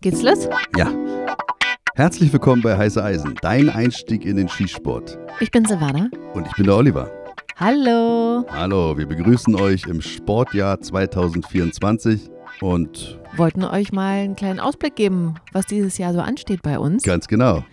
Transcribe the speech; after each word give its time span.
Geht's 0.00 0.22
los? 0.22 0.48
Ja. 0.76 0.92
Herzlich 1.96 2.32
willkommen 2.32 2.62
bei 2.62 2.78
Heiße 2.78 3.02
Eisen, 3.02 3.34
dein 3.42 3.68
Einstieg 3.68 4.24
in 4.24 4.36
den 4.36 4.48
Skisport. 4.48 5.18
Ich 5.40 5.50
bin 5.50 5.64
Silvana. 5.64 6.08
Und 6.34 6.46
ich 6.46 6.52
bin 6.52 6.66
der 6.66 6.76
Oliver. 6.76 7.10
Hallo. 7.56 8.44
Hallo, 8.48 8.96
wir 8.96 9.06
begrüßen 9.06 9.56
euch 9.56 9.86
im 9.88 10.00
Sportjahr 10.00 10.80
2024 10.80 12.30
und 12.60 13.18
Wollten 13.36 13.64
euch 13.64 13.90
mal 13.90 14.20
einen 14.20 14.36
kleinen 14.36 14.60
Ausblick 14.60 14.94
geben, 14.94 15.34
was 15.52 15.66
dieses 15.66 15.98
Jahr 15.98 16.12
so 16.12 16.20
ansteht 16.20 16.62
bei 16.62 16.78
uns. 16.78 17.02
ganz 17.02 17.26
genau. 17.26 17.64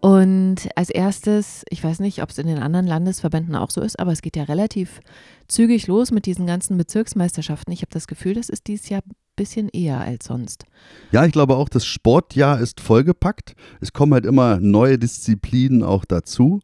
Und 0.00 0.68
als 0.76 0.90
erstes, 0.90 1.64
ich 1.68 1.82
weiß 1.82 1.98
nicht, 1.98 2.22
ob 2.22 2.30
es 2.30 2.38
in 2.38 2.46
den 2.46 2.58
anderen 2.58 2.86
Landesverbänden 2.86 3.56
auch 3.56 3.70
so 3.70 3.80
ist, 3.80 3.98
aber 3.98 4.12
es 4.12 4.22
geht 4.22 4.36
ja 4.36 4.44
relativ 4.44 5.00
zügig 5.48 5.88
los 5.88 6.12
mit 6.12 6.26
diesen 6.26 6.46
ganzen 6.46 6.78
Bezirksmeisterschaften. 6.78 7.72
Ich 7.72 7.80
habe 7.80 7.90
das 7.90 8.06
Gefühl, 8.06 8.34
das 8.34 8.48
ist 8.48 8.68
dieses 8.68 8.88
Jahr 8.88 9.02
bisschen 9.36 9.68
eher 9.68 10.00
als 10.00 10.26
sonst. 10.26 10.64
Ja, 11.12 11.24
ich 11.24 11.32
glaube 11.32 11.56
auch, 11.56 11.68
das 11.68 11.86
Sportjahr 11.86 12.60
ist 12.60 12.80
vollgepackt. 12.80 13.54
Es 13.80 13.92
kommen 13.92 14.14
halt 14.14 14.26
immer 14.26 14.58
neue 14.60 14.98
Disziplinen 14.98 15.82
auch 15.82 16.04
dazu. 16.04 16.60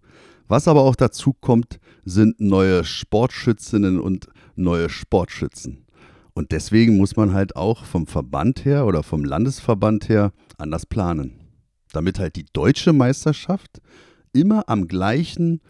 Was 0.48 0.68
aber 0.68 0.82
auch 0.82 0.96
dazu 0.96 1.32
kommt, 1.32 1.78
sind 2.04 2.40
neue 2.40 2.84
Sportschützinnen 2.84 4.00
und 4.00 4.26
neue 4.56 4.88
Sportschützen. 4.88 5.86
Und 6.34 6.52
deswegen 6.52 6.96
muss 6.96 7.16
man 7.16 7.32
halt 7.32 7.56
auch 7.56 7.84
vom 7.84 8.06
Verband 8.06 8.64
her 8.64 8.86
oder 8.86 9.02
vom 9.02 9.24
Landesverband 9.24 10.08
her 10.08 10.32
anders 10.58 10.86
planen. 10.86 11.40
Damit 11.92 12.18
halt 12.18 12.36
die 12.36 12.46
deutsche 12.52 12.92
Meisterschaft 12.92 13.80
immer 14.32 14.68
am 14.68 14.88
gleichen 14.88 15.60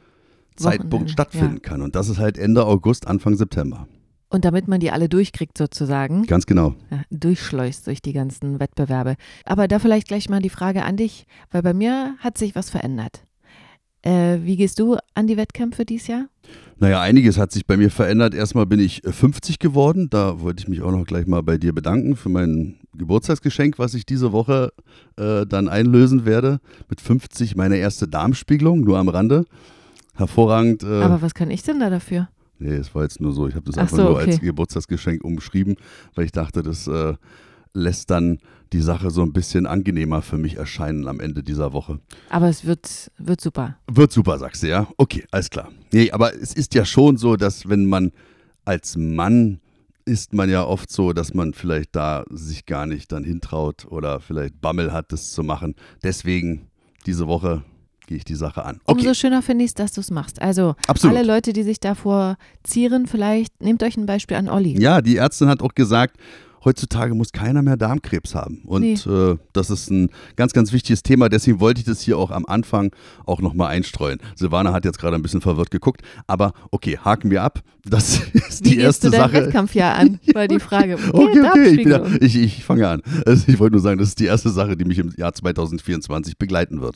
Zeitpunkt 0.56 0.92
Wochenende, 0.92 1.12
stattfinden 1.12 1.54
ja. 1.54 1.60
kann. 1.60 1.82
Und 1.82 1.96
das 1.96 2.08
ist 2.08 2.18
halt 2.18 2.38
Ende 2.38 2.64
August, 2.64 3.06
Anfang 3.06 3.36
September. 3.36 3.88
Und 4.32 4.46
damit 4.46 4.66
man 4.66 4.80
die 4.80 4.90
alle 4.90 5.10
durchkriegt 5.10 5.58
sozusagen, 5.58 6.24
Ganz 6.24 6.46
genau. 6.46 6.74
ja, 6.90 7.02
durchschleust 7.10 7.86
durch 7.86 8.00
die 8.00 8.14
ganzen 8.14 8.60
Wettbewerbe. 8.60 9.16
Aber 9.44 9.68
da 9.68 9.78
vielleicht 9.78 10.08
gleich 10.08 10.30
mal 10.30 10.40
die 10.40 10.48
Frage 10.48 10.84
an 10.84 10.96
dich, 10.96 11.26
weil 11.50 11.60
bei 11.60 11.74
mir 11.74 12.14
hat 12.18 12.38
sich 12.38 12.54
was 12.54 12.70
verändert. 12.70 13.24
Äh, 14.00 14.38
wie 14.42 14.56
gehst 14.56 14.78
du 14.80 14.96
an 15.14 15.26
die 15.26 15.36
Wettkämpfe 15.36 15.84
dieses 15.84 16.06
Jahr? 16.08 16.24
Naja, 16.78 17.00
einiges 17.02 17.36
hat 17.36 17.52
sich 17.52 17.66
bei 17.66 17.76
mir 17.76 17.90
verändert. 17.90 18.34
Erstmal 18.34 18.64
bin 18.64 18.80
ich 18.80 19.04
äh, 19.04 19.12
50 19.12 19.58
geworden. 19.58 20.08
Da 20.08 20.40
wollte 20.40 20.62
ich 20.62 20.68
mich 20.68 20.80
auch 20.80 20.90
noch 20.92 21.04
gleich 21.04 21.26
mal 21.26 21.42
bei 21.42 21.58
dir 21.58 21.74
bedanken 21.74 22.16
für 22.16 22.30
mein 22.30 22.76
Geburtstagsgeschenk, 22.96 23.78
was 23.78 23.92
ich 23.92 24.06
diese 24.06 24.32
Woche 24.32 24.72
äh, 25.18 25.44
dann 25.46 25.68
einlösen 25.68 26.24
werde. 26.24 26.58
Mit 26.88 27.02
50 27.02 27.54
meine 27.54 27.76
erste 27.76 28.08
Darmspiegelung, 28.08 28.80
nur 28.80 28.96
am 28.98 29.08
Rande. 29.10 29.44
Hervorragend. 30.14 30.82
Äh, 30.82 31.02
Aber 31.02 31.20
was 31.22 31.34
kann 31.34 31.50
ich 31.50 31.62
denn 31.62 31.78
da 31.78 31.90
dafür? 31.90 32.28
Nee, 32.62 32.74
es 32.74 32.94
war 32.94 33.02
jetzt 33.02 33.20
nur 33.20 33.32
so. 33.32 33.48
Ich 33.48 33.54
habe 33.54 33.66
das 33.66 33.76
Ach 33.76 33.82
einfach 33.82 33.96
so, 33.96 34.02
nur 34.04 34.12
okay. 34.12 34.30
als 34.30 34.40
Geburtstagsgeschenk 34.40 35.24
umschrieben, 35.24 35.76
weil 36.14 36.24
ich 36.24 36.32
dachte, 36.32 36.62
das 36.62 36.86
äh, 36.86 37.14
lässt 37.74 38.10
dann 38.10 38.38
die 38.72 38.80
Sache 38.80 39.10
so 39.10 39.22
ein 39.22 39.32
bisschen 39.32 39.66
angenehmer 39.66 40.22
für 40.22 40.38
mich 40.38 40.56
erscheinen 40.56 41.06
am 41.08 41.20
Ende 41.20 41.42
dieser 41.42 41.72
Woche. 41.72 42.00
Aber 42.30 42.48
es 42.48 42.64
wird, 42.64 43.10
wird 43.18 43.40
super. 43.40 43.76
Wird 43.90 44.12
super, 44.12 44.38
sagst 44.38 44.62
du, 44.62 44.68
ja? 44.68 44.88
Okay, 44.96 45.24
alles 45.30 45.50
klar. 45.50 45.70
Nee, 45.92 46.10
aber 46.10 46.34
es 46.34 46.54
ist 46.54 46.74
ja 46.74 46.84
schon 46.84 47.16
so, 47.16 47.36
dass 47.36 47.68
wenn 47.68 47.86
man 47.86 48.12
als 48.64 48.96
Mann 48.96 49.60
ist 50.04 50.32
man 50.32 50.50
ja 50.50 50.64
oft 50.64 50.90
so, 50.90 51.12
dass 51.12 51.32
man 51.34 51.54
vielleicht 51.54 51.94
da 51.94 52.24
sich 52.30 52.66
gar 52.66 52.86
nicht 52.86 53.12
dann 53.12 53.24
hintraut 53.24 53.86
oder 53.86 54.20
vielleicht 54.20 54.60
Bammel 54.60 54.92
hat, 54.92 55.12
das 55.12 55.32
zu 55.32 55.42
machen. 55.44 55.74
Deswegen 56.02 56.68
diese 57.06 57.28
Woche 57.28 57.62
gehe 58.06 58.16
ich 58.18 58.24
die 58.24 58.34
Sache 58.34 58.64
an. 58.64 58.80
Okay, 58.84 59.00
Umso 59.00 59.14
schöner 59.14 59.42
finde 59.42 59.64
ich 59.64 59.70
es, 59.70 59.74
dass 59.74 59.92
du 59.92 60.00
es 60.00 60.10
machst. 60.10 60.40
Also 60.42 60.74
Absolut. 60.86 61.16
alle 61.16 61.26
Leute, 61.26 61.52
die 61.52 61.62
sich 61.62 61.80
davor 61.80 62.36
zieren, 62.62 63.06
vielleicht 63.06 63.62
nehmt 63.62 63.82
euch 63.82 63.96
ein 63.96 64.06
Beispiel 64.06 64.36
an 64.36 64.48
Olli. 64.48 64.80
ja, 64.80 65.00
die 65.00 65.16
Ärztin 65.16 65.48
hat 65.48 65.62
auch 65.62 65.74
gesagt, 65.74 66.16
heutzutage 66.64 67.12
muss 67.16 67.32
keiner 67.32 67.60
mehr 67.60 67.76
Darmkrebs 67.76 68.36
haben. 68.36 68.62
Und 68.66 68.82
Nee. 68.82 68.92
äh, 68.94 69.36
das 69.52 69.68
ist 69.68 69.90
ein 69.90 70.10
ganz, 70.36 70.52
ganz 70.52 70.72
wichtiges 70.72 71.02
Thema. 71.02 71.28
Deswegen 71.28 71.58
wollte 71.58 71.80
ich 71.80 71.86
das 71.86 72.00
hier 72.02 72.16
auch 72.16 72.30
am 72.30 72.46
Anfang 72.46 72.92
auch 73.26 73.40
nochmal 73.40 73.68
einstreuen. 73.72 74.20
Silvana 74.36 74.72
hat 74.72 74.84
jetzt 74.84 75.00
gerade 75.00 75.16
ein 75.16 75.22
bisschen 75.22 75.40
verwirrt 75.40 75.72
geguckt, 75.72 76.02
aber 76.28 76.52
okay, 76.70 76.98
haken 76.98 77.32
wir 77.32 77.42
ab. 77.42 77.62
Das 77.84 78.20
ist 78.32 78.64
Wie 78.64 78.70
die 78.70 78.78
erste 78.78 79.10
du 79.10 79.16
Sache. 79.16 79.32
Wettkampfjahr 79.32 79.96
an? 79.96 80.20
War 80.34 80.46
die 80.46 80.60
Frage. 80.60 80.98
Okay, 81.12 81.40
okay, 81.40 81.42
Darmspiegelung. 81.42 82.10
da, 82.20 82.24
ich, 82.24 82.36
ich 82.36 82.64
fange 82.64 82.86
an. 82.88 83.02
Also 83.26 83.44
ich 83.48 83.58
wollte 83.58 83.72
nur 83.74 83.82
sagen, 83.82 83.98
das 83.98 84.08
ist 84.10 84.20
die 84.20 84.26
erste 84.26 84.50
Sache, 84.50 84.76
die 84.76 84.84
mich 84.84 84.98
im 84.98 85.12
Jahr 85.16 85.34
2024 85.34 86.38
begleiten 86.38 86.80
wird. 86.80 86.94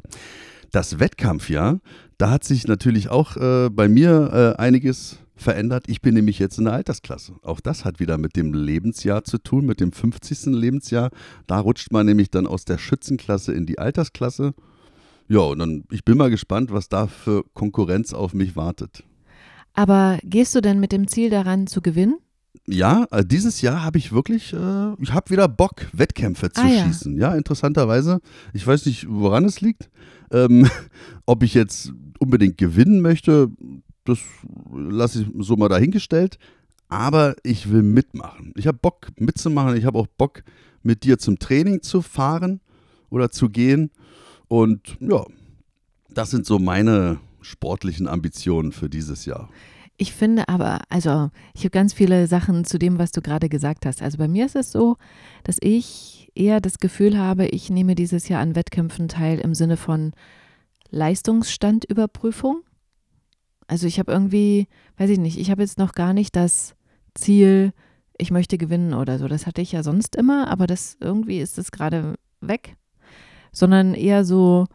Das 0.71 0.99
Wettkampfjahr, 0.99 1.81
da 2.19 2.31
hat 2.31 2.45
sich 2.45 2.67
natürlich 2.67 3.09
auch 3.09 3.37
äh, 3.37 3.71
bei 3.71 3.89
mir 3.89 4.55
äh, 4.59 4.61
einiges 4.61 5.19
verändert. 5.37 5.85
Ich 5.87 6.01
bin 6.01 6.15
nämlich 6.15 6.39
jetzt 6.39 6.59
in 6.59 6.65
der 6.65 6.75
Altersklasse. 6.75 7.35
Auch 7.43 7.61
das 7.61 7.85
hat 7.85 8.01
wieder 8.01 8.19
mit 8.19 8.37
dem 8.37 8.55
Lebensjahr 8.55 9.25
zu 9.25 9.39
tun, 9.39 9.67
mit 9.67 9.81
dem 9.81 9.93
50. 9.93 10.47
Lebensjahr. 10.47 11.11
Da 11.47 11.61
rutscht 11.61 11.93
man 11.93 12.07
nämlich 12.07 12.31
dann 12.31 12.47
aus 12.47 12.65
der 12.65 12.79
Schützenklasse 12.79 13.53
in 13.53 13.67
die 13.67 13.79
Altersklasse. 13.79 14.55
Ja, 15.29 15.41
und 15.41 15.59
dann, 15.59 15.85
ich 15.91 16.05
bin 16.05 16.17
mal 16.17 16.31
gespannt, 16.31 16.73
was 16.73 16.89
da 16.89 17.07
für 17.07 17.45
Konkurrenz 17.53 18.13
auf 18.13 18.33
mich 18.33 18.57
wartet. 18.57 19.05
Aber 19.75 20.19
gehst 20.25 20.55
du 20.55 20.63
denn 20.63 20.81
mit 20.81 20.93
dem 20.93 21.07
Ziel 21.07 21.29
daran 21.29 21.67
zu 21.67 21.83
gewinnen? 21.83 22.17
Ja, 22.69 23.07
äh, 23.11 23.25
dieses 23.25 23.61
Jahr 23.61 23.83
habe 23.85 23.99
ich 23.99 24.13
wirklich, 24.13 24.53
äh, 24.53 24.93
ich 25.01 25.13
habe 25.13 25.31
wieder 25.31 25.47
Bock, 25.49 25.87
Wettkämpfe 25.93 26.51
zu 26.51 26.63
Ah, 26.63 26.69
ja. 26.69 26.85
schießen. 26.85 27.17
Ja, 27.17 27.35
interessanterweise. 27.35 28.21
Ich 28.53 28.67
weiß 28.67 28.87
nicht, 28.87 29.07
woran 29.09 29.45
es 29.45 29.61
liegt. 29.61 29.89
Ähm, 30.33 30.69
ob 31.27 31.43
ich 31.43 31.55
jetzt 31.55 31.93
unbedingt 32.19 32.59
gewinnen 32.59 33.01
möchte, 33.01 33.51
das 34.05 34.19
lasse 34.75 35.23
ich 35.23 35.29
so 35.47 35.57
mal 35.57 35.69
dahingestellt. 35.69 36.39
Aber 36.89 37.35
ich 37.43 37.71
will 37.71 37.83
mitmachen. 37.83 38.53
Ich 38.57 38.67
habe 38.67 38.79
Bock 38.79 39.09
mitzumachen. 39.19 39.77
Ich 39.77 39.85
habe 39.85 39.99
auch 39.99 40.07
Bock, 40.07 40.43
mit 40.83 41.03
dir 41.03 41.19
zum 41.19 41.39
Training 41.39 41.83
zu 41.83 42.01
fahren 42.01 42.61
oder 43.11 43.31
zu 43.31 43.49
gehen. 43.49 43.91
Und 44.49 44.97
ja, 45.01 45.25
das 46.11 46.31
sind 46.31 46.47
so 46.47 46.59
meine 46.61 47.19
sportlichen 47.41 48.07
Ambitionen 48.07 48.71
für 48.73 48.89
dieses 48.89 49.25
Jahr. 49.25 49.49
Ich 49.99 50.13
finde 50.13 50.49
aber, 50.49 50.81
also 50.91 51.31
ich 51.55 51.63
habe 51.63 51.71
ganz 51.71 51.95
viele 51.95 52.27
Sachen 52.27 52.65
zu 52.65 52.79
dem, 52.79 52.99
was 52.99 53.13
du 53.13 53.23
gerade 53.23 53.49
gesagt 53.49 53.87
hast. 53.87 54.03
Also 54.03 54.19
bei 54.19 54.29
mir 54.29 54.45
ist 54.45 54.57
es 54.57 54.71
so, 54.71 54.97
dass 55.43 55.57
ich 55.61 56.31
eher 56.35 56.61
das 56.61 56.79
Gefühl 56.79 57.19
habe, 57.19 57.47
ich 57.47 57.71
nehme 57.71 57.95
dieses 57.95 58.29
Jahr 58.29 58.43
an 58.43 58.55
Wettkämpfen 58.55 59.09
teil 59.09 59.39
im 59.39 59.55
Sinne 59.55 59.77
von 59.79 60.13
Leistungsstandüberprüfung. 60.91 62.63
Also 63.69 63.87
ich 63.87 63.99
habe 63.99 64.13
irgendwie, 64.13 64.69
weiß 64.99 65.11
ich 65.11 65.19
nicht, 65.19 65.39
ich 65.39 65.51
habe 65.51 65.63
jetzt 65.63 65.79
noch 65.79 65.93
gar 65.93 66.13
nicht 66.13 66.37
das 66.37 66.75
Ziel, 67.15 67.73
ich 68.19 68.31
möchte 68.31 68.59
gewinnen 68.59 68.93
oder 68.93 69.19
so. 69.19 69.29
Das 69.29 69.47
hatte 69.47 69.63
ich 69.63 69.73
ja 69.73 69.83
sonst 69.83 70.15
immer, 70.15 70.49
aber 70.49 70.67
das 70.67 70.97
irgendwie 71.01 71.41
ist 71.41 71.59
es 71.59 71.71
gerade 71.71 72.17
weg. 72.41 72.77
Sondern 73.51 73.95
eher 73.95 74.25
so, 74.25 74.67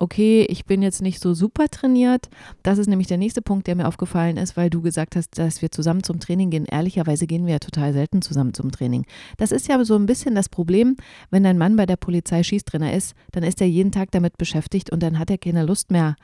okay, 0.00 0.46
ich 0.48 0.64
bin 0.64 0.82
jetzt 0.82 1.02
nicht 1.02 1.20
so 1.20 1.34
super 1.34 1.68
trainiert. 1.68 2.30
Das 2.62 2.78
ist 2.78 2.88
nämlich 2.88 3.06
der 3.06 3.18
nächste 3.18 3.42
Punkt, 3.42 3.66
der 3.66 3.76
mir 3.76 3.86
aufgefallen 3.86 4.38
ist, 4.38 4.56
weil 4.56 4.70
du 4.70 4.80
gesagt 4.80 5.14
hast, 5.14 5.38
dass 5.38 5.62
wir 5.62 5.70
zusammen 5.70 6.02
zum 6.02 6.18
Training 6.18 6.50
gehen. 6.50 6.64
Ehrlicherweise 6.64 7.26
gehen 7.26 7.44
wir 7.44 7.52
ja 7.52 7.58
total 7.58 7.92
selten 7.92 8.22
zusammen 8.22 8.54
zum 8.54 8.72
Training. 8.72 9.04
Das 9.36 9.52
ist 9.52 9.68
ja 9.68 9.84
so 9.84 9.96
ein 9.96 10.06
bisschen 10.06 10.34
das 10.34 10.48
Problem, 10.48 10.96
wenn 11.30 11.44
dein 11.44 11.58
Mann 11.58 11.76
bei 11.76 11.84
der 11.86 11.96
Polizei 11.96 12.42
Schießtrainer 12.42 12.94
ist, 12.94 13.14
dann 13.32 13.42
ist 13.42 13.60
er 13.60 13.68
jeden 13.68 13.92
Tag 13.92 14.10
damit 14.10 14.38
beschäftigt 14.38 14.90
und 14.90 15.02
dann 15.02 15.18
hat 15.18 15.30
er 15.30 15.38
keine 15.38 15.64
Lust 15.64 15.90
mehr, 15.90 16.16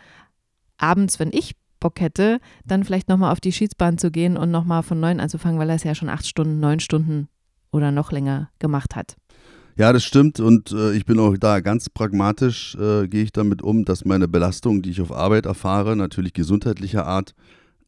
abends, 0.78 1.20
wenn 1.20 1.30
ich 1.32 1.54
Bock 1.78 2.00
hätte, 2.00 2.40
dann 2.64 2.84
vielleicht 2.84 3.08
nochmal 3.08 3.32
auf 3.32 3.40
die 3.40 3.52
Schießbahn 3.52 3.98
zu 3.98 4.10
gehen 4.10 4.38
und 4.38 4.50
nochmal 4.50 4.82
von 4.82 4.98
neun 4.98 5.20
anzufangen, 5.20 5.58
weil 5.58 5.68
er 5.68 5.76
es 5.76 5.84
ja 5.84 5.94
schon 5.94 6.08
acht 6.08 6.26
Stunden, 6.26 6.60
neun 6.60 6.80
Stunden 6.80 7.28
oder 7.70 7.92
noch 7.92 8.10
länger 8.10 8.48
gemacht 8.58 8.96
hat. 8.96 9.16
Ja, 9.76 9.92
das 9.92 10.04
stimmt 10.04 10.40
und 10.40 10.72
äh, 10.72 10.92
ich 10.92 11.04
bin 11.04 11.18
auch 11.18 11.36
da 11.36 11.60
ganz 11.60 11.90
pragmatisch, 11.90 12.74
äh, 12.76 13.06
gehe 13.08 13.22
ich 13.22 13.32
damit 13.32 13.60
um, 13.60 13.84
dass 13.84 14.06
meine 14.06 14.26
Belastung, 14.26 14.80
die 14.80 14.90
ich 14.90 15.02
auf 15.02 15.12
Arbeit 15.12 15.44
erfahre, 15.44 15.96
natürlich 15.96 16.32
gesundheitlicher 16.32 17.06
Art, 17.06 17.34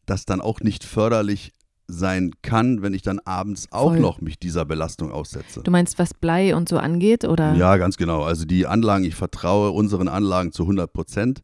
das 0.05 0.25
dann 0.25 0.39
auch 0.39 0.59
nicht 0.59 0.83
förderlich 0.83 1.51
sein 1.87 2.31
kann, 2.43 2.83
wenn 2.83 2.93
ich 2.93 3.01
dann 3.01 3.19
abends 3.25 3.67
auch 3.71 3.93
Voll. 3.93 3.99
noch 3.99 4.21
mich 4.21 4.37
dieser 4.37 4.65
Belastung 4.65 5.11
aussetze. 5.11 5.61
Du 5.63 5.71
meinst, 5.71 5.97
was 5.97 6.13
Blei 6.13 6.55
und 6.55 6.69
so 6.69 6.77
angeht, 6.77 7.25
oder? 7.25 7.55
Ja, 7.55 7.77
ganz 7.77 7.97
genau. 7.97 8.21
Also 8.21 8.45
die 8.45 8.67
Anlagen, 8.67 9.03
ich 9.03 9.15
vertraue 9.15 9.71
unseren 9.71 10.07
Anlagen 10.07 10.51
zu 10.51 10.63
100 10.63 10.93
Prozent. 10.93 11.41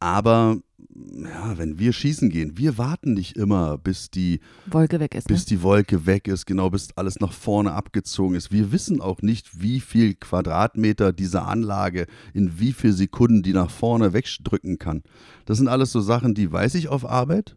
Aber 0.00 0.56
ja, 0.94 1.56
wenn 1.56 1.78
wir 1.78 1.92
schießen 1.92 2.28
gehen, 2.28 2.58
wir 2.58 2.76
warten 2.76 3.14
nicht 3.14 3.36
immer, 3.36 3.78
bis 3.78 4.10
die 4.10 4.40
Wolke 4.66 5.00
weg 5.00 5.14
ist. 5.14 5.28
Ne? 5.28 5.34
bis 5.34 5.46
die 5.46 5.62
Wolke 5.62 6.06
weg 6.06 6.28
ist, 6.28 6.46
genau 6.46 6.68
bis 6.70 6.88
alles 6.96 7.20
nach 7.20 7.32
vorne 7.32 7.72
abgezogen 7.72 8.34
ist. 8.34 8.52
Wir 8.52 8.72
wissen 8.72 9.00
auch 9.00 9.22
nicht, 9.22 9.62
wie 9.62 9.80
viel 9.80 10.14
Quadratmeter 10.14 11.12
diese 11.12 11.42
Anlage 11.42 12.06
in 12.34 12.58
wie 12.58 12.72
viel 12.72 12.92
Sekunden 12.92 13.42
die 13.42 13.54
nach 13.54 13.70
vorne 13.70 14.12
wegdrücken 14.12 14.78
kann. 14.78 15.02
Das 15.46 15.58
sind 15.58 15.68
alles 15.68 15.92
so 15.92 16.00
Sachen, 16.00 16.34
die 16.34 16.52
weiß 16.52 16.74
ich 16.74 16.88
auf 16.88 17.08
Arbeit. 17.08 17.56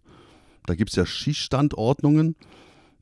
Da 0.65 0.75
gibt 0.75 0.91
es 0.91 0.95
ja 0.95 1.05
Schießstandordnungen. 1.05 2.35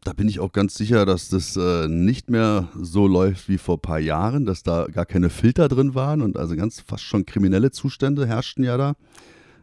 Da 0.03 0.11
bin 0.11 0.27
ich 0.27 0.39
auch 0.39 0.51
ganz 0.51 0.75
sicher, 0.75 1.05
dass 1.05 1.29
das 1.29 1.55
äh, 1.55 1.87
nicht 1.87 2.29
mehr 2.29 2.67
so 2.75 3.07
läuft 3.07 3.47
wie 3.47 3.57
vor 3.57 3.77
ein 3.77 3.81
paar 3.81 3.99
Jahren, 3.99 4.45
dass 4.45 4.63
da 4.63 4.87
gar 4.91 5.05
keine 5.05 5.29
Filter 5.29 5.69
drin 5.69 5.95
waren 5.95 6.21
und 6.21 6.37
also 6.37 6.55
ganz 6.55 6.81
fast 6.81 7.03
schon 7.03 7.25
kriminelle 7.25 7.71
Zustände 7.71 8.27
herrschten 8.27 8.65
ja 8.65 8.75
da. 8.75 8.95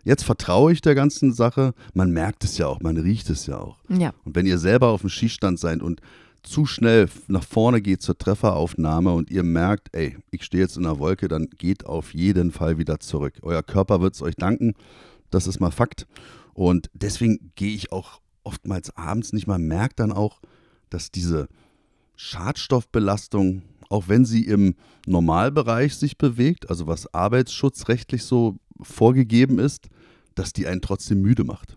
Jetzt 0.05 0.25
vertraue 0.25 0.73
ich 0.73 0.81
der 0.81 0.95
ganzen 0.95 1.33
Sache. 1.33 1.75
Man 1.95 2.11
merkt 2.11 2.45
es 2.45 2.59
ja 2.59 2.67
auch, 2.67 2.81
man 2.81 2.97
riecht 2.97 3.31
es 3.31 3.47
ja 3.47 3.59
auch. 3.59 3.79
Ja. 3.89 4.13
Und 4.25 4.35
wenn 4.35 4.47
ihr 4.47 4.59
selber 4.59 4.89
auf 4.89 5.03
dem 5.03 5.11
Schießstand 5.11 5.59
seid 5.59 5.83
und 5.83 6.01
zu 6.43 6.65
schnell 6.65 7.09
nach 7.29 7.45
vorne 7.45 7.83
geht 7.83 8.03
zur 8.03 8.17
Trefferaufnahme 8.17 9.13
und 9.13 9.31
ihr 9.31 9.43
merkt, 9.43 9.89
ey, 9.93 10.17
ich 10.31 10.45
stehe 10.45 10.63
jetzt 10.63 10.77
in 10.77 10.85
der 10.85 10.99
Wolke, 10.99 11.29
dann 11.29 11.49
geht 11.51 11.85
auf 11.85 12.15
jeden 12.15 12.51
Fall 12.51 12.79
wieder 12.79 12.99
zurück. 12.99 13.35
Euer 13.43 13.63
Körper 13.63 14.01
wird 14.01 14.15
es 14.15 14.23
euch 14.23 14.37
danken. 14.37 14.75
Das 15.31 15.47
ist 15.47 15.61
mal 15.61 15.71
Fakt. 15.71 16.07
Und 16.55 16.91
deswegen 16.95 17.53
gehe 17.57 17.75
ich 17.75 17.93
auch 17.93 18.21
oftmals 18.43 18.97
abends 18.97 19.33
nicht 19.33 19.47
mal, 19.47 19.59
merke 19.59 19.97
dann 19.97 20.13
auch, 20.13 20.41
dass 20.89 21.11
diese 21.11 21.49
Schadstoffbelastung, 22.17 23.63
auch 23.89 24.09
wenn 24.09 24.25
sie 24.25 24.47
im 24.47 24.75
Normalbereich 25.07 25.95
sich 25.97 26.19
bewegt, 26.19 26.69
also 26.69 26.87
was 26.87 27.13
arbeitsschutzrechtlich 27.15 28.25
so 28.25 28.57
vorgegeben 28.83 29.59
ist, 29.59 29.89
dass 30.35 30.53
die 30.53 30.67
einen 30.67 30.81
trotzdem 30.81 31.21
müde 31.21 31.45
macht. 31.45 31.77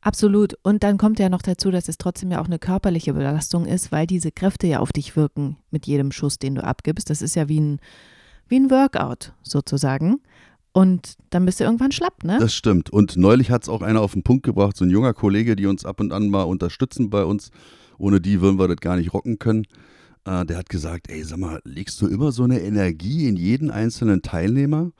Absolut. 0.00 0.54
Und 0.62 0.84
dann 0.84 0.96
kommt 0.96 1.18
ja 1.18 1.28
noch 1.28 1.42
dazu, 1.42 1.70
dass 1.70 1.88
es 1.88 1.98
trotzdem 1.98 2.30
ja 2.30 2.40
auch 2.40 2.46
eine 2.46 2.58
körperliche 2.58 3.12
Belastung 3.12 3.66
ist, 3.66 3.90
weil 3.90 4.06
diese 4.06 4.30
Kräfte 4.30 4.66
ja 4.66 4.78
auf 4.78 4.92
dich 4.92 5.16
wirken 5.16 5.56
mit 5.70 5.86
jedem 5.86 6.12
Schuss, 6.12 6.38
den 6.38 6.54
du 6.54 6.64
abgibst. 6.64 7.10
Das 7.10 7.20
ist 7.20 7.34
ja 7.34 7.48
wie 7.48 7.60
ein, 7.60 7.80
wie 8.48 8.60
ein 8.60 8.70
Workout 8.70 9.32
sozusagen. 9.42 10.20
Und 10.72 11.14
dann 11.30 11.44
bist 11.44 11.58
du 11.58 11.64
irgendwann 11.64 11.90
schlapp, 11.90 12.22
ne? 12.22 12.38
Das 12.38 12.54
stimmt. 12.54 12.90
Und 12.90 13.16
neulich 13.16 13.50
hat 13.50 13.64
es 13.64 13.68
auch 13.68 13.82
einer 13.82 14.00
auf 14.00 14.12
den 14.12 14.22
Punkt 14.22 14.44
gebracht, 14.44 14.76
so 14.76 14.84
ein 14.84 14.90
junger 14.90 15.14
Kollege, 15.14 15.56
die 15.56 15.66
uns 15.66 15.84
ab 15.84 15.98
und 15.98 16.12
an 16.12 16.28
mal 16.28 16.42
unterstützen 16.42 17.10
bei 17.10 17.24
uns. 17.24 17.50
Ohne 17.98 18.20
die 18.20 18.40
würden 18.40 18.60
wir 18.60 18.68
das 18.68 18.76
gar 18.76 18.96
nicht 18.96 19.12
rocken 19.12 19.40
können. 19.40 19.64
Äh, 20.24 20.46
der 20.46 20.58
hat 20.58 20.68
gesagt, 20.68 21.10
ey, 21.10 21.24
sag 21.24 21.38
mal, 21.38 21.60
legst 21.64 22.00
du 22.00 22.06
immer 22.06 22.30
so 22.30 22.44
eine 22.44 22.60
Energie 22.60 23.26
in 23.26 23.36
jeden 23.36 23.72
einzelnen 23.72 24.22
Teilnehmer? 24.22 24.92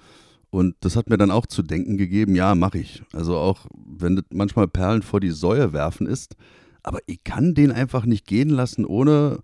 Und 0.50 0.76
das 0.80 0.96
hat 0.96 1.10
mir 1.10 1.18
dann 1.18 1.30
auch 1.30 1.46
zu 1.46 1.62
denken 1.62 1.98
gegeben, 1.98 2.34
ja, 2.34 2.54
mache 2.54 2.78
ich. 2.78 3.02
Also 3.12 3.36
auch, 3.36 3.66
wenn 3.74 4.16
das 4.16 4.24
manchmal 4.30 4.66
Perlen 4.66 5.02
vor 5.02 5.20
die 5.20 5.30
Säue 5.30 5.72
werfen 5.72 6.06
ist. 6.06 6.36
Aber 6.82 7.00
ich 7.06 7.22
kann 7.22 7.54
den 7.54 7.70
einfach 7.70 8.06
nicht 8.06 8.26
gehen 8.26 8.48
lassen, 8.48 8.86
ohne 8.86 9.40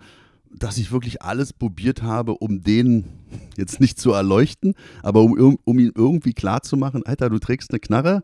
dass 0.50 0.78
ich 0.78 0.92
wirklich 0.92 1.20
alles 1.20 1.52
probiert 1.52 2.02
habe, 2.02 2.34
um 2.34 2.62
den 2.62 3.04
jetzt 3.56 3.80
nicht 3.80 3.98
zu 3.98 4.12
erleuchten, 4.12 4.74
aber 5.02 5.22
um, 5.22 5.58
um 5.64 5.78
ihn 5.78 5.92
irgendwie 5.94 6.32
klarzumachen, 6.32 7.04
Alter, 7.04 7.28
du 7.28 7.38
trägst 7.38 7.70
eine 7.70 7.80
Knarre 7.80 8.22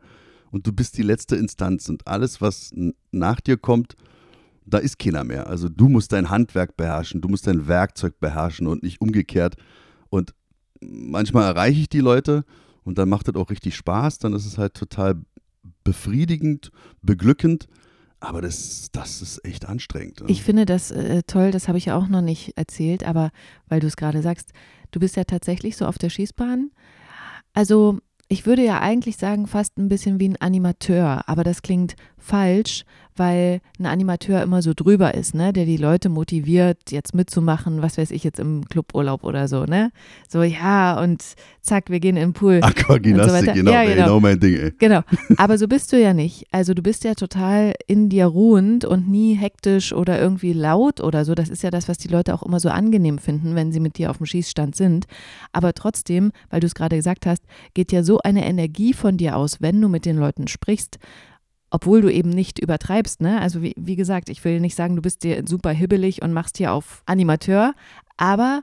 und 0.51 0.67
du 0.67 0.73
bist 0.73 0.97
die 0.97 1.03
letzte 1.03 1.37
Instanz 1.37 1.89
und 1.89 2.07
alles, 2.07 2.41
was 2.41 2.73
nach 3.11 3.41
dir 3.41 3.57
kommt, 3.57 3.97
da 4.65 4.79
ist 4.79 4.99
keiner 4.99 5.25
mehr. 5.25 5.49
Also 5.49 5.69
du 5.69 5.89
musst 5.89 6.13
dein 6.13 6.31
Handwerk 6.31 6.77
beherrschen, 6.77 7.21
du 7.21 7.29
musst 7.29 7.47
dein 7.47 7.67
Werkzeug 7.67 8.21
beherrschen 8.21 8.67
und 8.67 8.83
nicht 8.83 9.01
umgekehrt. 9.01 9.57
Und 10.09 10.35
manchmal 10.81 11.45
erreiche 11.45 11.81
ich 11.81 11.89
die 11.89 12.01
Leute 12.01 12.45
und 12.85 12.99
dann 12.99 13.09
macht 13.09 13.29
das 13.29 13.35
auch 13.37 13.51
richtig 13.51 13.77
Spaß, 13.77 14.19
dann 14.19 14.33
ist 14.33 14.47
es 14.47 14.59
halt 14.59 14.75
total 14.75 15.17
befriedigend, 15.85 16.71
beglückend. 17.03 17.67
Aber 18.23 18.43
das, 18.43 18.91
das 18.93 19.23
ist 19.23 19.43
echt 19.47 19.67
anstrengend. 19.67 20.21
Ne? 20.21 20.27
Ich 20.29 20.43
finde 20.43 20.67
das 20.67 20.91
äh, 20.91 21.23
toll, 21.27 21.53
das 21.53 21.69
habe 21.69 21.79
ich 21.79 21.87
ja 21.87 21.97
auch 21.97 22.07
noch 22.07 22.21
nicht 22.21 22.57
erzählt, 22.57 23.03
aber 23.03 23.31
weil 23.67 23.81
du 23.81 23.87
es 23.87 23.97
gerade 23.97 24.21
sagst, 24.21 24.53
du 24.91 25.01
bist 25.01 25.17
ja 25.17 25.25
tatsächlich 25.25 25.77
so 25.77 25.87
auf 25.87 25.97
der 25.97 26.11
Schießbahn. 26.11 26.71
Also 27.55 27.99
ich 28.29 28.45
würde 28.45 28.65
ja 28.65 28.81
eigentlich 28.81 29.17
sagen, 29.17 29.47
fast 29.47 29.79
ein 29.79 29.89
bisschen 29.89 30.21
wie 30.21 30.29
ein 30.29 30.37
Animateur, 30.37 31.29
aber 31.29 31.45
das 31.45 31.63
klingt 31.63 31.97
falsch, 32.19 32.85
weil 33.21 33.61
ein 33.79 33.85
Animateur 33.85 34.43
immer 34.43 34.63
so 34.63 34.73
drüber 34.75 35.13
ist, 35.13 35.35
ne, 35.35 35.53
der 35.53 35.67
die 35.67 35.77
Leute 35.77 36.09
motiviert, 36.09 36.91
jetzt 36.91 37.15
mitzumachen, 37.15 37.83
was 37.83 37.99
weiß 37.99 38.13
ich 38.13 38.25
jetzt 38.25 38.41
im 38.41 38.65
Cluburlaub 38.65 39.25
oder 39.25 39.47
so, 39.47 39.67
ne? 39.67 39.93
So, 40.27 40.43
ja, 40.43 40.99
und 40.99 41.23
zack, 41.61 41.91
wir 41.91 42.01
gehen 42.01 42.17
in 42.17 42.29
den 42.29 42.33
Pool. 42.33 42.61
Aquagymnastik, 42.63 43.45
so 43.45 43.53
genau, 43.53 43.73
ja, 43.73 43.85
genau. 43.85 44.05
genau 44.05 44.21
mein 44.21 44.41
Ding, 44.41 44.57
ey. 44.57 44.73
Genau. 44.79 45.03
Aber 45.37 45.59
so 45.59 45.69
bist 45.69 45.93
du 45.93 46.01
ja 46.01 46.15
nicht. 46.15 46.47
Also 46.51 46.73
du 46.73 46.81
bist 46.81 47.05
ja 47.05 47.15
total 47.15 47.75
in 47.87 48.09
dir 48.09 48.25
ruhend 48.25 48.87
und 48.87 49.07
nie 49.07 49.35
hektisch 49.35 49.93
oder 49.93 50.19
irgendwie 50.19 50.55
laut 50.55 51.03
oder 51.03 51.27
so. 51.27 51.35
Das 51.35 51.51
ist 51.51 51.63
ja 51.63 51.71
das, 51.71 51.91
was 51.91 51.99
die 51.99 52.09
Leute 52.09 52.33
auch 52.33 52.43
immer 52.43 52.59
so 52.59 52.71
angenehm 52.71 53.19
finden, 53.19 53.55
wenn 53.55 53.71
sie 53.71 53.81
mit 53.81 53.99
dir 53.99 54.09
auf 54.09 54.17
dem 54.17 54.25
Schießstand 54.25 54.75
sind. 54.75 55.05
Aber 55.53 55.75
trotzdem, 55.75 56.33
weil 56.49 56.61
du 56.61 56.67
es 56.67 56.75
gerade 56.75 56.97
gesagt 56.97 57.27
hast, 57.27 57.43
geht 57.75 57.93
ja 57.93 58.03
so 58.03 58.19
eine 58.21 58.47
Energie 58.47 58.95
von 58.95 59.19
dir 59.19 59.37
aus, 59.37 59.61
wenn 59.61 59.79
du 59.79 59.89
mit 59.91 60.07
den 60.07 60.17
Leuten 60.17 60.49
sprichst 60.49 60.99
obwohl 61.71 62.03
du 62.03 62.13
eben 62.13 62.31
nicht 62.31 62.59
übertreibst. 62.59 63.21
Ne? 63.21 63.41
Also 63.41 63.63
wie, 63.63 63.75
wie 63.77 63.97
gesagt, 63.97 64.29
ich 64.29 64.45
will 64.45 64.61
nicht 64.61 64.75
sagen, 64.75 64.97
du 64.97 65.03
bist 65.03 65.23
dir 65.23 65.43
super 65.47 65.71
hibbelig 65.71 66.23
und 66.23 66.33
machst 66.33 66.59
hier 66.59 66.73
auf 66.73 67.03
Animateur, 67.07 67.75
aber 68.17 68.63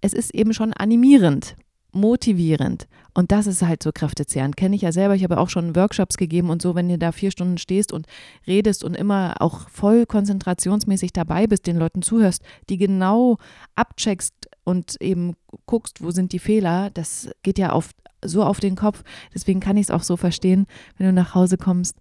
es 0.00 0.12
ist 0.12 0.34
eben 0.34 0.52
schon 0.52 0.72
animierend, 0.72 1.56
motivierend. 1.92 2.86
Und 3.14 3.32
das 3.32 3.46
ist 3.46 3.62
halt 3.62 3.82
so 3.82 3.92
kräftezehrend. 3.92 4.58
Kenne 4.58 4.76
ich 4.76 4.82
ja 4.82 4.92
selber. 4.92 5.14
Ich 5.14 5.24
habe 5.24 5.38
auch 5.38 5.48
schon 5.48 5.74
Workshops 5.74 6.18
gegeben 6.18 6.50
und 6.50 6.60
so, 6.60 6.74
wenn 6.74 6.90
du 6.90 6.98
da 6.98 7.12
vier 7.12 7.30
Stunden 7.30 7.56
stehst 7.56 7.90
und 7.90 8.06
redest 8.46 8.84
und 8.84 8.94
immer 8.94 9.36
auch 9.40 9.70
voll 9.70 10.04
konzentrationsmäßig 10.04 11.14
dabei 11.14 11.46
bist, 11.46 11.66
den 11.66 11.78
Leuten 11.78 12.02
zuhörst, 12.02 12.42
die 12.68 12.76
genau 12.76 13.38
abcheckst 13.74 14.34
und 14.64 15.00
eben 15.00 15.34
guckst, 15.64 16.02
wo 16.02 16.10
sind 16.10 16.32
die 16.32 16.38
Fehler, 16.38 16.90
das 16.90 17.30
geht 17.42 17.58
ja 17.58 17.72
auf, 17.72 17.92
so 18.22 18.44
auf 18.44 18.60
den 18.60 18.76
Kopf. 18.76 19.02
Deswegen 19.34 19.60
kann 19.60 19.78
ich 19.78 19.84
es 19.84 19.90
auch 19.90 20.02
so 20.02 20.18
verstehen, 20.18 20.66
wenn 20.98 21.06
du 21.06 21.12
nach 21.14 21.34
Hause 21.34 21.56
kommst 21.56 21.96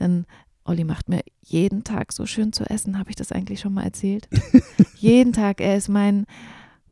dann 0.00 0.26
Olli 0.64 0.84
macht 0.84 1.08
mir 1.08 1.22
jeden 1.42 1.82
Tag 1.82 2.12
so 2.12 2.26
schön 2.26 2.52
zu 2.52 2.64
essen. 2.64 2.98
Habe 2.98 3.10
ich 3.10 3.16
das 3.16 3.32
eigentlich 3.32 3.60
schon 3.60 3.74
mal 3.74 3.84
erzählt? 3.84 4.28
jeden 4.96 5.32
Tag. 5.32 5.60
Er 5.60 5.76
ist 5.76 5.88
mein 5.88 6.26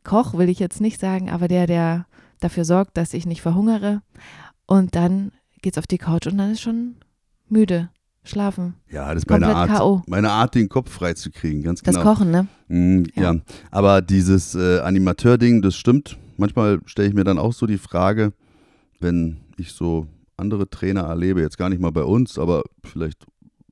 Koch, 0.03 0.33
will 0.33 0.49
ich 0.49 0.59
jetzt 0.59 0.81
nicht 0.81 0.99
sagen, 0.99 1.29
aber 1.29 1.47
der, 1.47 1.67
der 1.67 2.07
dafür 2.39 2.65
sorgt, 2.65 2.97
dass 2.97 3.13
ich 3.13 3.25
nicht 3.25 3.41
verhungere. 3.41 4.01
Und 4.65 4.95
dann 4.95 5.31
geht's 5.61 5.77
auf 5.77 5.87
die 5.87 5.99
Couch 5.99 6.27
und 6.27 6.37
dann 6.37 6.51
ist 6.51 6.61
schon 6.61 6.95
müde. 7.49 7.89
Schlafen. 8.23 8.73
Ja, 8.91 9.13
das 9.13 9.23
ist 9.23 9.29
meine 9.29 9.55
Art, 9.55 10.09
meine 10.09 10.29
Art, 10.31 10.53
den 10.53 10.67
Kopf 10.67 10.91
frei 10.91 11.13
zu 11.13 11.31
kriegen, 11.31 11.63
ganz 11.63 11.81
genau. 11.81 11.97
Das 11.97 12.03
Kochen, 12.03 12.29
ne? 12.29 12.47
Mm, 12.67 13.03
ja. 13.15 13.33
ja. 13.33 13.35
aber 13.71 14.01
dieses 14.01 14.53
äh, 14.53 14.79
Animateur-Ding, 14.79 15.61
das 15.61 15.77
stimmt. 15.77 16.17
Manchmal 16.35 16.81
stelle 16.85 17.07
ich 17.07 17.13
mir 17.13 17.23
dann 17.23 17.39
auch 17.39 17.53
so 17.53 17.65
die 17.65 17.77
Frage, 17.77 18.33
wenn 18.99 19.37
ich 19.57 19.71
so 19.71 20.07
andere 20.37 20.69
Trainer 20.69 21.01
erlebe, 21.01 21.41
jetzt 21.41 21.57
gar 21.57 21.69
nicht 21.69 21.81
mal 21.81 21.91
bei 21.91 22.03
uns, 22.03 22.37
aber 22.37 22.63
vielleicht 22.83 23.25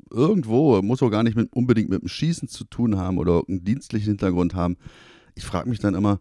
irgendwo, 0.10 0.82
muss 0.82 1.04
auch 1.04 1.10
gar 1.10 1.24
nicht 1.24 1.36
mit, 1.36 1.52
unbedingt 1.54 1.90
mit 1.90 2.02
dem 2.02 2.08
Schießen 2.08 2.48
zu 2.48 2.64
tun 2.66 2.98
haben 2.98 3.18
oder 3.18 3.44
einen 3.48 3.64
dienstlichen 3.64 4.12
Hintergrund 4.12 4.56
haben. 4.56 4.78
Ich 5.36 5.44
frage 5.44 5.70
mich 5.70 5.80
dann 5.80 5.96
immer, 5.96 6.20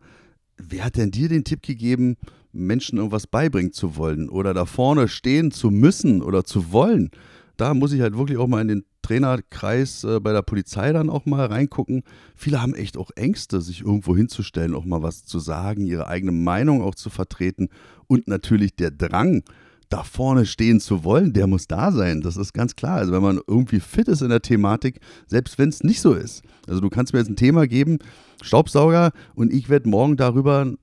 wer 0.57 0.85
hat 0.85 0.97
denn 0.97 1.11
dir 1.11 1.29
den 1.29 1.45
Tipp 1.45 1.63
gegeben, 1.63 2.17
Menschen 2.53 2.99
irgendwas 2.99 3.27
beibringen 3.27 3.73
zu 3.73 3.97
wollen 3.97 4.29
oder 4.29 4.55
da 4.55 4.65
vorne 4.65 5.09
stehen 5.09 5.51
zu 5.51 5.71
müssen 5.71 6.23
oder 6.23 6.45
zu 6.45 6.73
wollen? 6.73 7.11
Da 7.57 7.73
muss 7.73 7.93
ich 7.93 8.01
halt 8.01 8.17
wirklich 8.17 8.39
auch 8.39 8.49
mal 8.49 8.63
in 8.63 8.69
den 8.69 8.85
Trainerkreis 9.03 10.03
äh, 10.05 10.19
bei 10.19 10.33
der 10.33 10.43
Polizei 10.43 10.93
dann 10.93 11.11
auch 11.11 11.25
mal 11.27 11.47
reingucken. 11.47 12.03
Viele 12.35 12.61
haben 12.61 12.75
echt 12.75 12.97
auch 12.97 13.11
Ängste, 13.15 13.61
sich 13.61 13.83
irgendwo 13.83 14.17
hinzustellen, 14.17 14.75
auch 14.75 14.85
mal 14.85 15.03
was 15.03 15.25
zu 15.25 15.39
sagen, 15.39 15.87
ihre 15.87 16.09
eigene 16.09 16.33
Meinung 16.33 16.83
auch 16.83 16.95
zu 16.95 17.11
vertreten 17.11 17.69
und 18.09 18.27
natürlich 18.27 18.75
der 18.75 18.91
Drang, 18.91 19.45
da 19.95 20.03
vorne 20.03 20.45
stehen 20.45 20.81
zu 20.81 21.05
wollen, 21.05 21.33
der 21.33 21.47
muss 21.47 21.69
da 21.69 21.93
sein. 21.93 22.21
Das 22.21 22.37
ist 22.37 22.53
ganz 22.53 22.75
klar. 22.75 22.97
Also 22.97 23.13
wenn 23.13 23.23
man 23.23 23.41
irgendwie 23.47 23.79
fit 23.79 24.09
ist 24.09 24.23
in 24.23 24.29
der 24.29 24.43
Thematik, 24.43 24.99
selbst 25.29 25.57
wenn 25.57 25.69
es 25.69 25.85
nicht 25.85 26.01
so 26.01 26.15
ist. 26.15 26.43
Also 26.67 26.81
du 26.81 26.91
kannst 26.91 27.13
mir 27.13 27.21
jetzt 27.21 27.29
ein 27.31 27.37
Thema 27.37 27.69
geben, 27.69 27.99
Staubsauger, 28.43 29.13
und 29.37 29.53
ich 29.53 29.69
werde 29.69 29.89
morgen 29.89 30.17
darüber 30.17 30.75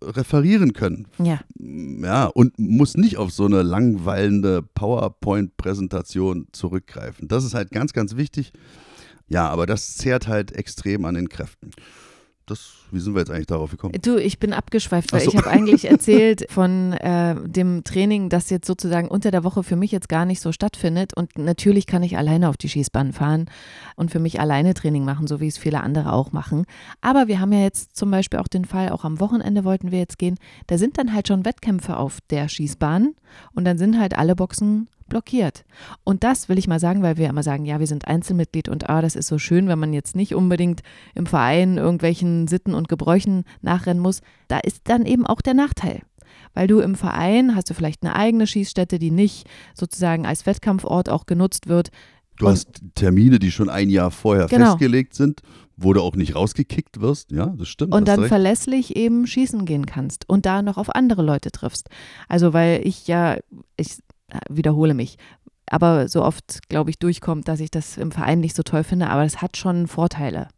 referieren 0.00 0.72
können. 0.72 1.08
Ja. 1.18 1.40
Ja, 1.58 2.26
und 2.26 2.56
muss 2.60 2.96
nicht 2.96 3.16
auf 3.16 3.32
so 3.32 3.44
eine 3.44 3.62
langweilende 3.62 4.62
PowerPoint-Präsentation 4.62 6.46
zurückgreifen. 6.52 7.26
Das 7.26 7.44
ist 7.44 7.54
halt 7.54 7.72
ganz, 7.72 7.92
ganz 7.92 8.14
wichtig. 8.14 8.52
Ja, 9.26 9.48
aber 9.48 9.66
das 9.66 9.96
zehrt 9.96 10.28
halt 10.28 10.52
extrem 10.52 11.04
an 11.04 11.16
den 11.16 11.28
Kräften 11.28 11.72
das, 12.50 12.72
wie 12.90 12.98
sind 12.98 13.14
wir 13.14 13.20
jetzt 13.20 13.30
eigentlich 13.30 13.46
darauf 13.46 13.70
gekommen? 13.70 13.94
Du, 14.02 14.16
ich 14.16 14.38
bin 14.38 14.52
abgeschweift, 14.52 15.12
weil 15.12 15.20
so. 15.20 15.30
ich 15.30 15.36
habe 15.36 15.48
eigentlich 15.48 15.84
erzählt 15.90 16.46
von 16.50 16.92
äh, 16.92 17.36
dem 17.46 17.84
Training, 17.84 18.28
das 18.28 18.50
jetzt 18.50 18.66
sozusagen 18.66 19.08
unter 19.08 19.30
der 19.30 19.44
Woche 19.44 19.62
für 19.62 19.76
mich 19.76 19.92
jetzt 19.92 20.08
gar 20.08 20.24
nicht 20.24 20.40
so 20.40 20.52
stattfindet. 20.52 21.14
Und 21.14 21.38
natürlich 21.38 21.86
kann 21.86 22.02
ich 22.02 22.16
alleine 22.16 22.48
auf 22.48 22.56
die 22.56 22.68
Schießbahn 22.68 23.12
fahren 23.12 23.46
und 23.96 24.10
für 24.10 24.18
mich 24.18 24.40
alleine 24.40 24.74
Training 24.74 25.04
machen, 25.04 25.26
so 25.26 25.40
wie 25.40 25.48
es 25.48 25.58
viele 25.58 25.80
andere 25.80 26.12
auch 26.12 26.32
machen. 26.32 26.66
Aber 27.00 27.28
wir 27.28 27.40
haben 27.40 27.52
ja 27.52 27.60
jetzt 27.60 27.96
zum 27.96 28.10
Beispiel 28.10 28.40
auch 28.40 28.48
den 28.48 28.64
Fall, 28.64 28.90
auch 28.90 29.04
am 29.04 29.20
Wochenende 29.20 29.64
wollten 29.64 29.90
wir 29.90 29.98
jetzt 29.98 30.18
gehen, 30.18 30.36
da 30.66 30.78
sind 30.78 30.98
dann 30.98 31.12
halt 31.12 31.28
schon 31.28 31.44
Wettkämpfe 31.44 31.96
auf 31.96 32.18
der 32.30 32.48
Schießbahn 32.48 33.14
und 33.52 33.64
dann 33.64 33.78
sind 33.78 33.98
halt 33.98 34.16
alle 34.16 34.34
Boxen 34.34 34.88
blockiert. 35.10 35.66
Und 36.04 36.24
das 36.24 36.48
will 36.48 36.58
ich 36.58 36.66
mal 36.66 36.80
sagen, 36.80 37.02
weil 37.02 37.18
wir 37.18 37.28
immer 37.28 37.42
sagen, 37.42 37.66
ja, 37.66 37.78
wir 37.78 37.86
sind 37.86 38.08
Einzelmitglied 38.08 38.70
und 38.70 38.88
ah, 38.88 39.02
das 39.02 39.14
ist 39.14 39.26
so 39.26 39.36
schön, 39.36 39.68
wenn 39.68 39.78
man 39.78 39.92
jetzt 39.92 40.16
nicht 40.16 40.34
unbedingt 40.34 40.80
im 41.14 41.26
Verein 41.26 41.76
irgendwelchen 41.76 42.48
Sitten 42.48 42.72
und 42.72 42.88
Gebräuchen 42.88 43.44
nachrennen 43.60 44.02
muss. 44.02 44.22
Da 44.48 44.58
ist 44.58 44.82
dann 44.84 45.04
eben 45.04 45.26
auch 45.26 45.42
der 45.42 45.54
Nachteil. 45.54 46.00
Weil 46.54 46.66
du 46.66 46.80
im 46.80 46.94
Verein 46.94 47.54
hast 47.54 47.70
du 47.70 47.74
vielleicht 47.74 48.02
eine 48.02 48.16
eigene 48.16 48.46
Schießstätte, 48.46 48.98
die 48.98 49.10
nicht 49.10 49.46
sozusagen 49.74 50.26
als 50.26 50.46
Wettkampfort 50.46 51.08
auch 51.08 51.26
genutzt 51.26 51.68
wird. 51.68 51.90
Du 52.38 52.46
und 52.46 52.52
hast 52.52 52.68
Termine, 52.94 53.38
die 53.38 53.50
schon 53.50 53.68
ein 53.68 53.90
Jahr 53.90 54.10
vorher 54.10 54.46
genau. 54.46 54.70
festgelegt 54.70 55.14
sind, 55.14 55.42
wo 55.76 55.92
du 55.92 56.00
auch 56.00 56.16
nicht 56.16 56.34
rausgekickt 56.34 57.00
wirst. 57.00 57.30
Ja, 57.30 57.46
das 57.56 57.68
stimmt. 57.68 57.94
Und 57.94 58.08
dann 58.08 58.26
verlässlich 58.26 58.96
eben 58.96 59.26
schießen 59.26 59.64
gehen 59.64 59.86
kannst 59.86 60.28
und 60.28 60.46
da 60.46 60.62
noch 60.62 60.76
auf 60.76 60.94
andere 60.94 61.22
Leute 61.22 61.50
triffst. 61.50 61.88
Also, 62.28 62.52
weil 62.52 62.86
ich 62.86 63.06
ja, 63.06 63.38
ich 63.76 63.98
wiederhole 64.48 64.94
mich, 64.94 65.16
aber 65.70 66.08
so 66.08 66.24
oft, 66.24 66.68
glaube 66.68 66.90
ich, 66.90 66.98
durchkommt, 66.98 67.48
dass 67.48 67.60
ich 67.60 67.70
das 67.70 67.96
im 67.96 68.10
Verein 68.10 68.40
nicht 68.40 68.56
so 68.56 68.62
toll 68.62 68.84
finde, 68.84 69.08
aber 69.08 69.22
das 69.22 69.40
hat 69.40 69.56
schon 69.56 69.86
Vorteile. 69.86 70.48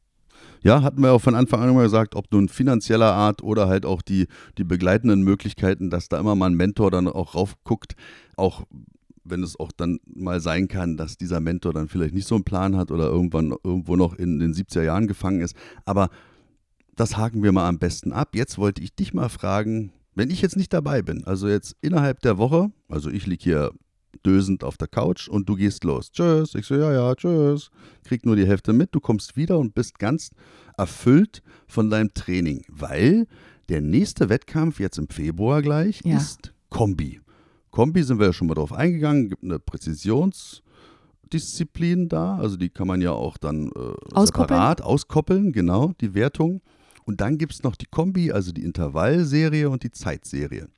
Ja, 0.62 0.82
hatten 0.82 1.02
wir 1.02 1.12
auch 1.12 1.20
von 1.20 1.34
Anfang 1.34 1.60
an 1.60 1.70
immer 1.70 1.82
gesagt, 1.82 2.14
ob 2.14 2.30
nun 2.30 2.48
finanzieller 2.48 3.12
Art 3.12 3.42
oder 3.42 3.68
halt 3.68 3.84
auch 3.84 4.00
die, 4.00 4.26
die 4.58 4.64
begleitenden 4.64 5.22
Möglichkeiten, 5.22 5.90
dass 5.90 6.08
da 6.08 6.18
immer 6.18 6.34
mal 6.34 6.50
ein 6.50 6.54
Mentor 6.54 6.90
dann 6.90 7.08
auch 7.08 7.34
raufguckt, 7.34 7.94
auch 8.36 8.64
wenn 9.24 9.42
es 9.42 9.58
auch 9.58 9.72
dann 9.72 9.98
mal 10.06 10.40
sein 10.40 10.68
kann, 10.68 10.96
dass 10.96 11.16
dieser 11.16 11.40
Mentor 11.40 11.72
dann 11.72 11.88
vielleicht 11.88 12.14
nicht 12.14 12.26
so 12.26 12.36
einen 12.36 12.44
Plan 12.44 12.76
hat 12.76 12.90
oder 12.90 13.06
irgendwann 13.06 13.54
irgendwo 13.64 13.96
noch 13.96 14.14
in 14.14 14.38
den 14.38 14.54
70er 14.54 14.82
Jahren 14.82 15.06
gefangen 15.08 15.40
ist. 15.40 15.56
Aber 15.84 16.10
das 16.96 17.16
haken 17.16 17.42
wir 17.42 17.52
mal 17.52 17.68
am 17.68 17.78
besten 17.78 18.12
ab. 18.12 18.34
Jetzt 18.34 18.58
wollte 18.58 18.82
ich 18.82 18.94
dich 18.94 19.14
mal 19.14 19.28
fragen, 19.28 19.92
wenn 20.14 20.30
ich 20.30 20.42
jetzt 20.42 20.56
nicht 20.56 20.72
dabei 20.72 21.02
bin, 21.02 21.24
also 21.24 21.48
jetzt 21.48 21.76
innerhalb 21.80 22.20
der 22.20 22.38
Woche, 22.38 22.70
also 22.88 23.10
ich 23.10 23.26
liege 23.26 23.42
hier 23.42 23.72
dösend 24.24 24.64
auf 24.64 24.76
der 24.76 24.88
Couch 24.88 25.28
und 25.28 25.48
du 25.48 25.54
gehst 25.56 25.84
los. 25.84 26.10
Tschüss. 26.12 26.54
Ich 26.54 26.66
so, 26.66 26.74
ja, 26.74 26.92
ja, 26.92 27.14
tschüss. 27.14 27.70
Krieg 28.04 28.26
nur 28.26 28.36
die 28.36 28.46
Hälfte 28.46 28.72
mit. 28.72 28.94
Du 28.94 29.00
kommst 29.00 29.36
wieder 29.36 29.58
und 29.58 29.74
bist 29.74 29.98
ganz 29.98 30.30
erfüllt 30.76 31.42
von 31.66 31.90
deinem 31.90 32.14
Training, 32.14 32.64
weil 32.68 33.26
der 33.68 33.80
nächste 33.80 34.28
Wettkampf 34.28 34.78
jetzt 34.80 34.98
im 34.98 35.08
Februar 35.08 35.62
gleich 35.62 36.00
ja. 36.04 36.16
ist 36.16 36.52
Kombi. 36.68 37.20
Kombi 37.70 38.02
sind 38.02 38.18
wir 38.18 38.26
ja 38.26 38.32
schon 38.32 38.48
mal 38.48 38.54
drauf 38.54 38.72
eingegangen, 38.72 39.28
gibt 39.30 39.44
eine 39.44 39.58
Präzisionsdisziplin 39.58 42.10
da, 42.10 42.36
also 42.36 42.56
die 42.56 42.68
kann 42.68 42.86
man 42.86 43.00
ja 43.00 43.12
auch 43.12 43.38
dann 43.38 43.68
äh, 43.68 43.94
auskoppeln. 44.14 44.24
separat 44.24 44.82
auskoppeln, 44.82 45.52
genau, 45.52 45.92
die 46.00 46.14
Wertung. 46.14 46.60
Und 47.04 47.20
dann 47.20 47.38
gibt 47.38 47.52
es 47.52 47.62
noch 47.62 47.76
die 47.76 47.86
Kombi, 47.86 48.32
also 48.32 48.52
die 48.52 48.62
Intervallserie 48.62 49.68
und 49.68 49.82
die 49.82 49.90
Zeitserie. 49.90 50.68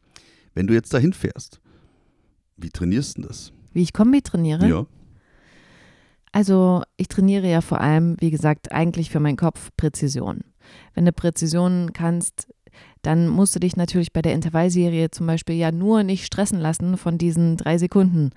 Wenn 0.55 0.67
du 0.67 0.75
jetzt 0.75 0.95
dahin 0.95 1.13
fährst, 1.13 1.61
wie 2.57 2.71
trainierst 2.71 3.19
du 3.19 3.23
das? 3.23 3.53
Wie 3.73 3.83
ich 3.83 3.93
Kombi 3.93 4.23
trainiere? 4.23 4.67
Ja. 4.67 4.87
Also 6.33 6.83
ich 6.97 7.09
trainiere 7.09 7.49
ja 7.49 7.61
vor 7.61 7.81
allem, 7.81 8.17
wie 8.21 8.31
gesagt, 8.31 8.73
eigentlich 8.73 9.11
für 9.11 9.21
meinen 9.21 9.37
Kopf 9.37 9.71
Präzision. 9.77 10.41
Wenn 10.95 11.05
du 11.05 11.13
Präzision 11.13 11.93
kannst, 11.93 12.49
dann 13.03 13.29
musst 13.29 13.55
du 13.55 13.61
dich 13.61 13.77
natürlich 13.77 14.13
bei 14.13 14.23
der 14.23 14.35
Intervallserie 14.35 15.11
zum 15.11 15.27
Beispiel 15.27 15.57
ja 15.57 15.71
nur 15.71 16.03
nicht 16.03 16.25
stressen 16.25 16.59
lassen 16.59 16.97
von 16.97 17.19
diesen 17.19 17.57
drei 17.57 17.79
Sekunden. 17.79 18.31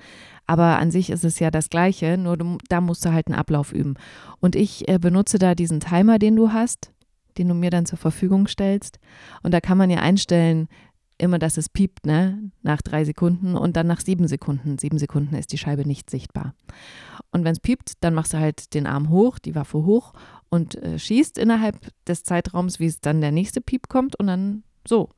Aber 0.45 0.77
an 0.77 0.91
sich 0.91 1.09
ist 1.09 1.23
es 1.23 1.39
ja 1.39 1.51
das 1.51 1.69
Gleiche, 1.69 2.17
nur 2.17 2.37
du, 2.37 2.57
da 2.69 2.81
musst 2.81 3.03
du 3.05 3.11
halt 3.11 3.27
einen 3.27 3.35
Ablauf 3.35 3.71
üben. 3.71 3.95
Und 4.39 4.55
ich 4.55 4.87
äh, 4.87 4.99
benutze 4.99 5.39
da 5.39 5.55
diesen 5.55 5.79
Timer, 5.79 6.19
den 6.19 6.35
du 6.35 6.51
hast, 6.51 6.91
den 7.37 7.49
du 7.49 7.53
mir 7.53 7.69
dann 7.69 7.85
zur 7.85 7.97
Verfügung 7.97 8.47
stellst. 8.47 8.99
Und 9.43 9.53
da 9.53 9.61
kann 9.61 9.77
man 9.77 9.89
ja 9.89 9.99
einstellen, 9.99 10.67
immer, 11.17 11.39
dass 11.39 11.57
es 11.57 11.69
piept, 11.69 12.05
ne? 12.05 12.51
Nach 12.61 12.81
drei 12.81 13.03
Sekunden 13.03 13.55
und 13.55 13.75
dann 13.75 13.87
nach 13.87 14.01
sieben 14.01 14.27
Sekunden. 14.27 14.77
Sieben 14.77 14.99
Sekunden 14.99 15.35
ist 15.35 15.51
die 15.51 15.57
Scheibe 15.57 15.87
nicht 15.87 16.09
sichtbar. 16.09 16.53
Und 17.31 17.43
wenn 17.43 17.53
es 17.53 17.59
piept, 17.59 17.93
dann 18.01 18.13
machst 18.13 18.33
du 18.33 18.39
halt 18.39 18.73
den 18.73 18.87
Arm 18.87 19.09
hoch, 19.09 19.39
die 19.39 19.55
Waffe 19.55 19.83
hoch 19.85 20.13
und 20.49 20.75
äh, 20.75 20.99
schießt 20.99 21.37
innerhalb 21.37 21.75
des 22.05 22.23
Zeitraums, 22.23 22.79
wie 22.79 22.85
es 22.85 23.01
dann 23.01 23.21
der 23.21 23.31
nächste 23.31 23.61
Piep 23.61 23.89
kommt 23.89 24.15
und 24.15 24.27
dann 24.27 24.63
so. 24.87 25.09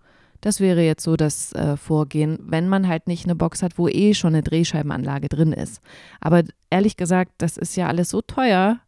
Das 0.42 0.62
wäre 0.62 0.82
jetzt 0.82 1.04
so 1.04 1.18
das 1.18 1.52
äh, 1.52 1.76
Vorgehen, 1.76 2.40
wenn 2.42 2.70
man 2.70 2.88
halt 2.88 3.08
nicht 3.08 3.26
eine 3.26 3.36
Box 3.36 3.62
hat, 3.62 3.78
wo 3.78 3.90
eh 3.90 4.14
schon 4.14 4.34
eine 4.34 4.42
Drehscheibenanlage 4.42 5.28
drin 5.28 5.52
ist. 5.52 5.82
Aber 6.22 6.44
ehrlich 6.70 6.96
gesagt, 6.96 7.34
das 7.40 7.58
ist 7.58 7.76
ja 7.76 7.88
alles 7.88 8.10
so 8.10 8.22
teuer. 8.22 8.80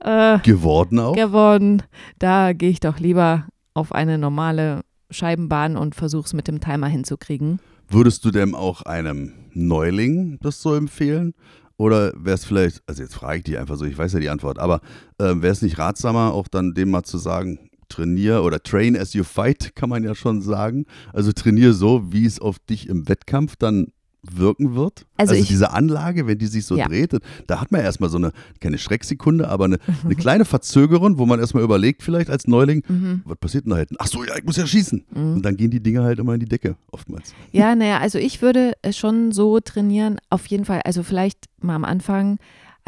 Äh, 0.00 0.38
geworden 0.40 0.98
auch? 0.98 1.14
Geworden. 1.14 1.82
Da 2.18 2.52
gehe 2.52 2.70
ich 2.70 2.80
doch 2.80 2.98
lieber 2.98 3.46
auf 3.74 3.92
eine 3.92 4.18
normale 4.18 4.82
Scheibenbahn 5.10 5.76
und 5.76 5.94
versuch's 5.94 6.32
mit 6.32 6.48
dem 6.48 6.60
Timer 6.60 6.88
hinzukriegen. 6.88 7.60
Würdest 7.88 8.24
du 8.24 8.30
dem 8.30 8.54
auch 8.54 8.82
einem 8.82 9.32
Neuling 9.54 10.38
das 10.40 10.60
so 10.60 10.74
empfehlen? 10.74 11.34
Oder 11.78 12.12
wäre 12.16 12.34
es 12.34 12.44
vielleicht, 12.44 12.82
also 12.86 13.02
jetzt 13.02 13.14
frage 13.14 13.38
ich 13.38 13.44
die 13.44 13.56
einfach 13.56 13.76
so, 13.76 13.84
ich 13.84 13.96
weiß 13.96 14.12
ja 14.12 14.20
die 14.20 14.28
Antwort, 14.28 14.58
aber 14.58 14.80
äh, 15.18 15.34
wäre 15.36 15.52
es 15.52 15.62
nicht 15.62 15.78
ratsamer, 15.78 16.34
auch 16.34 16.48
dann 16.48 16.74
dem 16.74 16.90
mal 16.90 17.04
zu 17.04 17.18
sagen, 17.18 17.70
trainier 17.88 18.42
oder 18.42 18.62
train 18.62 18.96
as 18.96 19.14
you 19.14 19.24
fight, 19.24 19.74
kann 19.74 19.88
man 19.88 20.04
ja 20.04 20.14
schon 20.14 20.42
sagen. 20.42 20.84
Also 21.12 21.32
trainier 21.32 21.72
so, 21.72 22.12
wie 22.12 22.26
es 22.26 22.40
auf 22.40 22.58
dich 22.58 22.88
im 22.88 23.08
Wettkampf 23.08 23.56
dann 23.56 23.92
wirken 24.22 24.74
wird. 24.74 25.06
Also, 25.16 25.34
also 25.34 25.46
diese 25.46 25.70
Anlage, 25.72 26.26
wenn 26.26 26.38
die 26.38 26.46
sich 26.46 26.66
so 26.66 26.76
ja. 26.76 26.86
dreht, 26.86 27.16
da 27.46 27.60
hat 27.60 27.70
man 27.70 27.80
erstmal 27.80 28.10
so 28.10 28.18
eine, 28.18 28.32
keine 28.60 28.78
Schrecksekunde, 28.78 29.48
aber 29.48 29.66
eine, 29.66 29.78
eine 30.04 30.14
kleine 30.16 30.44
Verzögerung, 30.44 31.18
wo 31.18 31.26
man 31.26 31.40
erstmal 31.40 31.62
überlegt, 31.62 32.02
vielleicht 32.02 32.30
als 32.30 32.46
Neuling, 32.46 32.82
mhm. 32.88 33.22
was 33.24 33.38
passiert 33.38 33.64
denn 33.64 33.70
da 33.70 33.76
hinten? 33.78 33.96
Ach 33.98 34.06
so, 34.06 34.24
ja, 34.24 34.36
ich 34.36 34.44
muss 34.44 34.56
ja 34.56 34.66
schießen. 34.66 35.04
Mhm. 35.10 35.34
Und 35.34 35.42
dann 35.42 35.56
gehen 35.56 35.70
die 35.70 35.82
Dinge 35.82 36.02
halt 36.02 36.18
immer 36.18 36.34
in 36.34 36.40
die 36.40 36.48
Decke, 36.48 36.76
oftmals. 36.90 37.34
Ja, 37.52 37.74
naja, 37.74 37.98
also 37.98 38.18
ich 38.18 38.42
würde 38.42 38.72
schon 38.90 39.32
so 39.32 39.60
trainieren, 39.60 40.18
auf 40.30 40.46
jeden 40.46 40.64
Fall, 40.64 40.80
also 40.84 41.02
vielleicht 41.02 41.46
mal 41.60 41.74
am 41.74 41.84
Anfang 41.84 42.38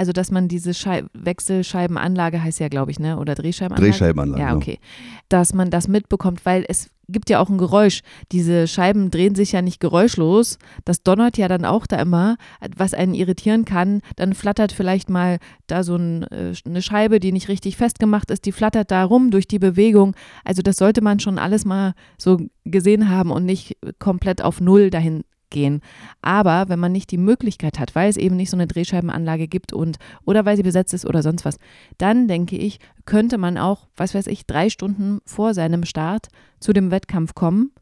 also, 0.00 0.12
dass 0.12 0.30
man 0.30 0.48
diese 0.48 0.72
Schei 0.72 1.04
Wechselscheibenanlage 1.12 2.42
heißt 2.42 2.58
ja, 2.58 2.68
glaube 2.68 2.90
ich, 2.90 2.98
ne? 2.98 3.18
Oder 3.18 3.34
Drehscheibenanlage? 3.34 3.90
Drehscheibenanlage. 3.90 4.40
Ja, 4.40 4.56
okay. 4.56 4.78
Dass 5.28 5.52
man 5.52 5.68
das 5.68 5.88
mitbekommt, 5.88 6.46
weil 6.46 6.64
es 6.68 6.88
gibt 7.06 7.28
ja 7.28 7.38
auch 7.38 7.50
ein 7.50 7.58
Geräusch. 7.58 8.00
Diese 8.32 8.66
Scheiben 8.66 9.10
drehen 9.10 9.34
sich 9.34 9.52
ja 9.52 9.60
nicht 9.60 9.78
geräuschlos. 9.78 10.56
Das 10.86 11.02
donnert 11.02 11.36
ja 11.36 11.48
dann 11.48 11.66
auch 11.66 11.86
da 11.86 12.00
immer, 12.00 12.38
was 12.74 12.94
einen 12.94 13.12
irritieren 13.12 13.66
kann. 13.66 14.00
Dann 14.16 14.32
flattert 14.32 14.72
vielleicht 14.72 15.10
mal 15.10 15.36
da 15.66 15.82
so 15.82 15.96
ein, 15.96 16.22
äh, 16.28 16.54
eine 16.64 16.80
Scheibe, 16.80 17.20
die 17.20 17.32
nicht 17.32 17.48
richtig 17.48 17.76
festgemacht 17.76 18.30
ist, 18.30 18.46
die 18.46 18.52
flattert 18.52 18.90
da 18.90 19.04
rum 19.04 19.30
durch 19.30 19.48
die 19.48 19.58
Bewegung. 19.58 20.16
Also 20.46 20.62
das 20.62 20.78
sollte 20.78 21.02
man 21.02 21.20
schon 21.20 21.38
alles 21.38 21.66
mal 21.66 21.92
so 22.16 22.38
gesehen 22.64 23.10
haben 23.10 23.32
und 23.32 23.44
nicht 23.44 23.76
komplett 23.98 24.40
auf 24.40 24.62
Null 24.62 24.88
dahin 24.88 25.24
gehen. 25.50 25.80
Aber 26.22 26.68
wenn 26.68 26.78
man 26.78 26.92
nicht 26.92 27.10
die 27.10 27.18
Möglichkeit 27.18 27.78
hat, 27.78 27.94
weil 27.94 28.08
es 28.08 28.16
eben 28.16 28.36
nicht 28.36 28.50
so 28.50 28.56
eine 28.56 28.66
Drehscheibenanlage 28.66 29.48
gibt 29.48 29.72
und 29.72 29.98
oder 30.24 30.44
weil 30.44 30.56
sie 30.56 30.62
besetzt 30.62 30.94
ist 30.94 31.06
oder 31.06 31.22
sonst 31.22 31.44
was, 31.44 31.58
dann 31.98 32.28
denke 32.28 32.56
ich, 32.56 32.80
könnte 33.04 33.38
man 33.38 33.58
auch, 33.58 33.88
was 33.96 34.14
weiß 34.14 34.26
ich, 34.28 34.46
drei 34.46 34.70
Stunden 34.70 35.20
vor 35.24 35.54
seinem 35.54 35.84
Start 35.84 36.28
zu 36.60 36.72
dem 36.72 36.90
Wettkampf 36.90 37.34
kommen. 37.34 37.72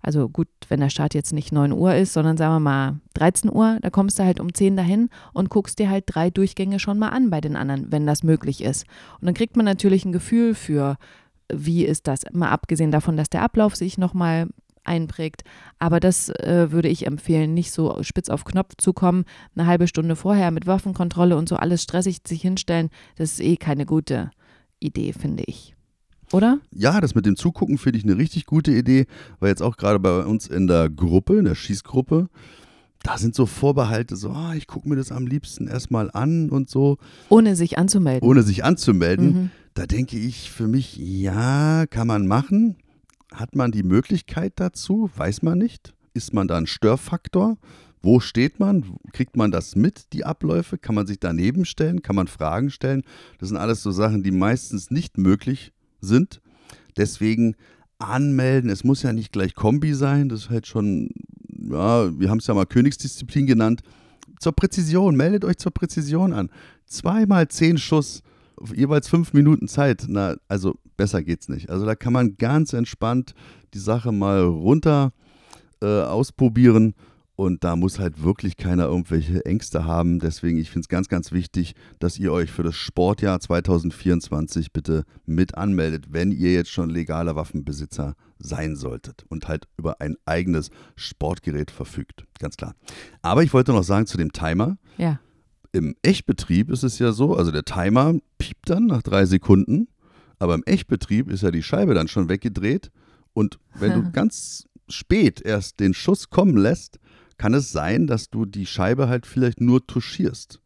Also 0.00 0.28
gut, 0.28 0.48
wenn 0.68 0.80
der 0.80 0.90
Start 0.90 1.14
jetzt 1.14 1.32
nicht 1.32 1.52
9 1.52 1.72
Uhr 1.72 1.94
ist, 1.94 2.12
sondern 2.12 2.36
sagen 2.36 2.54
wir 2.54 2.60
mal 2.60 3.00
13 3.14 3.52
Uhr, 3.52 3.78
da 3.82 3.90
kommst 3.90 4.18
du 4.18 4.24
halt 4.24 4.38
um 4.38 4.54
10 4.54 4.76
dahin 4.76 5.10
und 5.32 5.50
guckst 5.50 5.78
dir 5.78 5.90
halt 5.90 6.04
drei 6.06 6.30
Durchgänge 6.30 6.78
schon 6.78 6.98
mal 6.98 7.08
an 7.08 7.30
bei 7.30 7.40
den 7.40 7.56
anderen, 7.56 7.90
wenn 7.90 8.06
das 8.06 8.22
möglich 8.22 8.62
ist. 8.62 8.86
Und 9.20 9.26
dann 9.26 9.34
kriegt 9.34 9.56
man 9.56 9.66
natürlich 9.66 10.04
ein 10.04 10.12
Gefühl 10.12 10.54
für, 10.54 10.96
wie 11.52 11.84
ist 11.84 12.06
das, 12.06 12.22
mal 12.32 12.50
abgesehen 12.50 12.92
davon, 12.92 13.16
dass 13.16 13.28
der 13.28 13.42
Ablauf 13.42 13.74
sich 13.74 13.98
nochmal 13.98 14.48
einprägt. 14.88 15.42
Aber 15.78 16.00
das 16.00 16.30
äh, 16.30 16.72
würde 16.72 16.88
ich 16.88 17.06
empfehlen, 17.06 17.54
nicht 17.54 17.70
so 17.70 18.02
spitz 18.02 18.28
auf 18.28 18.44
Knopf 18.44 18.74
zu 18.76 18.92
kommen, 18.92 19.24
eine 19.54 19.66
halbe 19.66 19.86
Stunde 19.86 20.16
vorher 20.16 20.50
mit 20.50 20.66
Waffenkontrolle 20.66 21.36
und 21.36 21.48
so 21.48 21.56
alles 21.56 21.82
stressig 21.82 22.18
sich 22.26 22.42
hinstellen. 22.42 22.88
Das 23.16 23.32
ist 23.32 23.40
eh 23.40 23.56
keine 23.56 23.86
gute 23.86 24.30
Idee, 24.80 25.12
finde 25.12 25.44
ich. 25.46 25.74
Oder? 26.32 26.58
Ja, 26.72 27.00
das 27.00 27.14
mit 27.14 27.26
dem 27.26 27.36
Zugucken 27.36 27.78
finde 27.78 27.98
ich 27.98 28.04
eine 28.04 28.18
richtig 28.18 28.46
gute 28.46 28.72
Idee, 28.72 29.06
weil 29.40 29.50
jetzt 29.50 29.62
auch 29.62 29.76
gerade 29.76 29.98
bei 29.98 30.24
uns 30.24 30.46
in 30.46 30.66
der 30.66 30.90
Gruppe, 30.90 31.38
in 31.38 31.44
der 31.44 31.54
Schießgruppe, 31.54 32.28
da 33.02 33.16
sind 33.16 33.34
so 33.34 33.46
Vorbehalte, 33.46 34.16
so, 34.16 34.30
ah, 34.30 34.54
ich 34.54 34.66
gucke 34.66 34.88
mir 34.88 34.96
das 34.96 35.12
am 35.12 35.26
liebsten 35.26 35.68
erstmal 35.68 36.10
an 36.10 36.50
und 36.50 36.68
so. 36.68 36.98
Ohne 37.28 37.56
sich 37.56 37.78
anzumelden. 37.78 38.28
Ohne 38.28 38.42
sich 38.42 38.64
anzumelden. 38.64 39.26
Mhm. 39.26 39.50
Da 39.74 39.86
denke 39.86 40.18
ich 40.18 40.50
für 40.50 40.66
mich, 40.66 40.96
ja, 40.96 41.86
kann 41.86 42.08
man 42.08 42.26
machen. 42.26 42.76
Hat 43.32 43.54
man 43.54 43.72
die 43.72 43.82
Möglichkeit 43.82 44.54
dazu? 44.56 45.10
Weiß 45.16 45.42
man 45.42 45.58
nicht. 45.58 45.94
Ist 46.14 46.32
man 46.32 46.48
da 46.48 46.56
ein 46.56 46.66
Störfaktor? 46.66 47.58
Wo 48.00 48.20
steht 48.20 48.60
man? 48.60 48.84
Kriegt 49.12 49.36
man 49.36 49.50
das 49.50 49.76
mit, 49.76 50.12
die 50.12 50.24
Abläufe? 50.24 50.78
Kann 50.78 50.94
man 50.94 51.06
sich 51.06 51.18
daneben 51.18 51.64
stellen? 51.64 52.02
Kann 52.02 52.16
man 52.16 52.28
Fragen 52.28 52.70
stellen? 52.70 53.02
Das 53.38 53.48
sind 53.48 53.58
alles 53.58 53.82
so 53.82 53.90
Sachen, 53.90 54.22
die 54.22 54.30
meistens 54.30 54.90
nicht 54.90 55.18
möglich 55.18 55.72
sind. 56.00 56.40
Deswegen 56.96 57.56
anmelden. 57.98 58.70
Es 58.70 58.84
muss 58.84 59.02
ja 59.02 59.12
nicht 59.12 59.32
gleich 59.32 59.54
Kombi 59.54 59.94
sein. 59.94 60.28
Das 60.28 60.42
ist 60.42 60.50
halt 60.50 60.66
schon, 60.66 61.10
ja, 61.48 62.18
wir 62.18 62.30
haben 62.30 62.38
es 62.38 62.46
ja 62.46 62.54
mal 62.54 62.66
Königsdisziplin 62.66 63.46
genannt. 63.46 63.82
Zur 64.38 64.52
Präzision. 64.52 65.16
Meldet 65.16 65.44
euch 65.44 65.58
zur 65.58 65.72
Präzision 65.72 66.32
an. 66.32 66.50
Zweimal 66.86 67.48
zehn 67.48 67.78
Schuss 67.78 68.22
jeweils 68.74 69.08
fünf 69.08 69.32
Minuten 69.32 69.68
Zeit. 69.68 70.04
Na, 70.08 70.36
also 70.48 70.78
besser 70.96 71.22
geht's 71.22 71.48
nicht. 71.48 71.70
Also 71.70 71.86
da 71.86 71.94
kann 71.94 72.12
man 72.12 72.36
ganz 72.36 72.72
entspannt 72.72 73.34
die 73.74 73.78
Sache 73.78 74.12
mal 74.12 74.42
runter 74.42 75.12
äh, 75.80 76.02
ausprobieren 76.02 76.94
und 77.38 77.62
da 77.62 77.76
muss 77.76 78.00
halt 78.00 78.24
wirklich 78.24 78.56
keiner 78.56 78.86
irgendwelche 78.86 79.46
Ängste 79.46 79.84
haben. 79.84 80.18
Deswegen, 80.18 80.58
ich 80.58 80.70
finde 80.70 80.86
es 80.86 80.88
ganz, 80.88 81.08
ganz 81.08 81.30
wichtig, 81.30 81.76
dass 82.00 82.18
ihr 82.18 82.32
euch 82.32 82.50
für 82.50 82.64
das 82.64 82.74
Sportjahr 82.74 83.38
2024 83.38 84.72
bitte 84.72 85.04
mit 85.24 85.56
anmeldet, 85.56 86.06
wenn 86.10 86.32
ihr 86.32 86.52
jetzt 86.52 86.70
schon 86.70 86.90
legaler 86.90 87.36
Waffenbesitzer 87.36 88.16
sein 88.40 88.74
solltet 88.74 89.24
und 89.28 89.46
halt 89.46 89.68
über 89.76 90.00
ein 90.00 90.16
eigenes 90.26 90.70
Sportgerät 90.96 91.70
verfügt. 91.70 92.24
Ganz 92.40 92.56
klar. 92.56 92.74
Aber 93.22 93.44
ich 93.44 93.54
wollte 93.54 93.72
noch 93.72 93.84
sagen 93.84 94.06
zu 94.06 94.18
dem 94.18 94.32
Timer. 94.32 94.76
Ja 94.96 95.20
im 95.72 95.94
Echtbetrieb 96.02 96.70
ist 96.70 96.82
es 96.82 96.98
ja 96.98 97.12
so, 97.12 97.36
also 97.36 97.50
der 97.50 97.64
Timer 97.64 98.14
piept 98.38 98.70
dann 98.70 98.86
nach 98.86 99.02
drei 99.02 99.26
Sekunden, 99.26 99.88
aber 100.38 100.54
im 100.54 100.64
Echtbetrieb 100.64 101.30
ist 101.30 101.42
ja 101.42 101.50
die 101.50 101.62
Scheibe 101.62 101.94
dann 101.94 102.08
schon 102.08 102.28
weggedreht 102.28 102.90
und 103.32 103.58
wenn 103.74 103.92
du 103.92 104.10
ganz 104.12 104.66
spät 104.88 105.40
erst 105.40 105.80
den 105.80 105.94
Schuss 105.94 106.30
kommen 106.30 106.56
lässt, 106.56 106.98
kann 107.36 107.54
es 107.54 107.70
sein, 107.70 108.06
dass 108.06 108.30
du 108.30 108.44
die 108.46 108.66
Scheibe 108.66 109.08
halt 109.08 109.26
vielleicht 109.26 109.60
nur 109.60 109.86
touchierst. 109.86 110.60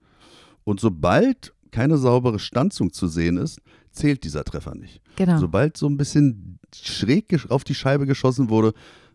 Und 0.65 0.81
sobald 0.81 1.53
keine 1.71 1.99
saubere 1.99 2.39
Stanzung 2.39 2.93
zu 2.93 3.09
sehen 3.09 3.37
ist, 3.37 3.61
zählt 3.91 4.25
dieser 4.25 4.45
Treffer 4.45 4.75
nicht. 4.75 5.01
Genau. 5.17 5.39
Sobald 5.39 5.77
so 5.77 5.87
ein 5.87 5.97
bisschen 5.97 6.59
schräg 6.75 7.51
auf 7.51 7.65
die 7.65 7.75
Scheibe 7.75 8.07
geschossen 8.07 8.49
wurde, 8.49 8.73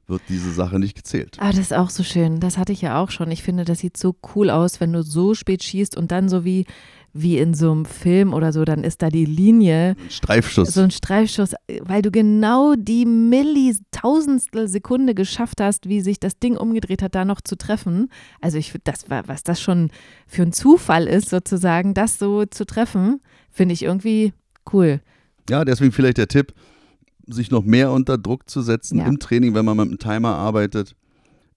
wird 0.07 0.21
diese 0.29 0.51
Sache 0.51 0.79
nicht 0.79 0.95
gezählt. 0.95 1.37
Ah, 1.39 1.49
das 1.49 1.59
ist 1.59 1.73
auch 1.73 1.89
so 1.89 2.03
schön. 2.03 2.39
Das 2.39 2.57
hatte 2.57 2.71
ich 2.71 2.81
ja 2.81 3.01
auch 3.01 3.11
schon. 3.11 3.29
Ich 3.31 3.43
finde, 3.43 3.65
das 3.65 3.79
sieht 3.79 3.97
so 3.97 4.15
cool 4.35 4.49
aus, 4.49 4.79
wenn 4.79 4.93
du 4.93 5.03
so 5.03 5.33
spät 5.33 5.63
schießt 5.63 5.97
und 5.97 6.11
dann 6.11 6.29
so 6.29 6.45
wie, 6.45 6.65
wie 7.13 7.37
in 7.37 7.53
so 7.53 7.71
einem 7.71 7.85
Film 7.85 8.33
oder 8.33 8.53
so, 8.53 8.63
dann 8.63 8.83
ist 8.83 9.01
da 9.01 9.09
die 9.09 9.25
Linie, 9.25 9.95
Ein 10.01 10.09
Streifschuss. 10.09 10.73
so 10.73 10.81
ein 10.81 10.91
Streifschuss, 10.91 11.55
weil 11.81 12.01
du 12.01 12.11
genau 12.11 12.75
die 12.75 13.05
Millitausendstel 13.05 14.67
Sekunde 14.67 15.13
geschafft 15.13 15.61
hast, 15.61 15.87
wie 15.89 16.01
sich 16.01 16.19
das 16.19 16.39
Ding 16.39 16.57
umgedreht 16.57 17.01
hat, 17.01 17.15
da 17.15 17.25
noch 17.25 17.41
zu 17.41 17.57
treffen. 17.57 18.09
Also 18.41 18.57
ich 18.57 18.73
das 18.83 19.09
war, 19.09 19.27
was 19.27 19.43
das 19.43 19.61
schon 19.61 19.89
für 20.25 20.43
ein 20.43 20.53
Zufall 20.53 21.07
ist, 21.07 21.29
sozusagen, 21.29 21.93
das 21.93 22.17
so 22.19 22.45
zu 22.45 22.65
treffen, 22.65 23.19
finde 23.51 23.73
ich 23.73 23.83
irgendwie 23.83 24.33
cool. 24.71 25.01
Ja, 25.49 25.65
deswegen 25.65 25.91
vielleicht 25.91 26.17
der 26.17 26.27
Tipp, 26.27 26.53
sich 27.27 27.51
noch 27.51 27.63
mehr 27.63 27.91
unter 27.91 28.17
Druck 28.17 28.49
zu 28.49 28.61
setzen 28.61 28.99
Ja. 28.99 29.05
im 29.05 29.19
Training, 29.19 29.53
wenn 29.53 29.65
man 29.65 29.77
mit 29.77 29.87
einem 29.87 29.99
Timer 29.99 30.35
arbeitet. 30.35 30.95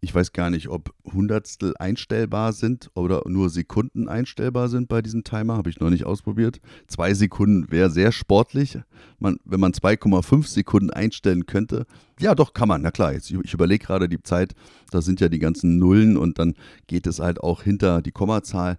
Ich 0.02 0.14
weiß 0.14 0.32
gar 0.32 0.48
nicht, 0.48 0.68
ob 0.70 0.94
Hundertstel 1.12 1.74
einstellbar 1.78 2.54
sind 2.54 2.90
oder 2.94 3.22
nur 3.26 3.50
Sekunden 3.50 4.08
einstellbar 4.08 4.70
sind 4.70 4.88
bei 4.88 5.02
diesem 5.02 5.24
Timer. 5.24 5.58
Habe 5.58 5.68
ich 5.68 5.78
noch 5.78 5.90
nicht 5.90 6.06
ausprobiert. 6.06 6.58
Zwei 6.86 7.12
Sekunden 7.12 7.70
wäre 7.70 7.90
sehr 7.90 8.10
sportlich. 8.10 8.78
Man, 9.18 9.36
wenn 9.44 9.60
man 9.60 9.72
2,5 9.72 10.46
Sekunden 10.46 10.88
einstellen 10.88 11.44
könnte. 11.44 11.84
Ja, 12.18 12.34
doch, 12.34 12.54
kann 12.54 12.68
man. 12.68 12.80
Na 12.80 12.90
klar, 12.90 13.12
jetzt, 13.12 13.30
ich 13.30 13.52
überlege 13.52 13.84
gerade 13.84 14.08
die 14.08 14.22
Zeit. 14.22 14.54
Da 14.90 15.02
sind 15.02 15.20
ja 15.20 15.28
die 15.28 15.38
ganzen 15.38 15.78
Nullen 15.78 16.16
und 16.16 16.38
dann 16.38 16.54
geht 16.86 17.06
es 17.06 17.18
halt 17.20 17.42
auch 17.42 17.62
hinter 17.62 18.00
die 18.00 18.12
Kommazahl. 18.12 18.78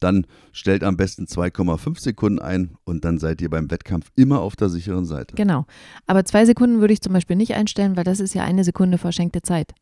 Dann 0.00 0.26
stellt 0.52 0.84
am 0.84 0.96
besten 0.96 1.24
2,5 1.24 2.00
Sekunden 2.00 2.38
ein 2.38 2.76
und 2.84 3.04
dann 3.04 3.18
seid 3.18 3.40
ihr 3.40 3.50
beim 3.50 3.70
Wettkampf 3.70 4.10
immer 4.16 4.40
auf 4.40 4.56
der 4.56 4.68
sicheren 4.68 5.04
Seite. 5.04 5.34
Genau. 5.34 5.66
Aber 6.06 6.24
zwei 6.24 6.44
Sekunden 6.44 6.80
würde 6.80 6.92
ich 6.92 7.00
zum 7.00 7.12
Beispiel 7.12 7.36
nicht 7.36 7.54
einstellen, 7.54 7.96
weil 7.96 8.04
das 8.04 8.20
ist 8.20 8.34
ja 8.34 8.44
eine 8.44 8.64
Sekunde 8.64 8.98
verschenkte 8.98 9.42
Zeit. 9.42 9.72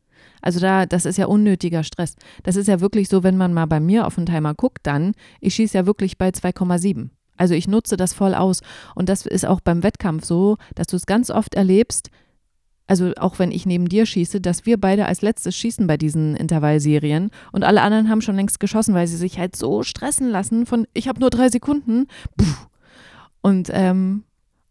Also 0.40 0.61
da, 0.61 0.87
das 0.87 1.04
ist 1.04 1.18
ja 1.18 1.26
unnötiger 1.26 1.83
Stress. 1.83 2.16
Das 2.42 2.56
ist 2.56 2.68
ja 2.68 2.80
wirklich 2.80 3.09
so, 3.09 3.23
wenn 3.23 3.37
man 3.37 3.52
mal 3.52 3.66
bei 3.66 3.80
mir 3.80 4.06
auf 4.06 4.14
den 4.14 4.26
Timer 4.26 4.54
guckt, 4.54 4.80
dann, 4.85 5.12
ich 5.40 5.54
schieße 5.54 5.76
ja 5.76 5.87
wirklich 5.87 6.18
bei 6.18 6.28
2,7. 6.28 7.11
Also 7.37 7.54
ich 7.54 7.66
nutze 7.66 7.97
das 7.97 8.12
voll 8.12 8.35
aus. 8.35 8.61
Und 8.94 9.09
das 9.09 9.26
ist 9.26 9.47
auch 9.47 9.61
beim 9.61 9.83
Wettkampf 9.83 10.25
so, 10.25 10.56
dass 10.75 10.87
du 10.87 10.97
es 10.97 11.06
ganz 11.06 11.30
oft 11.30 11.54
erlebst, 11.54 12.11
also 12.87 13.12
auch 13.17 13.38
wenn 13.38 13.50
ich 13.50 13.64
neben 13.64 13.88
dir 13.88 14.05
schieße, 14.05 14.41
dass 14.41 14.67
wir 14.67 14.79
beide 14.79 15.07
als 15.07 15.23
letztes 15.23 15.57
schießen 15.57 15.87
bei 15.87 15.97
diesen 15.97 16.37
Intervallserien 16.37 17.31
und 17.53 17.64
alle 17.64 17.81
anderen 17.81 18.11
haben 18.11 18.21
schon 18.21 18.37
längst 18.37 18.61
geschossen, 18.61 18.95
weil 18.95 19.07
sie 19.07 19.17
sich 19.17 19.38
halt 19.38 19.57
so 19.57 19.83
stressen 19.83 20.29
lassen 20.29 20.67
von, 20.67 20.87
ich 20.93 21.09
habe 21.09 21.21
nur 21.21 21.31
drei 21.31 21.49
Sekunden. 21.49 22.07
Puh. 22.37 22.45
Und, 23.41 23.71
ähm, 23.73 24.25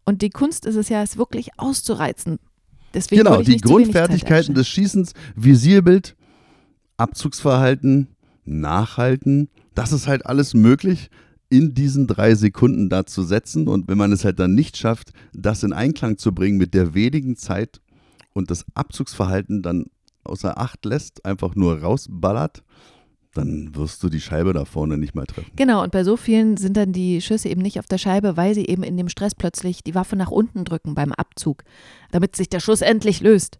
und 0.04 0.22
die 0.22 0.30
Kunst 0.30 0.64
ist 0.66 0.76
es 0.76 0.88
ja, 0.88 1.02
es 1.02 1.16
wirklich 1.16 1.58
auszureizen. 1.58 2.38
Deswegen 2.92 3.24
Genau, 3.24 3.42
die 3.42 3.56
Grundfertigkeiten 3.56 4.54
des 4.54 4.68
Schießens, 4.68 5.12
Visierbild, 5.34 6.14
Abzugsverhalten, 6.96 8.08
Nachhalten, 8.44 9.48
das 9.74 9.92
ist 9.92 10.06
halt 10.06 10.26
alles 10.26 10.54
möglich 10.54 11.10
in 11.48 11.74
diesen 11.74 12.06
drei 12.06 12.34
Sekunden 12.34 12.88
da 12.88 13.06
zu 13.06 13.22
setzen. 13.22 13.68
Und 13.68 13.88
wenn 13.88 13.98
man 13.98 14.12
es 14.12 14.24
halt 14.24 14.38
dann 14.38 14.54
nicht 14.54 14.76
schafft, 14.76 15.12
das 15.32 15.62
in 15.62 15.72
Einklang 15.72 16.18
zu 16.18 16.32
bringen 16.32 16.58
mit 16.58 16.74
der 16.74 16.94
wenigen 16.94 17.36
Zeit 17.36 17.80
und 18.34 18.50
das 18.50 18.66
Abzugsverhalten 18.74 19.62
dann 19.62 19.86
außer 20.24 20.58
Acht 20.58 20.84
lässt, 20.84 21.24
einfach 21.24 21.54
nur 21.54 21.80
rausballert, 21.80 22.62
dann 23.34 23.74
wirst 23.74 24.02
du 24.02 24.08
die 24.08 24.20
Scheibe 24.20 24.52
da 24.52 24.64
vorne 24.64 24.96
nicht 24.96 25.14
mal 25.14 25.26
treffen. 25.26 25.50
Genau, 25.56 25.82
und 25.82 25.92
bei 25.92 26.04
so 26.04 26.16
vielen 26.16 26.56
sind 26.56 26.76
dann 26.76 26.92
die 26.92 27.20
Schüsse 27.20 27.48
eben 27.48 27.62
nicht 27.62 27.78
auf 27.78 27.86
der 27.86 27.98
Scheibe, 27.98 28.36
weil 28.36 28.54
sie 28.54 28.66
eben 28.66 28.82
in 28.82 28.96
dem 28.96 29.08
Stress 29.08 29.34
plötzlich 29.34 29.82
die 29.82 29.94
Waffe 29.94 30.16
nach 30.16 30.30
unten 30.30 30.64
drücken 30.64 30.94
beim 30.94 31.12
Abzug, 31.12 31.64
damit 32.12 32.36
sich 32.36 32.48
der 32.48 32.60
Schuss 32.60 32.80
endlich 32.80 33.20
löst. 33.20 33.58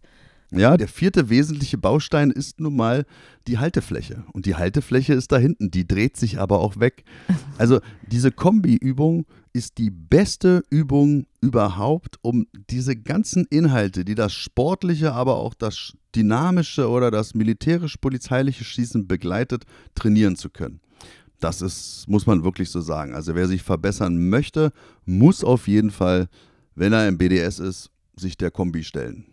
Ja, 0.57 0.77
der 0.77 0.87
vierte 0.87 1.29
wesentliche 1.29 1.77
Baustein 1.77 2.31
ist 2.31 2.61
nun 2.61 2.77
mal 2.77 3.05
die 3.45 3.57
Haltefläche. 3.57 4.23
Und 4.31 4.45
die 4.45 4.55
Haltefläche 4.55 5.13
ist 5.13 5.33
da 5.33 5.37
hinten, 5.37 5.69
die 5.69 5.85
dreht 5.85 6.15
sich 6.15 6.39
aber 6.39 6.59
auch 6.59 6.79
weg. 6.79 7.03
Also 7.57 7.79
diese 8.11 8.33
Kombi-Übung 8.33 9.25
ist 9.53 9.77
die 9.77 9.89
beste 9.89 10.61
Übung 10.69 11.25
überhaupt, 11.39 12.17
um 12.21 12.47
diese 12.69 12.97
ganzen 12.97 13.45
Inhalte, 13.45 14.03
die 14.03 14.15
das 14.15 14.33
sportliche, 14.33 15.13
aber 15.13 15.37
auch 15.37 15.53
das 15.53 15.93
dynamische 16.13 16.89
oder 16.89 17.11
das 17.11 17.33
militärisch-polizeiliche 17.33 18.65
Schießen 18.65 19.07
begleitet, 19.07 19.63
trainieren 19.95 20.35
zu 20.35 20.49
können. 20.49 20.81
Das 21.39 21.61
ist, 21.61 22.09
muss 22.09 22.27
man 22.27 22.43
wirklich 22.43 22.69
so 22.69 22.81
sagen. 22.81 23.15
Also 23.15 23.35
wer 23.35 23.47
sich 23.47 23.61
verbessern 23.63 24.27
möchte, 24.27 24.73
muss 25.05 25.41
auf 25.41 25.69
jeden 25.69 25.91
Fall, 25.91 26.27
wenn 26.75 26.91
er 26.91 27.07
im 27.07 27.17
BDS 27.17 27.59
ist, 27.59 27.89
sich 28.17 28.37
der 28.37 28.51
Kombi 28.51 28.83
stellen. 28.83 29.25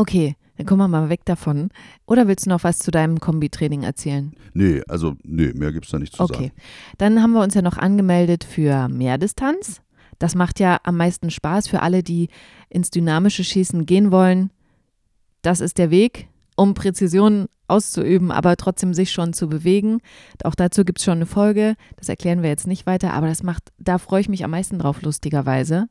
Okay, 0.00 0.34
dann 0.56 0.64
kommen 0.64 0.80
wir 0.80 0.88
mal 0.88 1.10
weg 1.10 1.26
davon. 1.26 1.68
Oder 2.06 2.26
willst 2.26 2.46
du 2.46 2.50
noch 2.50 2.64
was 2.64 2.78
zu 2.78 2.90
deinem 2.90 3.20
Kombitraining 3.20 3.82
erzählen? 3.82 4.32
Nee, 4.54 4.80
also 4.88 5.14
nee, 5.24 5.52
mehr 5.52 5.72
gibt 5.72 5.84
es 5.84 5.90
da 5.90 5.98
nicht 5.98 6.16
zu 6.16 6.22
Okay, 6.22 6.34
sagen. 6.44 6.52
dann 6.96 7.22
haben 7.22 7.32
wir 7.32 7.42
uns 7.42 7.52
ja 7.52 7.60
noch 7.60 7.76
angemeldet 7.76 8.44
für 8.44 8.88
Mehrdistanz. 8.88 9.82
Das 10.18 10.34
macht 10.34 10.58
ja 10.58 10.78
am 10.84 10.96
meisten 10.96 11.30
Spaß 11.30 11.68
für 11.68 11.82
alle, 11.82 12.02
die 12.02 12.30
ins 12.70 12.88
dynamische 12.90 13.44
Schießen 13.44 13.84
gehen 13.84 14.10
wollen. 14.10 14.50
Das 15.42 15.60
ist 15.60 15.76
der 15.76 15.90
Weg, 15.90 16.28
um 16.56 16.72
Präzision 16.72 17.48
auszuüben, 17.68 18.30
aber 18.30 18.56
trotzdem 18.56 18.94
sich 18.94 19.12
schon 19.12 19.34
zu 19.34 19.50
bewegen. 19.50 20.00
Auch 20.44 20.54
dazu 20.54 20.86
gibt 20.86 20.98
es 21.00 21.04
schon 21.04 21.18
eine 21.18 21.26
Folge. 21.26 21.74
Das 21.96 22.08
erklären 22.08 22.42
wir 22.42 22.48
jetzt 22.48 22.66
nicht 22.66 22.86
weiter, 22.86 23.12
aber 23.12 23.26
das 23.26 23.42
macht, 23.42 23.64
da 23.78 23.98
freue 23.98 24.22
ich 24.22 24.30
mich 24.30 24.44
am 24.44 24.50
meisten 24.52 24.78
drauf, 24.78 25.02
lustigerweise. 25.02 25.88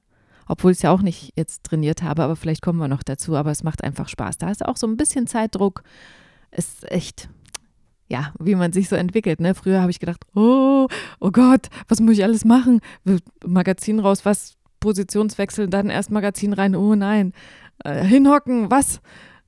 Obwohl 0.50 0.72
ich 0.72 0.80
es 0.80 0.82
ja 0.82 0.92
auch 0.92 1.04
nicht 1.04 1.32
jetzt 1.38 1.64
trainiert 1.64 2.02
habe, 2.02 2.24
aber 2.24 2.36
vielleicht 2.36 2.64
kommen 2.64 2.80
wir 2.80 2.88
noch 2.88 3.04
dazu. 3.04 3.36
Aber 3.36 3.52
es 3.52 3.64
macht 3.64 3.84
einfach 3.84 4.10
Spaß. 4.10 4.40
Da 4.40 4.50
ist 4.50 4.66
auch 4.66 4.78
so 4.78 4.88
ein 4.88 4.98
bisschen 4.98 5.28
Zeitdruck. 5.28 5.84
Ist 6.52 6.92
echt, 6.92 7.30
ja, 8.08 8.34
wie 8.40 8.56
man 8.56 8.74
sich 8.74 8.90
so 8.90 8.96
entwickelt. 8.96 9.40
Ne? 9.40 9.54
Früher 9.54 9.80
habe 9.80 9.92
ich 9.92 10.00
gedacht, 10.00 10.26
oh, 10.34 10.88
oh 11.20 11.32
Gott, 11.32 11.68
was 11.88 12.02
muss 12.02 12.18
ich 12.18 12.24
alles 12.24 12.46
machen? 12.46 12.82
Magazin 13.46 14.00
raus, 14.00 14.26
was? 14.26 14.56
Positionswechsel, 14.80 15.68
dann 15.68 15.90
erst 15.90 16.10
Magazin 16.10 16.54
rein, 16.54 16.76
oh 16.76 16.96
nein. 16.96 17.34
Äh, 17.84 18.04
hinhocken, 18.04 18.72
was? 18.72 19.02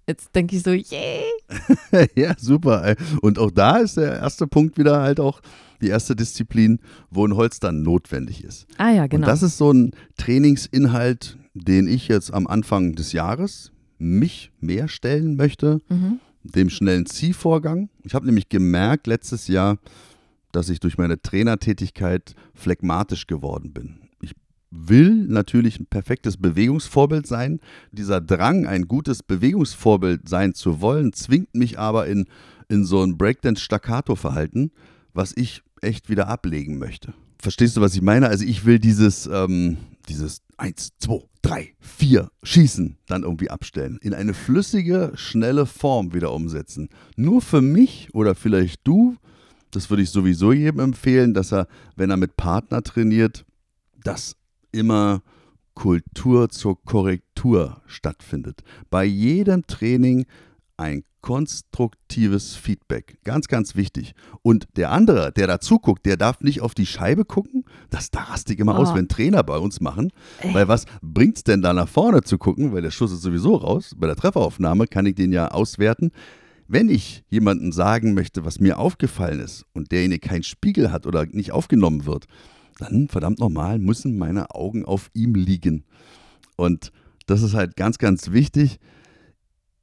Jetzt 0.08 0.36
denke 0.36 0.56
ich 0.56 0.64
so, 0.64 0.72
yay. 0.72 1.24
ja, 2.16 2.36
super. 2.38 2.96
Und 3.22 3.40
auch 3.40 3.52
da 3.52 3.78
ist 3.78 3.98
der 3.98 4.20
erste 4.20 4.46
Punkt 4.46 4.78
wieder 4.78 5.02
halt 5.02 5.20
auch 5.20 5.42
die 5.82 5.88
erste 5.88 6.16
Disziplin, 6.16 6.80
wo 7.10 7.26
ein 7.26 7.36
Holz 7.36 7.60
dann 7.60 7.82
notwendig 7.82 8.44
ist. 8.44 8.68
Ah 8.78 8.92
ja, 8.92 9.08
genau. 9.08 9.24
Und 9.24 9.28
das 9.28 9.44
ist 9.44 9.58
so 9.58 9.72
ein 9.72 9.92
Trainingsinhalt, 10.18 11.38
den 11.54 11.88
ich 11.88 12.08
jetzt 12.08 12.34
am 12.34 12.48
Anfang 12.48 12.94
des 12.94 13.12
Jahres 13.12 13.72
mich 13.98 14.52
mehr 14.60 14.88
stellen 14.88 15.36
möchte, 15.36 15.80
mhm. 15.90 16.20
dem 16.44 16.70
schnellen 16.70 17.06
Ziehvorgang. 17.06 17.90
Ich 18.04 18.16
habe 18.16 18.26
nämlich 18.26 18.50
gemerkt 18.50 19.08
letztes 19.08 19.48
Jahr, 19.48 19.78
dass 20.52 20.70
ich 20.70 20.80
durch 20.80 20.98
meine 20.98 21.22
Trainertätigkeit 21.22 22.36
phlegmatisch 22.54 23.28
geworden 23.28 23.74
bin. 23.74 24.00
Ich 24.22 24.34
will 24.72 25.12
natürlich 25.28 25.80
ein 25.80 25.86
perfektes 25.86 26.38
Bewegungsvorbild 26.38 27.28
sein. 27.28 27.60
Dieser 27.92 28.22
Drang, 28.22 28.66
ein 28.66 28.88
gutes 28.88 29.24
Bewegungsvorbild 29.24 30.28
sein 30.28 30.54
zu 30.54 30.82
wollen, 30.82 31.14
zwingt 31.14 31.56
mich 31.56 31.80
aber 31.80 32.08
in, 32.08 32.26
in 32.70 32.86
so 32.86 33.04
ein 33.04 33.18
Breakdance-Staccato-Verhalten, 33.18 34.72
was 35.14 35.34
ich 35.36 35.62
echt 35.82 36.10
wieder 36.10 36.28
ablegen 36.28 36.78
möchte. 36.78 37.14
Verstehst 37.40 37.76
du, 37.76 37.82
was 37.82 37.96
ich 37.96 38.02
meine? 38.02 38.28
Also 38.28 38.46
ich 38.46 38.66
will 38.66 38.80
dieses, 38.80 39.28
ähm, 39.28 39.78
dieses 40.08 40.42
1, 40.58 40.92
2, 41.00 41.24
3, 41.42 41.74
4 41.80 42.30
Schießen 42.44 42.98
dann 43.08 43.24
irgendwie 43.24 43.50
abstellen. 43.50 43.98
In 44.02 44.14
eine 44.14 44.34
flüssige, 44.34 45.12
schnelle 45.16 45.66
Form 45.66 46.14
wieder 46.14 46.34
umsetzen. 46.34 46.90
Nur 47.16 47.42
für 47.42 47.62
mich 47.62 48.10
oder 48.14 48.36
vielleicht 48.36 48.82
du, 48.84 49.18
das 49.72 49.90
würde 49.90 50.04
ich 50.04 50.12
sowieso 50.12 50.52
jedem 50.52 50.80
empfehlen, 50.82 51.34
dass 51.34 51.52
er, 51.52 51.68
wenn 51.96 52.12
er 52.12 52.18
mit 52.18 52.38
Partner 52.38 52.84
trainiert, 52.84 53.46
dass 54.04 54.36
immer 54.72 55.22
Kultur 55.74 56.50
zur 56.50 56.84
Korrektur 56.84 57.82
stattfindet. 57.88 58.62
Bei 58.90 59.06
jedem 59.06 59.66
Training 59.66 60.26
ein 60.78 61.04
konstruktives 61.22 62.56
Feedback. 62.56 63.18
Ganz, 63.24 63.48
ganz 63.48 63.76
wichtig. 63.76 64.14
Und 64.42 64.68
der 64.76 64.92
andere, 64.92 65.32
der 65.32 65.48
da 65.48 65.60
zuguckt, 65.60 66.06
der 66.06 66.18
darf 66.18 66.42
nicht 66.42 66.62
auf 66.62 66.74
die 66.74 66.86
Scheibe 66.86 67.26
gucken. 67.26 67.64
Das 67.90 68.12
da 68.12 68.22
raste 68.22 68.54
ich 68.54 68.60
immer 68.60 68.78
aus, 68.78 68.92
Oh. 68.92 68.96
wenn 68.96 69.08
Trainer 69.08 69.44
bei 69.44 69.58
uns 69.58 69.82
machen. 69.82 70.12
Ey. 70.40 70.54
Weil 70.54 70.68
was 70.68 70.86
bringt 71.02 71.38
es 71.38 71.44
denn 71.44 71.62
da 71.62 71.74
nach 71.74 71.88
vorne 71.88 72.22
zu 72.24 72.38
gucken? 72.38 72.74
Weil 72.74 72.82
der 72.82 72.92
Schuss 72.92 73.12
ist 73.12 73.22
sowieso 73.22 73.56
raus. 73.56 73.96
Bei 73.98 74.08
der 74.08 74.16
Trefferaufnahme 74.16 74.88
kann 74.88 75.06
ich 75.06 75.16
den 75.16 75.32
ja 75.32 75.50
auswerten. 75.50 76.12
Wenn 76.68 76.90
ich 76.90 77.24
jemandem 77.30 77.72
sagen 77.72 78.14
möchte, 78.14 78.46
was 78.46 78.60
mir 78.60 78.80
aufgefallen 78.80 79.40
ist 79.42 79.66
und 79.74 79.92
derjenige 79.92 80.28
keinen 80.28 80.44
Spiegel 80.44 80.92
hat 80.92 81.06
oder 81.06 81.26
nicht 81.26 81.52
aufgenommen 81.52 82.06
wird, 82.06 82.26
dann 82.80 83.08
verdammt 83.10 83.40
nochmal 83.40 83.78
müssen 83.78 84.18
meine 84.18 84.52
Augen 84.56 84.86
auf 84.86 85.10
ihm 85.14 85.36
liegen. 85.36 85.84
Und 86.56 86.92
das 87.28 87.42
ist 87.42 87.54
halt 87.54 87.76
ganz, 87.76 87.98
ganz 87.98 88.32
wichtig. 88.32 88.80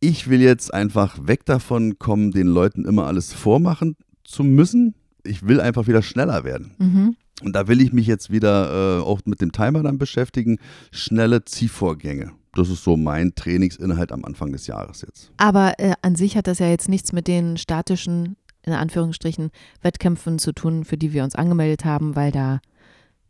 Ich 0.01 0.29
will 0.29 0.41
jetzt 0.41 0.73
einfach 0.73 1.27
weg 1.27 1.45
davon 1.45 1.99
kommen, 1.99 2.31
den 2.31 2.47
Leuten 2.47 2.85
immer 2.85 3.07
alles 3.07 3.33
vormachen 3.33 3.97
zu 4.25 4.45
müssen. 4.45 4.95
Ich 5.25 5.47
will 5.47 5.61
einfach 5.61 5.89
wieder 5.89 6.03
schneller 6.03 6.45
werden. 6.45 6.75
Mhm. 6.79 7.17
Und 7.43 7.53
da 7.55 7.69
will 7.69 7.81
ich 7.81 7.93
mich 7.93 8.07
jetzt 8.07 8.31
wieder 8.31 8.99
äh, 8.99 9.03
auch 9.03 9.21
mit 9.25 9.41
dem 9.41 9.53
Timer 9.53 9.83
dann 9.83 9.99
beschäftigen. 9.99 10.59
Schnelle 10.91 11.45
Ziehvorgänge. 11.45 12.33
Das 12.55 12.69
ist 12.69 12.83
so 12.83 12.97
mein 12.97 13.35
Trainingsinhalt 13.35 14.11
am 14.11 14.25
Anfang 14.25 14.53
des 14.53 14.67
Jahres 14.67 15.03
jetzt. 15.03 15.33
Aber 15.37 15.79
äh, 15.79 15.95
an 16.03 16.17
sich 16.17 16.37
hat 16.37 16.47
das 16.47 16.59
ja 16.59 16.69
jetzt 16.69 16.89
nichts 16.89 17.13
mit 17.13 17.29
den 17.29 17.57
statischen, 17.57 18.37
in 18.65 18.73
Anführungsstrichen, 18.73 19.51
Wettkämpfen 19.83 20.39
zu 20.39 20.53
tun, 20.53 20.85
für 20.85 20.97
die 20.97 21.13
wir 21.13 21.23
uns 21.23 21.37
angemeldet 21.37 21.85
haben, 21.85 22.17
weil 22.17 22.33
da 22.33 22.61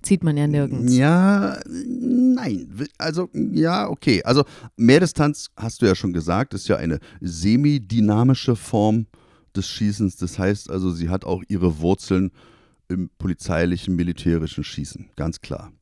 zieht 0.02 0.22
man 0.22 0.36
ja 0.36 0.46
nirgends. 0.46 0.94
Ja, 0.94 1.58
nein. 1.66 2.68
Also, 2.98 3.28
ja, 3.32 3.88
okay. 3.88 4.22
Also, 4.24 4.44
Mehrdistanz, 4.76 5.48
hast 5.56 5.82
du 5.82 5.86
ja 5.86 5.94
schon 5.94 6.12
gesagt, 6.12 6.54
ist 6.54 6.68
ja 6.68 6.76
eine 6.76 6.98
semidynamische 7.20 8.56
Form 8.56 9.06
des 9.56 9.68
Schießens. 9.68 10.16
Das 10.16 10.38
heißt 10.38 10.70
also, 10.70 10.90
sie 10.90 11.08
hat 11.08 11.24
auch 11.24 11.42
ihre 11.48 11.80
Wurzeln 11.80 12.30
im 12.88 13.10
polizeilichen, 13.18 13.96
militärischen 13.96 14.64
Schießen, 14.64 15.10
ganz 15.16 15.40
klar. 15.40 15.72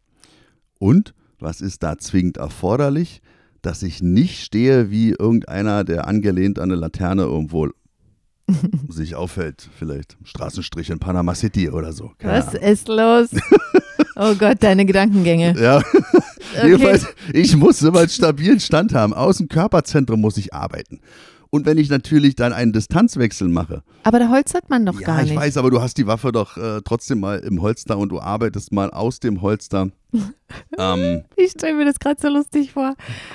Und 0.78 1.14
was 1.38 1.60
ist 1.60 1.82
da 1.82 1.98
zwingend 1.98 2.36
erforderlich? 2.38 3.22
Dass 3.62 3.82
ich 3.82 4.02
nicht 4.02 4.42
stehe 4.44 4.90
wie 4.90 5.10
irgendeiner, 5.10 5.84
der 5.84 6.06
angelehnt 6.08 6.58
an 6.58 6.70
eine 6.70 6.80
Laterne 6.80 7.22
irgendwo 7.22 7.68
sich 8.88 9.14
aufhält, 9.14 9.68
vielleicht 9.76 10.16
Straßenstrich 10.24 10.90
in 10.90 10.98
Panama 10.98 11.34
City 11.34 11.70
oder 11.70 11.92
so. 11.92 12.12
Keine 12.18 12.38
Was 12.38 12.48
Ahnung. 12.48 12.62
ist 12.62 12.88
los? 12.88 13.28
Oh 14.16 14.34
Gott, 14.34 14.56
deine 14.60 14.84
Gedankengänge. 14.84 15.54
Ja. 15.58 15.82
Okay. 16.54 16.68
Jedenfalls, 16.68 17.06
ich 17.34 17.54
muss 17.56 17.82
immer 17.82 17.98
einen 17.98 18.08
stabilen 18.08 18.60
Stand 18.60 18.94
haben. 18.94 19.12
Aus 19.12 19.38
dem 19.38 19.48
Körperzentrum 19.48 20.20
muss 20.22 20.38
ich 20.38 20.54
arbeiten. 20.54 21.00
Und 21.50 21.66
wenn 21.66 21.76
ich 21.76 21.90
natürlich 21.90 22.34
dann 22.34 22.52
einen 22.52 22.72
Distanzwechsel 22.72 23.48
mache. 23.48 23.82
Aber 24.04 24.18
da 24.18 24.28
holstert 24.28 24.70
man 24.70 24.86
doch 24.86 24.98
ja, 25.00 25.06
gar 25.06 25.22
nicht. 25.22 25.32
Ich 25.32 25.36
weiß, 25.36 25.56
aber 25.56 25.70
du 25.70 25.80
hast 25.80 25.98
die 25.98 26.06
Waffe 26.06 26.32
doch 26.32 26.56
äh, 26.56 26.80
trotzdem 26.84 27.20
mal 27.20 27.38
im 27.40 27.60
Holster 27.60 27.98
und 27.98 28.10
du 28.10 28.20
arbeitest 28.20 28.72
mal 28.72 28.90
aus 28.90 29.20
dem 29.20 29.42
Holster. 29.42 29.90
ähm, 30.78 31.24
ich 31.36 31.50
stelle 31.50 31.74
mir 31.74 31.84
das 31.84 31.98
gerade 31.98 32.20
so 32.20 32.28
lustig 32.28 32.72
vor. 32.72 32.94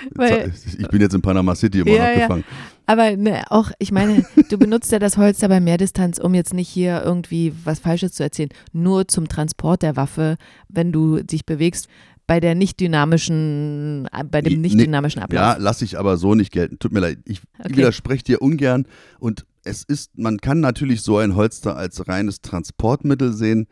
Ich 0.10 0.88
bin 0.88 1.02
jetzt 1.02 1.14
in 1.14 1.22
Panama 1.22 1.54
City 1.56 1.82
immer 1.82 1.92
ja, 1.92 2.08
noch 2.08 2.22
gefangen. 2.22 2.44
Ja. 2.48 2.56
Aber 2.86 3.16
ne, 3.16 3.44
auch, 3.50 3.72
ich 3.80 3.92
meine, 3.92 4.26
du 4.50 4.58
benutzt 4.58 4.92
ja 4.92 5.00
das 5.00 5.18
Holster 5.18 5.48
bei 5.48 5.60
Mehrdistanz, 5.60 6.20
um 6.20 6.34
jetzt 6.34 6.54
nicht 6.54 6.70
hier 6.70 7.02
irgendwie 7.04 7.54
was 7.64 7.80
Falsches 7.80 8.14
zu 8.14 8.24
erzählen, 8.24 8.50
nur 8.74 9.08
zum 9.08 9.28
Transport 9.28 9.82
der 9.82 9.96
Waffe, 9.96 10.38
wenn 10.68 10.92
du 10.92 11.22
dich 11.24 11.46
bewegst 11.46 11.88
bei 12.28 12.40
der 12.40 12.56
nicht 12.56 12.80
dynamischen, 12.80 14.08
bei 14.30 14.42
dem 14.42 14.62
nicht 14.62 14.80
dynamischen 14.80 15.22
Ablauf. 15.22 15.42
Ja, 15.42 15.58
lasse 15.58 15.84
ich 15.84 16.00
aber 16.00 16.16
so 16.16 16.34
nicht 16.34 16.52
gelten. 16.52 16.80
Tut 16.80 16.94
mir 16.94 17.02
leid. 17.02 17.20
Ich 17.26 17.42
okay. 17.60 17.76
widerspreche 17.76 18.24
dir 18.24 18.42
ungern. 18.42 18.86
Und 19.20 19.46
es 19.64 19.84
ist, 19.84 20.18
man 20.18 20.38
kann 20.38 20.60
natürlich 20.62 21.02
so 21.02 21.18
ein 21.18 21.36
Holster 21.36 21.76
als 21.76 22.08
reines 22.08 22.42
Transportmittel 22.42 23.34
sehen. 23.34 23.68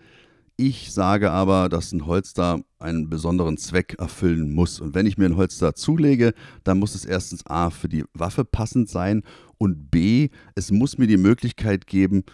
Ich 0.62 0.92
sage 0.92 1.32
aber, 1.32 1.70
dass 1.70 1.94
ein 1.94 2.06
Holster 2.06 2.60
einen 2.80 3.10
besonderen 3.10 3.56
Zweck 3.56 3.96
erfüllen 3.98 4.54
muss. 4.54 4.82
Und 4.82 4.94
wenn 4.94 5.06
ich 5.06 5.18
mir 5.18 5.28
ein 5.28 5.38
Holster 5.38 5.74
zulege, 5.74 6.34
dann 6.66 6.80
muss 6.80 6.96
es 6.96 7.06
erstens 7.06 7.46
A 7.46 7.70
für 7.70 7.88
die 7.88 8.04
Waffe 8.14 8.44
passend 8.44 8.90
sein 8.90 9.24
und 9.58 9.90
B, 9.90 10.28
es 10.56 10.70
muss 10.70 10.98
mir 10.98 11.08
die 11.08 11.16
Möglichkeit 11.16 11.88
geben, 11.88 12.26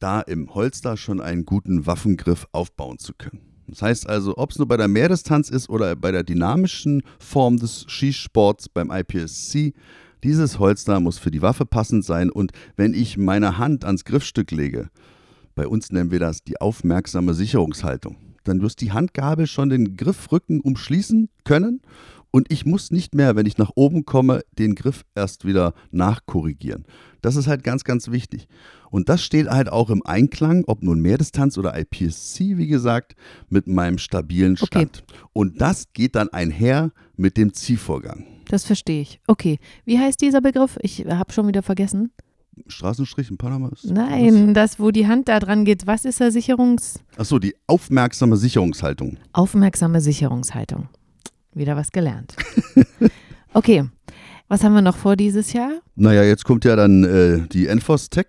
da 0.00 0.20
im 0.20 0.54
Holster 0.54 0.98
schon 0.98 1.22
einen 1.22 1.46
guten 1.46 1.86
Waffengriff 1.86 2.46
aufbauen 2.52 2.98
zu 2.98 3.14
können. 3.14 3.40
Das 3.68 3.80
heißt 3.80 4.06
also, 4.06 4.36
ob 4.36 4.50
es 4.50 4.58
nur 4.58 4.68
bei 4.68 4.76
der 4.76 4.88
Mehrdistanz 4.88 5.48
ist 5.48 5.70
oder 5.70 5.96
bei 5.96 6.12
der 6.12 6.24
dynamischen 6.24 7.02
Form 7.18 7.56
des 7.56 7.86
Schießsports 7.88 8.68
beim 8.68 8.90
IPSC, 8.90 9.72
dieses 10.24 10.58
Holster 10.58 11.00
muss 11.00 11.16
für 11.16 11.30
die 11.30 11.40
Waffe 11.40 11.64
passend 11.64 12.04
sein 12.04 12.28
und 12.28 12.52
wenn 12.76 12.92
ich 12.92 13.16
meine 13.16 13.56
Hand 13.56 13.86
ans 13.86 14.04
Griffstück 14.04 14.50
lege, 14.50 14.90
bei 15.58 15.66
uns 15.66 15.90
nennen 15.90 16.12
wir 16.12 16.20
das 16.20 16.44
die 16.44 16.60
aufmerksame 16.60 17.34
Sicherungshaltung, 17.34 18.16
dann 18.44 18.62
wirst 18.62 18.80
die 18.80 18.92
Handgabel 18.92 19.48
schon 19.48 19.70
den 19.70 19.96
Griffrücken 19.96 20.60
umschließen 20.60 21.28
können 21.42 21.80
und 22.30 22.52
ich 22.52 22.64
muss 22.64 22.92
nicht 22.92 23.16
mehr, 23.16 23.34
wenn 23.34 23.44
ich 23.44 23.58
nach 23.58 23.72
oben 23.74 24.04
komme, 24.04 24.42
den 24.56 24.76
Griff 24.76 25.04
erst 25.16 25.44
wieder 25.44 25.74
nachkorrigieren. 25.90 26.84
Das 27.22 27.34
ist 27.34 27.48
halt 27.48 27.64
ganz, 27.64 27.82
ganz 27.82 28.08
wichtig. 28.12 28.46
Und 28.90 29.08
das 29.08 29.20
steht 29.24 29.48
halt 29.48 29.68
auch 29.68 29.90
im 29.90 30.06
Einklang, 30.06 30.62
ob 30.68 30.84
nun 30.84 31.00
Mehrdistanz 31.00 31.58
oder 31.58 31.76
IPSC, 31.76 32.56
wie 32.56 32.68
gesagt, 32.68 33.16
mit 33.48 33.66
meinem 33.66 33.98
stabilen 33.98 34.56
Stand. 34.56 35.02
Okay. 35.08 35.18
Und 35.32 35.60
das 35.60 35.92
geht 35.92 36.14
dann 36.14 36.28
einher 36.28 36.92
mit 37.16 37.36
dem 37.36 37.52
Ziehvorgang. 37.52 38.26
Das 38.46 38.64
verstehe 38.64 39.02
ich. 39.02 39.20
Okay. 39.26 39.58
Wie 39.84 39.98
heißt 39.98 40.20
dieser 40.20 40.40
Begriff? 40.40 40.78
Ich 40.82 41.04
habe 41.04 41.32
schon 41.32 41.48
wieder 41.48 41.64
vergessen. 41.64 42.12
Straßenstrich 42.66 43.30
in 43.30 43.38
Panama 43.38 43.68
ist? 43.68 43.84
Nein, 43.84 44.54
das, 44.54 44.80
wo 44.80 44.90
die 44.90 45.06
Hand 45.06 45.28
da 45.28 45.40
dran 45.40 45.64
geht. 45.64 45.86
Was 45.86 46.04
ist 46.04 46.20
der 46.20 46.32
Sicherungs... 46.32 47.00
Achso, 47.16 47.38
die 47.38 47.54
aufmerksame 47.66 48.36
Sicherungshaltung. 48.36 49.18
Aufmerksame 49.32 50.00
Sicherungshaltung. 50.00 50.88
Wieder 51.54 51.76
was 51.76 51.92
gelernt. 51.92 52.34
okay. 53.54 53.84
Was 54.48 54.64
haben 54.64 54.72
wir 54.72 54.82
noch 54.82 54.96
vor 54.96 55.16
dieses 55.16 55.52
Jahr? 55.52 55.80
Naja, 55.94 56.22
jetzt 56.22 56.44
kommt 56.44 56.64
ja 56.64 56.74
dann 56.74 57.04
äh, 57.04 57.46
die 57.48 57.66
Enforce 57.66 58.08
Tech 58.08 58.26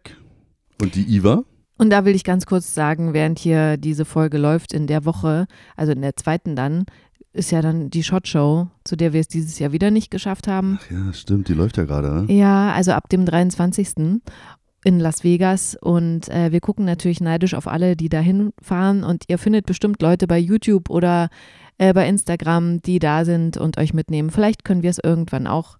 und 0.82 0.96
die 0.96 1.16
IVA. 1.16 1.44
Und 1.78 1.92
da 1.92 2.04
will 2.04 2.14
ich 2.14 2.26
ganz 2.26 2.46
kurz 2.46 2.74
sagen, 2.74 3.14
während 3.14 3.40
hier 3.40 3.78
diese 3.78 4.04
Folge 4.04 4.38
läuft, 4.38 4.74
in 4.74 4.86
der 4.86 5.06
Woche, 5.06 5.48
also 5.78 5.94
in 5.94 6.02
der 6.02 6.18
zweiten 6.18 6.58
dann, 6.58 6.86
ist 7.34 7.52
ja 7.52 7.62
dann 7.62 7.90
die 7.90 8.04
Shot 8.04 8.28
Show, 8.28 8.68
zu 8.84 8.96
der 8.96 9.14
wir 9.14 9.22
es 9.22 9.28
dieses 9.28 9.60
Jahr 9.60 9.72
wieder 9.72 9.92
nicht 9.92 10.12
geschafft 10.12 10.48
haben. 10.48 10.80
Ach 10.82 10.92
ja, 10.92 11.14
stimmt, 11.14 11.48
die 11.48 11.54
läuft 11.54 11.78
ja 11.78 11.86
gerade. 11.86 12.26
Ne? 12.26 12.34
Ja, 12.34 12.72
also 12.72 12.92
ab 12.92 13.10
dem 13.10 13.26
23. 13.26 14.22
in 14.84 15.00
Las 15.00 15.24
Vegas 15.24 15.78
und 15.80 16.28
äh, 16.30 16.52
wir 16.52 16.60
gucken 16.60 16.86
natürlich 16.86 17.22
neidisch 17.22 17.54
auf 17.54 17.68
alle, 17.68 17.96
die 17.96 18.10
da 18.10 18.20
hinfahren 18.20 19.04
und 19.04 19.26
ihr 19.28 19.38
findet 19.38 19.66
bestimmt 19.66 20.02
Leute 20.02 20.26
bei 20.26 20.40
YouTube 20.40 20.90
oder 20.90 21.30
äh, 21.78 21.94
bei 21.94 22.08
Instagram, 22.08 22.82
die 22.82 23.00
da 23.00 23.26
sind 23.26 23.58
und 23.58 23.78
euch 23.78 23.94
mitnehmen. 23.94 24.32
Vielleicht 24.32 24.64
können 24.64 24.84
wir 24.84 24.90
es 24.90 25.00
irgendwann 25.04 25.48
auch. 25.48 25.78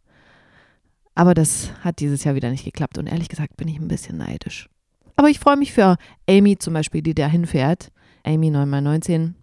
Aber 1.16 1.34
das 1.34 1.72
hat 1.82 2.00
dieses 2.00 2.24
Jahr 2.24 2.36
wieder 2.36 2.50
nicht 2.50 2.64
geklappt 2.64 2.98
und 2.98 3.08
ehrlich 3.08 3.28
gesagt 3.28 3.58
bin 3.58 3.68
ich 3.68 3.80
ein 3.80 3.88
bisschen 3.88 4.18
neidisch. 4.18 4.70
Aber 5.16 5.30
ich 5.30 5.40
freue 5.40 5.58
mich 5.58 5.74
für 5.74 5.98
Amy 6.30 6.58
zum 6.58 6.74
Beispiel, 6.74 7.02
die 7.02 7.14
da 7.14 7.28
hinfährt. 7.28 7.92
Amy 8.24 8.50
9x19 8.52 9.34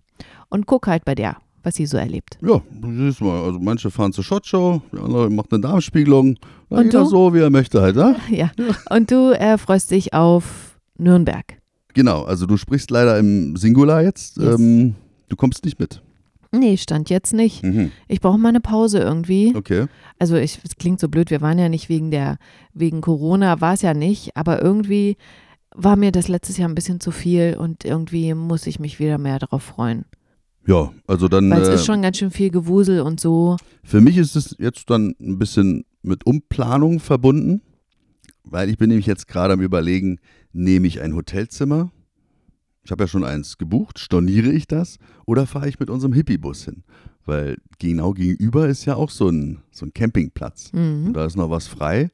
und 0.48 0.66
guck 0.66 0.86
halt 0.86 1.04
bei 1.04 1.14
der, 1.14 1.36
was 1.66 1.74
sie 1.74 1.84
so 1.84 1.96
erlebt. 1.96 2.38
Ja, 2.42 2.62
siehst 2.96 3.20
mal, 3.20 3.42
also 3.42 3.58
manche 3.58 3.90
fahren 3.90 4.12
zur 4.12 4.22
Shotshow, 4.22 4.80
die 4.92 4.98
andere 4.98 5.28
macht 5.28 5.52
eine 5.52 5.60
Darmspiegelung. 5.60 6.36
Und 6.68 6.84
jeder 6.84 7.00
du? 7.00 7.06
so, 7.06 7.34
wie 7.34 7.40
er 7.40 7.50
möchte 7.50 7.82
halt, 7.82 7.96
ne? 7.96 8.14
Ja. 8.30 8.52
ja. 8.58 8.74
Und 8.88 9.10
du 9.10 9.32
äh, 9.32 9.58
freust 9.58 9.90
dich 9.90 10.14
auf 10.14 10.78
Nürnberg. 10.96 11.58
Genau, 11.92 12.22
also 12.22 12.46
du 12.46 12.56
sprichst 12.56 12.92
leider 12.92 13.18
im 13.18 13.56
Singular 13.56 14.00
jetzt. 14.02 14.36
Yes. 14.36 14.60
Ähm, 14.60 14.94
du 15.28 15.34
kommst 15.34 15.64
nicht 15.64 15.80
mit. 15.80 16.02
Nee, 16.52 16.76
stand 16.76 17.10
jetzt 17.10 17.34
nicht. 17.34 17.64
Mhm. 17.64 17.90
Ich 18.06 18.20
brauche 18.20 18.38
mal 18.38 18.50
eine 18.50 18.60
Pause 18.60 19.00
irgendwie. 19.00 19.52
Okay. 19.56 19.86
Also 20.20 20.36
es 20.36 20.60
klingt 20.78 21.00
so 21.00 21.08
blöd, 21.08 21.30
wir 21.30 21.40
waren 21.40 21.58
ja 21.58 21.68
nicht 21.68 21.88
wegen 21.88 22.12
der, 22.12 22.38
wegen 22.74 23.00
Corona, 23.00 23.60
war 23.60 23.74
es 23.74 23.82
ja 23.82 23.92
nicht, 23.92 24.36
aber 24.36 24.62
irgendwie 24.62 25.16
war 25.74 25.96
mir 25.96 26.12
das 26.12 26.28
letztes 26.28 26.58
Jahr 26.58 26.68
ein 26.68 26.76
bisschen 26.76 27.00
zu 27.00 27.10
viel 27.10 27.56
und 27.58 27.84
irgendwie 27.84 28.34
muss 28.34 28.68
ich 28.68 28.78
mich 28.78 29.00
wieder 29.00 29.18
mehr 29.18 29.40
darauf 29.40 29.64
freuen. 29.64 30.04
Ja, 30.66 30.92
also 31.06 31.28
dann. 31.28 31.50
Weil 31.50 31.62
es 31.62 31.68
äh, 31.68 31.74
ist 31.74 31.86
schon 31.86 32.02
ganz 32.02 32.18
schön 32.18 32.30
viel 32.30 32.50
Gewusel 32.50 33.00
und 33.00 33.20
so. 33.20 33.56
Für 33.84 34.00
mich 34.00 34.16
ist 34.16 34.36
es 34.36 34.56
jetzt 34.58 34.90
dann 34.90 35.14
ein 35.20 35.38
bisschen 35.38 35.84
mit 36.02 36.26
Umplanung 36.26 37.00
verbunden, 37.00 37.62
weil 38.44 38.68
ich 38.68 38.78
bin 38.78 38.88
nämlich 38.88 39.06
jetzt 39.06 39.28
gerade 39.28 39.54
am 39.54 39.60
überlegen, 39.60 40.18
nehme 40.52 40.86
ich 40.86 41.00
ein 41.00 41.14
Hotelzimmer 41.14 41.90
ich 42.86 42.92
habe 42.92 43.02
ja 43.02 43.08
schon 43.08 43.24
eins 43.24 43.58
gebucht, 43.58 43.98
storniere 43.98 44.52
ich 44.52 44.68
das 44.68 44.98
oder 45.26 45.46
fahre 45.46 45.68
ich 45.68 45.80
mit 45.80 45.90
unserem 45.90 46.12
Hippie-Bus 46.12 46.66
hin? 46.66 46.84
Weil 47.24 47.58
genau 47.80 48.12
gegenüber 48.12 48.68
ist 48.68 48.84
ja 48.84 48.94
auch 48.94 49.10
so 49.10 49.28
ein, 49.28 49.58
so 49.72 49.84
ein 49.84 49.92
Campingplatz. 49.92 50.72
Mhm. 50.72 51.08
Und 51.08 51.12
da 51.14 51.26
ist 51.26 51.36
noch 51.36 51.50
was 51.50 51.66
frei. 51.66 52.12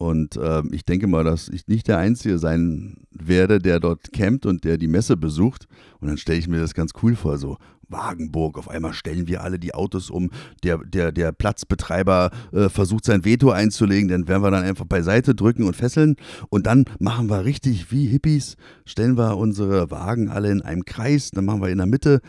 Und 0.00 0.36
äh, 0.36 0.62
ich 0.72 0.86
denke 0.86 1.06
mal, 1.06 1.24
dass 1.24 1.50
ich 1.50 1.68
nicht 1.68 1.86
der 1.86 1.98
Einzige 1.98 2.38
sein 2.38 2.96
werde, 3.10 3.58
der 3.58 3.80
dort 3.80 4.14
campt 4.14 4.46
und 4.46 4.64
der 4.64 4.78
die 4.78 4.88
Messe 4.88 5.14
besucht. 5.14 5.66
Und 6.00 6.08
dann 6.08 6.16
stelle 6.16 6.38
ich 6.38 6.48
mir 6.48 6.58
das 6.58 6.72
ganz 6.72 6.92
cool 7.02 7.14
vor, 7.14 7.36
so 7.36 7.58
Wagenburg, 7.86 8.56
auf 8.56 8.70
einmal 8.70 8.94
stellen 8.94 9.28
wir 9.28 9.42
alle 9.42 9.58
die 9.58 9.74
Autos 9.74 10.08
um, 10.08 10.30
der, 10.62 10.78
der, 10.78 11.12
der 11.12 11.32
Platzbetreiber 11.32 12.30
äh, 12.50 12.70
versucht 12.70 13.04
sein 13.04 13.26
Veto 13.26 13.50
einzulegen, 13.50 14.08
dann 14.08 14.26
werden 14.26 14.42
wir 14.42 14.50
dann 14.50 14.64
einfach 14.64 14.86
beiseite 14.86 15.34
drücken 15.34 15.64
und 15.64 15.76
fesseln 15.76 16.16
und 16.48 16.66
dann 16.66 16.86
machen 16.98 17.28
wir 17.28 17.44
richtig 17.44 17.92
wie 17.92 18.06
Hippies, 18.06 18.56
stellen 18.86 19.18
wir 19.18 19.36
unsere 19.36 19.90
Wagen 19.90 20.30
alle 20.30 20.50
in 20.50 20.62
einem 20.62 20.86
Kreis, 20.86 21.30
dann 21.30 21.44
machen 21.44 21.60
wir 21.60 21.68
in 21.68 21.78
der 21.78 21.86
Mitte 21.86 22.20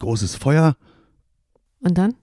großes 0.00 0.34
Feuer. 0.34 0.74
Und 1.78 1.96
dann? 1.96 2.14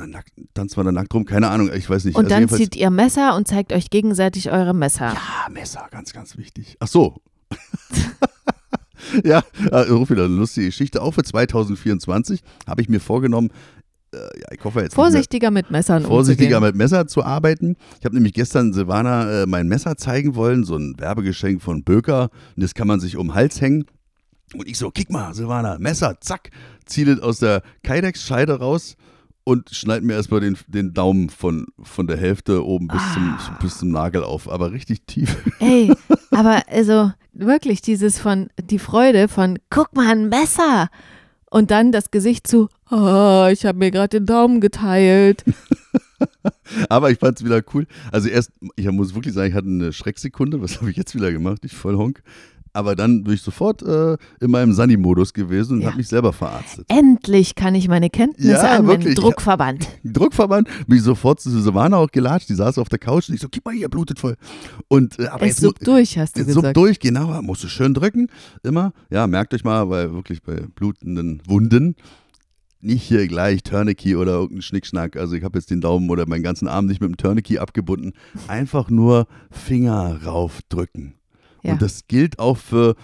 Und 0.00 0.12
dann 0.12 0.22
tanzt 0.54 0.76
man 0.76 0.86
da 0.86 0.92
nackt 0.92 1.12
rum, 1.14 1.24
keine 1.24 1.48
Ahnung, 1.48 1.70
ich 1.72 1.88
weiß 1.88 2.04
nicht. 2.04 2.16
Und 2.16 2.32
also 2.32 2.36
dann 2.36 2.48
zieht 2.48 2.76
ihr 2.76 2.90
Messer 2.90 3.36
und 3.36 3.48
zeigt 3.48 3.72
euch 3.72 3.90
gegenseitig 3.90 4.50
eure 4.50 4.74
Messer. 4.74 5.14
Ja, 5.14 5.50
Messer, 5.50 5.86
ganz, 5.90 6.12
ganz 6.12 6.36
wichtig. 6.36 6.76
Ach 6.80 6.88
so. 6.88 7.20
ja, 9.24 9.42
äh, 9.70 9.76
ruf 9.90 10.10
wieder 10.10 10.24
eine 10.24 10.34
lustige 10.34 10.66
Geschichte. 10.66 11.02
Auch 11.02 11.12
für 11.12 11.22
2024 11.22 12.42
habe 12.66 12.82
ich 12.82 12.88
mir 12.88 13.00
vorgenommen, 13.00 13.50
äh, 14.12 14.18
ja, 14.18 14.48
ich 14.52 14.64
hoffe 14.64 14.80
jetzt 14.80 14.94
vorsichtiger 14.94 15.50
mit 15.50 15.70
Messern 15.70 16.04
vorsichtiger 16.04 16.58
umzugehen. 16.58 16.68
mit 16.68 16.76
Messer 16.76 17.06
zu 17.06 17.24
arbeiten. 17.24 17.76
Ich 17.98 18.04
habe 18.04 18.14
nämlich 18.14 18.34
gestern 18.34 18.72
Silvana 18.72 19.42
äh, 19.42 19.46
mein 19.46 19.68
Messer 19.68 19.96
zeigen 19.96 20.34
wollen, 20.34 20.64
so 20.64 20.76
ein 20.76 20.98
Werbegeschenk 20.98 21.62
von 21.62 21.82
Böker. 21.82 22.30
Und 22.56 22.62
das 22.62 22.74
kann 22.74 22.86
man 22.86 23.00
sich 23.00 23.16
um 23.16 23.28
den 23.28 23.34
Hals 23.34 23.60
hängen. 23.60 23.84
Und 24.54 24.68
ich 24.68 24.78
so, 24.78 24.90
kick 24.90 25.10
mal, 25.10 25.34
Silvana, 25.34 25.78
Messer, 25.78 26.20
zack, 26.20 26.50
zielt 26.84 27.20
aus 27.20 27.40
der 27.40 27.62
Kydex-Scheide 27.82 28.58
raus 28.60 28.96
und 29.46 29.70
schneid 29.70 30.02
mir 30.02 30.14
erstmal 30.14 30.40
den, 30.40 30.58
den 30.66 30.92
Daumen 30.92 31.30
von, 31.30 31.68
von 31.80 32.08
der 32.08 32.16
Hälfte 32.16 32.66
oben 32.66 32.88
bis, 32.88 33.00
zum, 33.14 33.22
Ah. 33.38 33.58
bis 33.62 33.78
zum 33.78 33.90
Nagel 33.92 34.24
auf, 34.24 34.50
aber 34.50 34.72
richtig 34.72 35.02
tief. 35.06 35.36
Ey, 35.60 35.92
aber 36.32 36.62
also 36.68 37.12
wirklich 37.32 37.80
dieses 37.80 38.18
von, 38.18 38.50
die 38.60 38.80
Freude 38.80 39.28
von, 39.28 39.60
guck 39.70 39.94
mal, 39.94 40.08
ein 40.10 40.28
Messer. 40.28 40.88
Und 41.48 41.70
dann 41.70 41.92
das 41.92 42.10
Gesicht 42.10 42.48
zu, 42.48 42.68
oh, 42.90 43.46
ich 43.52 43.64
habe 43.64 43.78
mir 43.78 43.92
gerade 43.92 44.18
den 44.18 44.26
Daumen 44.26 44.60
geteilt. 44.60 45.44
Aber 46.88 47.10
ich 47.12 47.18
fand 47.18 47.38
es 47.38 47.44
wieder 47.44 47.62
cool. 47.72 47.86
Also 48.10 48.28
erst, 48.28 48.50
ich 48.74 48.90
muss 48.90 49.14
wirklich 49.14 49.32
sagen, 49.32 49.50
ich 49.50 49.54
hatte 49.54 49.68
eine 49.68 49.92
Schrecksekunde. 49.92 50.60
Was 50.60 50.80
habe 50.80 50.90
ich 50.90 50.96
jetzt 50.96 51.14
wieder 51.14 51.30
gemacht? 51.30 51.64
Ich 51.64 51.72
voll 51.74 51.96
Honk. 51.96 52.22
Aber 52.76 52.94
dann 52.94 53.24
bin 53.24 53.32
ich 53.34 53.40
sofort 53.42 53.82
äh, 53.82 54.16
in 54.40 54.50
meinem 54.50 54.72
Sunny-Modus 54.74 55.32
gewesen 55.32 55.74
und 55.76 55.80
Ja. 55.80 55.86
habe 55.88 55.96
mich 55.96 56.08
selber 56.08 56.32
verarztet. 56.34 56.84
Endlich 56.88 57.54
kann 57.54 57.74
ich 57.74 57.88
meine 57.88 58.10
Kenntnisse 58.10 58.50
Ja, 58.52 58.76
anwenden. 58.76 58.88
wirklich. 59.06 59.14
Druckverband. 59.14 59.88
Druckverband, 60.04 60.68
bin 60.86 60.98
ich 60.98 61.02
sofort 61.02 61.40
zu 61.40 61.50
Silvana 61.50 61.96
auch 61.96 62.10
gelatscht. 62.10 62.48
Die 62.50 62.54
saß 62.54 62.76
auf 62.78 62.88
der 62.90 62.98
Couch 62.98 63.28
und 63.30 63.34
ich 63.34 63.40
so, 63.40 63.48
gib 63.50 63.64
mal 63.64 63.74
hier, 63.74 63.88
blutet 63.88 64.18
voll. 64.18 64.36
Und, 64.88 65.18
äh, 65.18 65.28
aber 65.28 65.42
Es 65.42 65.48
jetzt 65.48 65.60
suppt 65.60 65.86
durch, 65.86 66.18
hast 66.18 66.36
du 66.36 66.40
Jetzt 66.40 66.52
sub 66.52 66.62
gesagt. 66.62 66.76
durch, 66.76 67.00
genau, 67.00 67.40
musst 67.42 67.64
du 67.64 67.68
schön 67.68 67.94
drücken, 67.94 68.28
immer. 68.62 68.92
Ja, 69.10 69.26
merkt 69.26 69.54
euch 69.54 69.64
mal, 69.64 69.88
weil 69.88 70.12
wirklich 70.12 70.42
bei 70.42 70.56
blutenden 70.74 71.42
Wunden 71.46 71.96
nicht 72.82 73.02
hier 73.04 73.26
gleich 73.26 73.62
Tourniquet 73.62 74.16
oder 74.16 74.32
irgendein 74.32 74.62
Schnickschnack. 74.62 75.16
Also 75.16 75.34
ich 75.34 75.42
habe 75.44 75.58
jetzt 75.58 75.70
den 75.70 75.80
Daumen 75.80 76.10
oder 76.10 76.26
meinen 76.28 76.42
ganzen 76.42 76.68
Arm 76.68 76.84
nicht 76.86 77.00
mit 77.00 77.08
dem 77.10 77.16
Tourniquet 77.16 77.58
abgebunden. 77.58 78.12
Einfach 78.48 78.90
nur 78.90 79.26
Finger 79.50 80.20
raufdrücken. 80.24 81.14
Ja. 81.66 81.72
Und 81.72 81.82
das 81.82 82.06
gilt 82.08 82.38
auch 82.38 82.56
für 82.56 82.94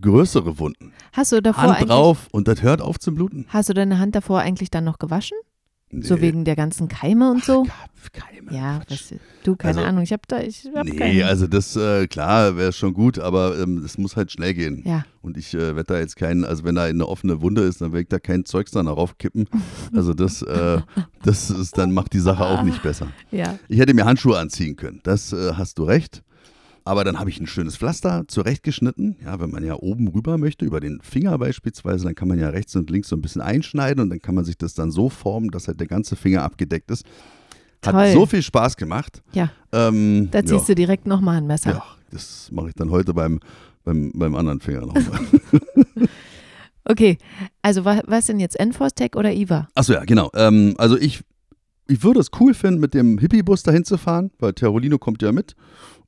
größere 0.00 0.58
Wunden. 0.58 0.92
Hast 1.12 1.32
du 1.32 1.42
davor 1.42 1.76
Hand 1.78 1.88
drauf 1.88 2.28
und 2.32 2.46
das 2.48 2.62
hört 2.62 2.80
auf 2.80 2.98
zu 2.98 3.12
bluten. 3.14 3.46
hast 3.48 3.68
du 3.68 3.74
deine 3.74 3.98
Hand 3.98 4.14
davor 4.14 4.40
eigentlich 4.40 4.70
dann 4.70 4.84
noch 4.84 4.98
gewaschen? 4.98 5.36
So 5.92 6.14
Nee. 6.14 6.20
wegen 6.20 6.44
der 6.44 6.54
ganzen 6.54 6.86
Keime 6.86 7.32
und 7.32 7.44
so? 7.44 7.66
Ach, 7.68 8.12
Keime. 8.12 8.52
Ja, 8.54 8.80
was, 8.88 9.12
du, 9.42 9.56
keine 9.56 9.78
Also, 9.78 9.88
Ahnung, 9.88 10.04
ich 10.04 10.12
habe 10.12 10.22
da, 10.28 10.38
ich 10.40 10.68
hab 10.72 10.84
Nee, 10.86 10.94
keine. 10.94 11.26
also 11.26 11.48
das, 11.48 11.74
äh, 11.74 12.06
klar, 12.06 12.56
wäre 12.56 12.72
schon 12.72 12.94
gut, 12.94 13.18
aber 13.18 13.58
ähm, 13.58 13.78
es 13.84 13.98
muss 13.98 14.14
halt 14.14 14.30
schnell 14.30 14.54
gehen. 14.54 14.84
Ja, 14.86 15.04
Und 15.20 15.36
ich 15.36 15.52
äh, 15.52 15.74
werde 15.74 15.84
da 15.84 15.98
jetzt 15.98 16.14
keinen, 16.14 16.44
also 16.44 16.62
wenn 16.62 16.76
da 16.76 16.84
eine 16.84 17.08
offene 17.08 17.42
Wunde 17.42 17.62
ist, 17.62 17.80
dann 17.80 17.90
werde 17.90 18.02
ich 18.02 18.08
da 18.08 18.20
kein 18.20 18.44
Zeugs 18.44 18.70
dann 18.70 18.86
darauf 18.86 19.18
kippen. 19.18 19.48
Also 19.92 20.14
das, 20.14 20.42
äh, 20.42 20.80
das 21.24 21.50
ist, 21.50 21.76
dann 21.76 21.92
macht 21.92 22.12
die 22.12 22.20
Sache 22.20 22.44
auch 22.46 22.62
nicht 22.62 22.84
besser. 22.84 23.08
ja. 23.32 23.58
Ich 23.66 23.80
hätte 23.80 23.92
mir 23.92 24.04
Handschuhe 24.04 24.38
anziehen 24.38 24.76
können, 24.76 25.00
das 25.02 25.32
äh, 25.32 25.54
hast 25.54 25.78
du 25.78 25.82
recht. 25.82 26.22
Aber 26.84 27.04
dann 27.04 27.18
habe 27.18 27.30
ich 27.30 27.40
ein 27.40 27.46
schönes 27.46 27.76
Pflaster 27.76 28.24
zurechtgeschnitten. 28.26 29.16
Ja, 29.24 29.40
wenn 29.40 29.50
man 29.50 29.64
ja 29.64 29.74
oben 29.74 30.08
rüber 30.08 30.38
möchte, 30.38 30.64
über 30.64 30.80
den 30.80 31.00
Finger 31.02 31.36
beispielsweise, 31.38 32.04
dann 32.04 32.14
kann 32.14 32.28
man 32.28 32.38
ja 32.38 32.48
rechts 32.48 32.74
und 32.76 32.90
links 32.90 33.08
so 33.08 33.16
ein 33.16 33.22
bisschen 33.22 33.42
einschneiden 33.42 34.02
und 34.02 34.10
dann 34.10 34.20
kann 34.20 34.34
man 34.34 34.44
sich 34.44 34.56
das 34.58 34.74
dann 34.74 34.90
so 34.90 35.08
formen, 35.08 35.50
dass 35.50 35.68
halt 35.68 35.80
der 35.80 35.86
ganze 35.86 36.16
Finger 36.16 36.42
abgedeckt 36.42 36.90
ist. 36.90 37.04
Hat 37.84 37.94
Toll. 37.94 38.12
so 38.12 38.26
viel 38.26 38.42
Spaß 38.42 38.76
gemacht. 38.76 39.22
Ja, 39.32 39.50
Ähm, 39.72 40.28
da 40.30 40.40
ziehst 40.44 40.68
ja. 40.68 40.74
du 40.74 40.74
direkt 40.74 41.06
nochmal 41.06 41.38
ein 41.38 41.46
Messer. 41.46 41.70
Ja, 41.70 41.84
das 42.10 42.50
mache 42.52 42.68
ich 42.68 42.74
dann 42.74 42.90
heute 42.90 43.14
beim, 43.14 43.40
beim, 43.84 44.12
beim 44.14 44.34
anderen 44.34 44.60
Finger 44.60 44.80
nochmal. 44.80 45.04
Okay, 46.84 47.18
also 47.62 47.84
wa 47.84 48.00
was 48.06 48.26
denn 48.26 48.40
jetzt? 48.40 48.58
Enforce 48.58 48.94
Tech 48.94 49.10
oder 49.14 49.32
IVA? 49.32 49.68
Achso, 49.74 49.92
ja, 49.92 50.04
genau. 50.04 50.30
Ähm, 50.34 50.74
also 50.78 50.96
ich, 50.98 51.22
ich 51.86 52.02
würde 52.02 52.20
es 52.20 52.30
cool 52.40 52.52
finden, 52.54 52.80
mit 52.80 52.94
dem 52.94 53.18
Hippie-Bus 53.18 53.62
dahin 53.62 53.84
zu 53.84 53.96
fahren, 53.96 54.30
weil 54.38 54.54
Terolino 54.54 54.98
kommt 54.98 55.22
ja 55.22 55.30
mit. 55.30 55.54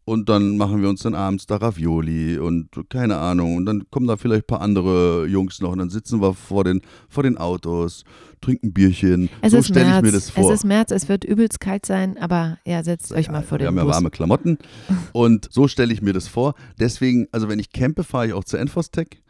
Und 0.04 0.28
dann 0.28 0.56
machen 0.56 0.82
wir 0.82 0.88
uns 0.88 1.02
dann 1.02 1.14
abends 1.14 1.46
da 1.46 1.56
Ravioli 1.56 2.36
und 2.38 2.68
keine 2.88 3.18
Ahnung. 3.18 3.56
Und 3.56 3.66
dann 3.66 3.88
kommen 3.90 4.08
da 4.08 4.16
vielleicht 4.16 4.44
ein 4.44 4.46
paar 4.48 4.60
andere 4.60 5.26
Jungs 5.26 5.60
noch. 5.60 5.70
Und 5.70 5.78
dann 5.78 5.90
sitzen 5.90 6.20
wir 6.20 6.34
vor 6.34 6.64
den, 6.64 6.82
vor 7.08 7.22
den 7.22 7.38
Autos, 7.38 8.02
trinken 8.40 8.72
Bierchen. 8.72 9.28
Es 9.42 9.52
so 9.52 9.58
ist 9.58 9.68
stelle 9.68 9.86
ich 9.86 9.92
März. 9.92 10.02
mir 10.04 10.12
das 10.12 10.30
vor. 10.30 10.50
Es 10.50 10.58
ist 10.58 10.64
März, 10.64 10.90
es 10.90 11.08
wird 11.08 11.24
übelst 11.24 11.60
kalt 11.60 11.86
sein, 11.86 12.18
aber 12.18 12.58
ja, 12.66 12.82
setzt 12.82 13.12
euch 13.12 13.30
mal 13.30 13.42
vor 13.42 13.52
wir 13.52 13.58
den 13.58 13.66
haben 13.68 13.76
ja 13.76 13.84
Bus. 13.84 13.94
warme 13.94 14.10
Klamotten. 14.10 14.58
Und 15.12 15.48
so 15.52 15.68
stelle 15.68 15.92
ich 15.92 16.02
mir 16.02 16.12
das 16.12 16.26
vor. 16.26 16.54
Deswegen, 16.80 17.28
also 17.30 17.48
wenn 17.48 17.60
ich 17.60 17.70
campe, 17.72 18.02
fahre 18.02 18.26
ich 18.26 18.32
auch 18.32 18.44
zu 18.44 18.56
Enforstec. 18.56 19.22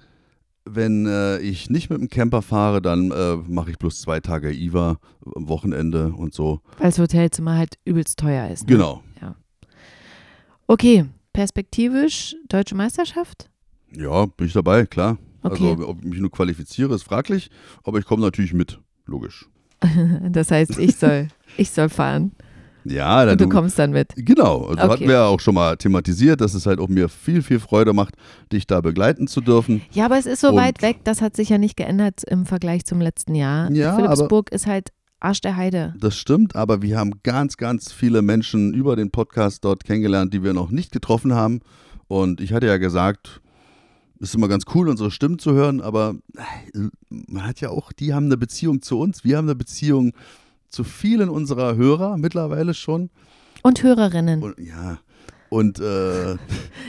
Wenn 0.64 1.06
äh, 1.06 1.38
ich 1.40 1.68
nicht 1.70 1.90
mit 1.90 2.00
dem 2.00 2.08
Camper 2.08 2.40
fahre, 2.40 2.80
dann 2.80 3.10
äh, 3.10 3.36
mache 3.48 3.72
ich 3.72 3.78
bloß 3.78 4.00
zwei 4.00 4.20
Tage 4.20 4.52
IVA 4.52 4.98
am 5.34 5.48
Wochenende 5.48 6.12
und 6.16 6.32
so. 6.34 6.60
Weil 6.78 6.86
das 6.86 6.98
Hotelzimmer 6.98 7.58
halt 7.58 7.78
übelst 7.84 8.18
teuer 8.18 8.48
ist. 8.48 8.68
Ne? 8.68 8.76
Genau. 8.76 9.02
Okay, 10.66 11.04
perspektivisch 11.32 12.36
deutsche 12.48 12.74
Meisterschaft? 12.74 13.48
Ja, 13.94 14.26
bin 14.26 14.46
ich 14.46 14.52
dabei, 14.52 14.86
klar. 14.86 15.18
Okay. 15.42 15.52
Also, 15.72 15.88
ob 15.88 15.98
ich 16.02 16.08
mich 16.08 16.20
nur 16.20 16.30
qualifiziere, 16.30 16.94
ist 16.94 17.02
fraglich, 17.02 17.50
aber 17.84 17.98
ich 17.98 18.04
komme 18.04 18.22
natürlich 18.22 18.54
mit, 18.54 18.78
logisch. 19.06 19.48
Das 20.30 20.50
heißt, 20.50 20.78
ich 20.78 20.96
soll, 20.96 21.28
ich 21.56 21.70
soll 21.70 21.88
fahren 21.88 22.30
Ja, 22.84 23.24
dann 23.24 23.32
und 23.32 23.40
du 23.40 23.48
kommst 23.48 23.78
dann 23.78 23.90
mit. 23.90 24.12
Genau, 24.16 24.62
also 24.66 24.72
Okay. 24.82 24.88
hatten 24.92 25.00
wir 25.08 25.14
ja 25.14 25.26
auch 25.26 25.40
schon 25.40 25.54
mal 25.54 25.76
thematisiert, 25.76 26.40
dass 26.40 26.54
es 26.54 26.64
halt 26.66 26.78
auch 26.78 26.88
mir 26.88 27.08
viel, 27.08 27.42
viel 27.42 27.58
Freude 27.58 27.92
macht, 27.92 28.14
dich 28.52 28.66
da 28.68 28.80
begleiten 28.80 29.26
zu 29.26 29.40
dürfen. 29.40 29.82
Ja, 29.92 30.04
aber 30.06 30.16
es 30.18 30.26
ist 30.26 30.40
so 30.40 30.50
Und- 30.50 30.56
weit 30.56 30.80
weg, 30.82 30.98
das 31.04 31.20
hat 31.20 31.34
sich 31.36 31.48
ja 31.48 31.58
nicht 31.58 31.76
geändert 31.76 32.22
im 32.24 32.46
Vergleich 32.46 32.84
zum 32.84 33.00
letzten 33.00 33.34
Jahr. 33.34 33.70
Ja, 33.72 33.96
Philipsburg 33.96 34.50
ist 34.52 34.66
halt 34.68 34.90
Arsch 35.22 35.40
der 35.40 35.56
Heide. 35.56 35.94
Das 35.98 36.16
stimmt, 36.16 36.56
aber 36.56 36.82
wir 36.82 36.98
haben 36.98 37.22
ganz, 37.22 37.56
ganz 37.56 37.92
viele 37.92 38.22
Menschen 38.22 38.74
über 38.74 38.96
den 38.96 39.10
Podcast 39.10 39.64
dort 39.64 39.84
kennengelernt, 39.84 40.34
die 40.34 40.42
wir 40.42 40.52
noch 40.52 40.70
nicht 40.70 40.90
getroffen 40.90 41.32
haben. 41.34 41.60
Und 42.08 42.40
ich 42.40 42.52
hatte 42.52 42.66
ja 42.66 42.76
gesagt, 42.76 43.40
es 44.20 44.30
ist 44.30 44.34
immer 44.34 44.48
ganz 44.48 44.64
cool, 44.74 44.88
unsere 44.88 45.10
Stimmen 45.10 45.38
zu 45.38 45.52
hören, 45.52 45.80
aber 45.80 46.16
äh, 46.74 46.88
man 47.08 47.46
hat 47.46 47.60
ja 47.60 47.70
auch, 47.70 47.92
die 47.92 48.14
haben 48.14 48.26
eine 48.26 48.36
Beziehung 48.36 48.82
zu 48.82 48.98
uns, 48.98 49.24
wir 49.24 49.36
haben 49.36 49.46
eine 49.46 49.54
Beziehung 49.54 50.12
zu 50.68 50.84
vielen 50.84 51.28
unserer 51.28 51.76
Hörer 51.76 52.16
mittlerweile 52.16 52.74
schon. 52.74 53.10
Und 53.62 53.82
Hörerinnen. 53.82 54.42
Und 54.42 54.58
ja, 54.58 54.98
und 55.52 55.78
äh, 55.80 56.36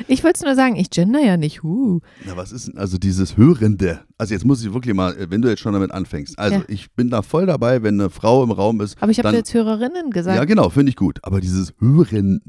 Ich 0.08 0.23
wollte 0.23 0.38
es 0.38 0.41
nur 0.43 0.56
sagen, 0.56 0.76
ich 0.78 0.89
gender 0.89 1.19
ja 1.19 1.36
nicht. 1.38 1.63
Huh. 1.63 1.99
na, 2.26 2.38
was 2.38 2.52
ist 2.52 2.67
denn 2.69 2.78
also 2.78 2.97
dieses 2.97 3.36
Hörende? 3.38 3.99
Also 4.17 4.34
jetzt 4.34 4.45
muss 4.45 4.63
ich 4.63 4.73
wirklich 4.73 4.95
mal, 4.95 5.15
wenn 5.30 5.41
du 5.41 5.49
jetzt 5.49 5.60
schon 5.60 5.73
damit 5.73 5.91
anfängst. 5.91 6.39
Also 6.39 6.56
Ja. 6.60 6.63
ich 6.67 6.91
bin 6.93 7.10
da 7.10 7.21
voll 7.21 7.45
dabei, 7.45 7.84
wenn 7.84 7.99
eine 7.99 8.10
Frau 8.10 8.43
im 8.43 8.52
Raum 8.52 8.80
ist. 8.82 8.95
Aber 9.02 9.12
ich 9.12 9.19
habe 9.19 9.36
jetzt 9.36 9.54
Hörerinnen 9.54 10.12
gesagt. 10.12 10.38
Ja, 10.38 10.45
genau, 10.45 10.69
finde 10.69 10.89
ich 10.91 10.95
gut. 10.95 11.19
Aber 11.23 11.41
dieses 11.41 11.73
Hören, 11.80 12.41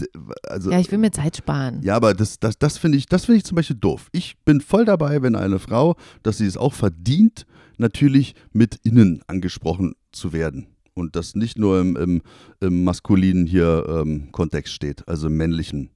d- 0.00 0.06
also 0.48 0.70
Ja, 0.70 0.80
ich 0.80 0.90
will 0.90 0.98
mir 0.98 1.10
Zeit 1.12 1.36
sparen. 1.36 1.80
Ja, 1.82 1.94
aber 1.96 2.14
das, 2.14 2.38
das, 2.40 2.58
das 2.58 2.78
finde 2.78 2.96
ich, 2.98 3.06
das 3.06 3.26
finde 3.26 3.38
ich 3.38 3.44
zum 3.44 3.56
Beispiel 3.56 3.76
doof. 3.76 4.08
Ich 4.12 4.36
bin 4.44 4.60
voll 4.62 4.84
dabei, 4.86 5.20
wenn 5.22 5.36
eine 5.36 5.58
Frau, 5.58 5.94
dass 6.22 6.38
sie 6.38 6.46
es 6.46 6.56
auch 6.56 6.72
verdient, 6.72 7.44
natürlich 7.76 8.34
mit 8.52 8.76
innen 8.82 9.22
angesprochen 9.26 9.94
zu 10.12 10.32
werden. 10.32 10.68
Und 11.00 11.16
das 11.16 11.34
nicht 11.34 11.58
nur 11.58 11.80
im, 11.80 11.96
im, 11.96 12.22
im 12.60 12.84
maskulinen 12.84 13.46
hier 13.46 13.84
ähm, 13.88 14.30
Kontext 14.32 14.72
steht, 14.74 15.06
also 15.08 15.26
im 15.26 15.36
männlichen. 15.36 15.90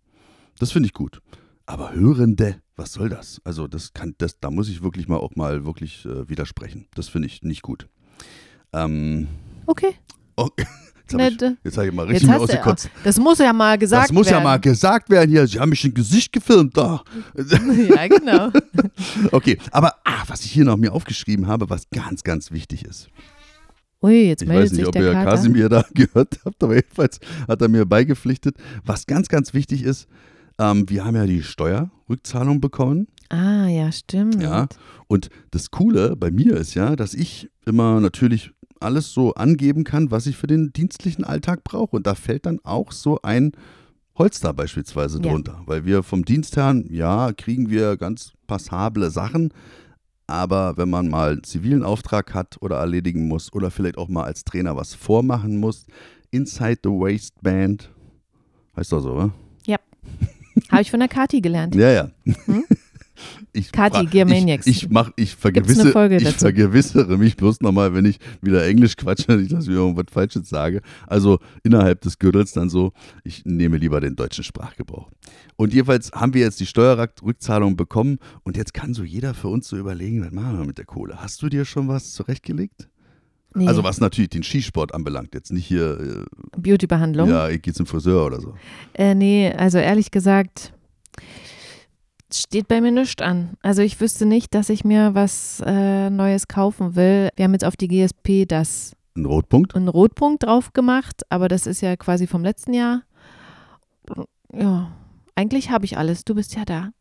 Das 0.58 0.72
finde 0.72 0.86
ich 0.88 0.92
gut. 0.92 1.20
Aber 1.66 1.94
Hörende, 1.94 2.56
was 2.76 2.92
soll 2.92 3.08
das? 3.08 3.40
Also 3.44 3.66
das 3.68 3.92
kann, 3.92 4.14
das, 4.18 4.38
da 4.40 4.50
muss 4.50 4.68
ich 4.68 4.82
wirklich 4.82 5.08
mal 5.08 5.16
auch 5.16 5.36
mal 5.36 5.64
wirklich 5.64 6.04
äh, 6.04 6.28
widersprechen. 6.28 6.86
Das 6.94 7.08
finde 7.08 7.26
ich 7.28 7.42
nicht 7.42 7.62
gut. 7.62 7.88
Ähm, 8.72 9.28
Okay. 9.66 9.94
oh, 10.36 10.48
jetzt 10.58 11.14
habe 11.14 11.22
Ne, 11.22 11.28
ich, 11.30 11.64
jetzt 11.64 11.78
hab 11.78 11.84
ich 11.84 11.92
mal 11.92 12.06
richtig 12.06 12.28
ausgekotzt. 12.30 12.90
das 13.02 13.18
muss 13.18 13.38
ja 13.38 13.52
mal 13.54 13.78
gesagt 13.78 14.04
Das 14.08 14.12
muss 14.12 14.26
werden. 14.26 14.38
ja 14.38 14.44
mal 14.44 14.60
gesagt 14.60 15.08
werden 15.08 15.30
hier. 15.30 15.46
Sie 15.46 15.58
haben 15.58 15.70
mich 15.70 15.84
im 15.86 15.94
Gesicht 15.94 16.32
gefilmt 16.32 16.76
da. 16.76 17.02
ja, 17.36 18.08
genau. 18.08 18.50
Okay, 19.32 19.58
aber 19.70 19.94
ah, 20.04 20.22
was 20.26 20.44
ich 20.44 20.50
hier 20.52 20.64
noch 20.64 20.76
mir 20.76 20.92
aufgeschrieben 20.92 21.46
habe, 21.46 21.70
was 21.70 21.88
ganz, 21.90 22.22
ganz 22.24 22.50
wichtig 22.50 22.84
ist. 22.84 23.08
Ui, 24.04 24.26
jetzt 24.28 24.42
Ich 24.42 24.48
meldet 24.48 24.64
weiß 24.66 24.72
nicht, 24.72 24.80
sich 24.80 24.86
ob 24.88 24.92
der 24.92 25.02
ihr 25.04 25.12
Kater. 25.12 25.30
Kasimir 25.30 25.68
da 25.68 25.84
gehört 25.94 26.38
habt, 26.44 26.62
aber 26.62 26.74
jedenfalls 26.74 27.20
hat 27.48 27.62
er 27.62 27.68
mir 27.68 27.86
beigepflichtet. 27.86 28.56
Was 28.84 29.06
ganz, 29.06 29.28
ganz 29.28 29.54
wichtig 29.54 29.82
ist, 29.82 30.06
ähm, 30.58 30.88
wir 30.88 31.04
haben 31.04 31.16
ja 31.16 31.26
die 31.26 31.42
Steuerrückzahlung 31.42 32.60
bekommen. 32.60 33.08
Ah, 33.30 33.66
ja, 33.66 33.90
stimmt. 33.90 34.42
Ja. 34.42 34.68
Und 35.06 35.30
das 35.50 35.70
Coole 35.70 36.16
bei 36.16 36.30
mir 36.30 36.56
ist 36.56 36.74
ja, 36.74 36.94
dass 36.96 37.14
ich 37.14 37.50
immer 37.66 38.00
natürlich 38.00 38.50
alles 38.80 39.12
so 39.12 39.32
angeben 39.34 39.84
kann, 39.84 40.10
was 40.10 40.26
ich 40.26 40.36
für 40.36 40.46
den 40.46 40.72
dienstlichen 40.72 41.24
Alltag 41.24 41.64
brauche. 41.64 41.96
Und 41.96 42.06
da 42.06 42.14
fällt 42.14 42.44
dann 42.46 42.60
auch 42.64 42.92
so 42.92 43.18
ein 43.22 43.52
Holster 44.16 44.52
beispielsweise 44.52 45.16
Ja. 45.22 45.30
drunter. 45.30 45.62
Weil 45.66 45.86
wir 45.86 46.02
vom 46.02 46.24
Dienstherrn, 46.24 46.84
ja, 46.90 47.32
kriegen 47.32 47.70
wir 47.70 47.96
ganz 47.96 48.32
passable 48.46 49.10
Sachen. 49.10 49.52
Aber 50.26 50.76
wenn 50.76 50.88
man 50.90 51.08
mal 51.08 51.32
einen 51.32 51.44
zivilen 51.44 51.82
Auftrag 51.82 52.32
hat 52.34 52.56
oder 52.60 52.76
erledigen 52.76 53.28
muss 53.28 53.52
oder 53.52 53.70
vielleicht 53.70 53.98
auch 53.98 54.08
mal 54.08 54.24
als 54.24 54.44
Trainer 54.44 54.76
was 54.76 54.94
vormachen 54.94 55.58
muss, 55.58 55.87
Inside 56.30 56.78
the 56.84 56.88
Waistband, 56.90 57.90
heißt 58.76 58.92
doch 58.92 59.00
so, 59.00 59.12
oder? 59.12 59.30
Habe 60.70 60.82
ich 60.82 60.90
von 60.90 61.00
der 61.00 61.08
Kati 61.08 61.40
gelernt. 61.40 61.74
Ja, 61.74 61.90
ja. 61.90 62.10
Hm? 62.46 62.64
Ich, 63.52 63.70
Kathi, 63.70 63.98
fra- 63.98 64.02
Gearmaniacs. 64.10 64.66
Ich, 64.66 64.82
ich, 64.82 64.90
mach, 64.90 65.12
ich, 65.14 65.37
vergewisse, 65.37 65.90
ich 66.18 66.28
vergewissere 66.34 67.16
mich 67.16 67.37
bloß 67.37 67.60
nochmal, 67.60 67.94
wenn 67.94 68.04
ich 68.04 68.18
wieder 68.42 68.66
Englisch 68.66 68.96
quatsche, 68.96 69.37
nicht, 69.37 69.52
dass 69.52 69.64
ich 69.68 69.70
irgendwas 69.70 70.06
Falsches 70.10 70.48
sage. 70.48 70.80
Also 71.06 71.38
innerhalb 71.62 72.00
des 72.00 72.18
Gürtels 72.18 72.52
dann 72.52 72.68
so, 72.68 72.92
ich 73.22 73.44
nehme 73.44 73.76
lieber 73.76 74.00
den 74.00 74.16
deutschen 74.16 74.42
Sprachgebrauch. 74.42 75.08
Und 75.56 75.72
jedenfalls 75.72 76.10
haben 76.12 76.34
wir 76.34 76.40
jetzt 76.42 76.58
die 76.60 76.66
Steuerrückzahlung 76.66 77.76
bekommen 77.76 78.18
und 78.42 78.56
jetzt 78.56 78.74
kann 78.74 78.92
so 78.94 79.04
jeder 79.04 79.34
für 79.34 79.48
uns 79.48 79.68
so 79.68 79.76
überlegen, 79.76 80.24
was 80.24 80.32
machen 80.32 80.58
wir 80.58 80.66
mit 80.66 80.78
der 80.78 80.84
Kohle? 80.84 81.20
Hast 81.22 81.42
du 81.42 81.48
dir 81.48 81.64
schon 81.64 81.86
was 81.88 82.12
zurechtgelegt? 82.12 82.88
Nee, 83.56 83.68
Also 83.68 83.84
was 83.84 84.00
natürlich 84.00 84.30
den 84.30 84.42
Skisport 84.42 84.92
anbelangt, 84.92 85.32
jetzt 85.32 85.52
nicht 85.52 85.64
hier, 85.66 86.24
Beauty-Behandlung. 86.56 87.28
äh, 87.28 87.32
ja, 87.32 87.48
ich 87.50 87.62
gehe 87.62 87.72
zum 87.72 87.86
Friseur 87.86 88.26
oder 88.26 88.40
so. 88.40 88.54
Äh, 88.94 89.14
nee, 89.14 89.52
also 89.56 89.78
ehrlich 89.78 90.10
gesagt, 90.10 90.72
steht 92.32 92.66
bei 92.66 92.80
mir 92.80 92.90
nichts 92.90 93.22
an. 93.22 93.50
Also 93.62 93.82
ich 93.82 94.00
wüsste 94.00 94.26
nicht, 94.26 94.54
dass 94.54 94.70
ich 94.70 94.84
mir 94.84 95.14
was 95.14 95.62
äh, 95.64 96.10
Neues 96.10 96.48
kaufen 96.48 96.96
will. 96.96 97.28
Wir 97.36 97.44
haben 97.44 97.52
jetzt 97.52 97.64
auf 97.64 97.76
die 97.76 97.86
GSP 97.86 98.44
das 98.44 98.96
Ein 99.16 99.24
Rotpunkt? 99.24 99.76
einen 99.76 99.86
Rotpunkt 99.88 100.42
drauf 100.42 100.72
gemacht, 100.72 101.22
aber 101.28 101.46
das 101.46 101.68
ist 101.68 101.80
ja 101.80 101.94
quasi 101.96 102.26
vom 102.26 102.42
letzten 102.42 102.72
Jahr. 102.74 103.02
Ja, 104.52 104.90
eigentlich 105.35 105.70
habe 105.70 105.85
ich 105.85 105.99
alles. 105.99 106.25
Du 106.25 106.35
bist 106.35 106.55
ja 106.55 106.64
da. 106.64 106.90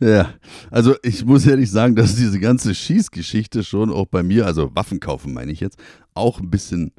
Ja, 0.00 0.34
also 0.70 0.96
ich 1.02 1.24
muss 1.24 1.46
ehrlich 1.46 1.70
sagen, 1.70 1.94
dass 1.94 2.16
diese 2.16 2.40
ganze 2.40 2.74
Schießgeschichte 2.74 3.64
schon 3.64 3.90
auch 3.90 4.06
bei 4.06 4.22
mir, 4.22 4.44
also 4.44 4.74
Waffen 4.74 5.00
kaufen 5.00 5.32
meine 5.32 5.52
ich 5.52 5.60
jetzt, 5.60 5.78
auch 6.14 6.40
ein 6.40 6.50
bisschen 6.50 6.92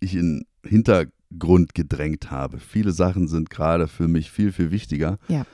ich 0.00 0.14
in 0.14 0.44
Hintergrund 0.64 1.74
gedrängt 1.74 2.30
habe. 2.30 2.58
Viele 2.58 2.92
Sachen 2.92 3.28
sind 3.28 3.50
gerade 3.50 3.88
für 3.88 4.06
mich 4.06 4.30
viel, 4.30 4.52
viel 4.52 4.70
wichtiger. 4.70 5.18
Ja. 5.28 5.44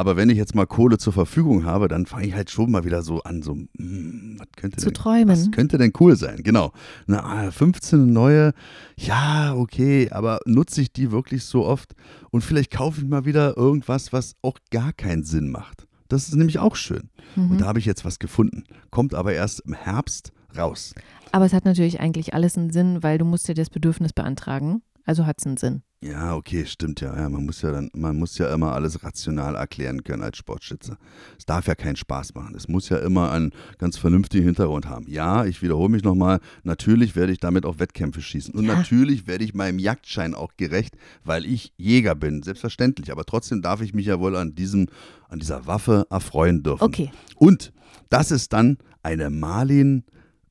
Aber 0.00 0.16
wenn 0.16 0.30
ich 0.30 0.38
jetzt 0.38 0.54
mal 0.54 0.64
Kohle 0.64 0.96
zur 0.96 1.12
Verfügung 1.12 1.66
habe, 1.66 1.86
dann 1.86 2.06
fange 2.06 2.26
ich 2.26 2.34
halt 2.34 2.48
schon 2.48 2.70
mal 2.70 2.84
wieder 2.84 3.02
so 3.02 3.22
an, 3.22 3.42
so, 3.42 3.52
hm, 3.52 4.36
was 4.38 4.48
könnte 4.56 4.78
Zu 4.78 4.86
denn 4.86 4.94
träumen. 4.94 5.28
Was 5.28 5.50
könnte 5.50 5.76
denn 5.76 5.92
cool 6.00 6.16
sein? 6.16 6.42
Genau. 6.42 6.72
Na, 7.06 7.50
15 7.50 8.10
neue, 8.10 8.54
ja, 8.96 9.54
okay, 9.54 10.08
aber 10.10 10.40
nutze 10.46 10.80
ich 10.80 10.90
die 10.90 11.12
wirklich 11.12 11.44
so 11.44 11.66
oft? 11.66 11.92
Und 12.30 12.40
vielleicht 12.40 12.70
kaufe 12.70 13.02
ich 13.02 13.06
mal 13.06 13.26
wieder 13.26 13.58
irgendwas, 13.58 14.10
was 14.10 14.36
auch 14.40 14.56
gar 14.70 14.94
keinen 14.94 15.22
Sinn 15.22 15.50
macht. 15.50 15.86
Das 16.08 16.28
ist 16.28 16.34
nämlich 16.34 16.58
auch 16.58 16.76
schön. 16.76 17.10
Mhm. 17.36 17.50
Und 17.50 17.60
da 17.60 17.66
habe 17.66 17.78
ich 17.78 17.84
jetzt 17.84 18.06
was 18.06 18.18
gefunden. 18.18 18.64
Kommt 18.90 19.14
aber 19.14 19.34
erst 19.34 19.60
im 19.66 19.74
Herbst 19.74 20.32
raus. 20.56 20.94
Aber 21.30 21.44
es 21.44 21.52
hat 21.52 21.66
natürlich 21.66 22.00
eigentlich 22.00 22.32
alles 22.32 22.56
einen 22.56 22.70
Sinn, 22.70 23.02
weil 23.02 23.18
du 23.18 23.26
musst 23.26 23.48
ja 23.48 23.52
das 23.54 23.68
Bedürfnis 23.68 24.14
beantragen. 24.14 24.80
Also 25.04 25.26
hat 25.26 25.36
es 25.40 25.46
einen 25.46 25.58
Sinn. 25.58 25.82
Ja, 26.02 26.34
okay, 26.34 26.64
stimmt 26.64 27.02
ja. 27.02 27.14
ja. 27.14 27.28
Man 27.28 27.44
muss 27.44 27.60
ja 27.60 27.72
dann, 27.72 27.90
man 27.94 28.16
muss 28.18 28.38
ja 28.38 28.52
immer 28.54 28.72
alles 28.72 29.04
rational 29.04 29.54
erklären 29.54 30.02
können 30.02 30.22
als 30.22 30.38
Sportschütze. 30.38 30.96
Es 31.38 31.44
darf 31.44 31.66
ja 31.66 31.74
keinen 31.74 31.96
Spaß 31.96 32.34
machen. 32.34 32.54
Es 32.54 32.68
muss 32.68 32.88
ja 32.88 32.96
immer 32.98 33.30
einen 33.32 33.52
ganz 33.76 33.98
vernünftigen 33.98 34.44
Hintergrund 34.46 34.88
haben. 34.88 35.04
Ja, 35.08 35.44
ich 35.44 35.60
wiederhole 35.60 35.90
mich 35.90 36.02
nochmal, 36.02 36.40
natürlich 36.62 37.16
werde 37.16 37.32
ich 37.34 37.38
damit 37.38 37.66
auch 37.66 37.78
Wettkämpfe 37.80 38.22
schießen. 38.22 38.54
Und 38.54 38.64
Ja. 38.64 38.76
natürlich 38.76 39.26
werde 39.26 39.44
ich 39.44 39.52
meinem 39.52 39.78
Jagdschein 39.78 40.34
auch 40.34 40.52
gerecht, 40.56 40.96
weil 41.22 41.44
ich 41.44 41.74
Jäger 41.76 42.14
bin, 42.14 42.42
selbstverständlich. 42.42 43.12
Aber 43.12 43.24
trotzdem 43.24 43.60
darf 43.60 43.82
ich 43.82 43.92
mich 43.92 44.06
ja 44.06 44.18
wohl 44.20 44.36
an 44.36 44.54
diesem, 44.54 44.86
an 45.28 45.38
dieser 45.38 45.66
Waffe 45.66 46.06
erfreuen 46.08 46.62
dürfen. 46.62 46.82
Okay, 46.82 47.10
Und 47.36 47.74
das 48.08 48.30
ist 48.30 48.54
dann 48.54 48.78
eine 49.02 49.28
Marlin, 49.28 50.04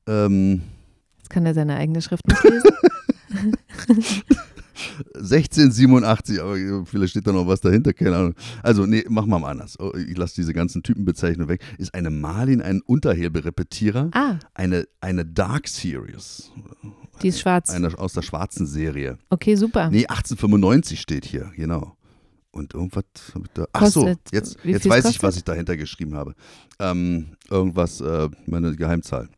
ähm, 0.06 0.62
jetzt 1.18 1.30
kann 1.30 1.44
er 1.44 1.54
seine 1.54 1.74
eigene 1.74 2.00
Schrift 2.02 2.24
nicht 2.28 2.44
lesen. 2.44 2.70
1687, 5.14 6.40
aber 6.40 6.84
vielleicht 6.86 7.10
steht 7.10 7.26
da 7.26 7.32
noch 7.32 7.46
was 7.46 7.60
dahinter, 7.60 7.92
keine 7.92 8.16
Ahnung. 8.16 8.34
Also, 8.62 8.86
nee, 8.86 9.04
mach 9.08 9.26
mal 9.26 9.38
mal 9.38 9.50
anders. 9.50 9.78
Oh, 9.78 9.92
Ich 9.96 10.16
lasse 10.16 10.34
diese 10.36 10.52
ganzen 10.52 10.82
Typenbezeichnungen 10.82 11.48
weg. 11.48 11.62
Ist 11.78 11.94
eine 11.94 12.10
Marlin 12.10 12.60
ein 12.62 12.80
Unterhebelrepetierer, 12.82 14.10
Ah, 14.12 14.38
eine, 14.54 14.86
eine 15.00 15.24
Dark 15.24 15.68
Series, 15.68 16.50
die 17.22 17.28
ist 17.28 17.40
schwarz. 17.40 17.70
eine 17.70 17.96
aus 17.98 18.12
der 18.14 18.22
schwarzen 18.22 18.66
Serie. 18.66 19.18
Okay, 19.28 19.54
super. 19.56 19.90
Nee, 19.90 20.06
1895 20.06 21.00
steht 21.00 21.24
hier, 21.24 21.50
genau. 21.56 21.96
Und 22.52 22.74
irgendwas 22.74 23.04
hab 23.34 23.42
ich 23.44 23.50
da. 23.54 23.66
Ach 23.72 23.86
so, 23.86 24.08
jetzt, 24.32 24.56
jetzt 24.64 24.88
weiß 24.88 25.04
ich, 25.04 25.04
kostet? 25.04 25.22
was 25.22 25.36
ich 25.36 25.44
dahinter 25.44 25.76
geschrieben 25.76 26.14
habe. 26.14 26.34
Ähm, 26.80 27.36
irgendwas, 27.48 28.00
äh, 28.00 28.28
meine 28.46 28.74
Geheimzahl. 28.74 29.28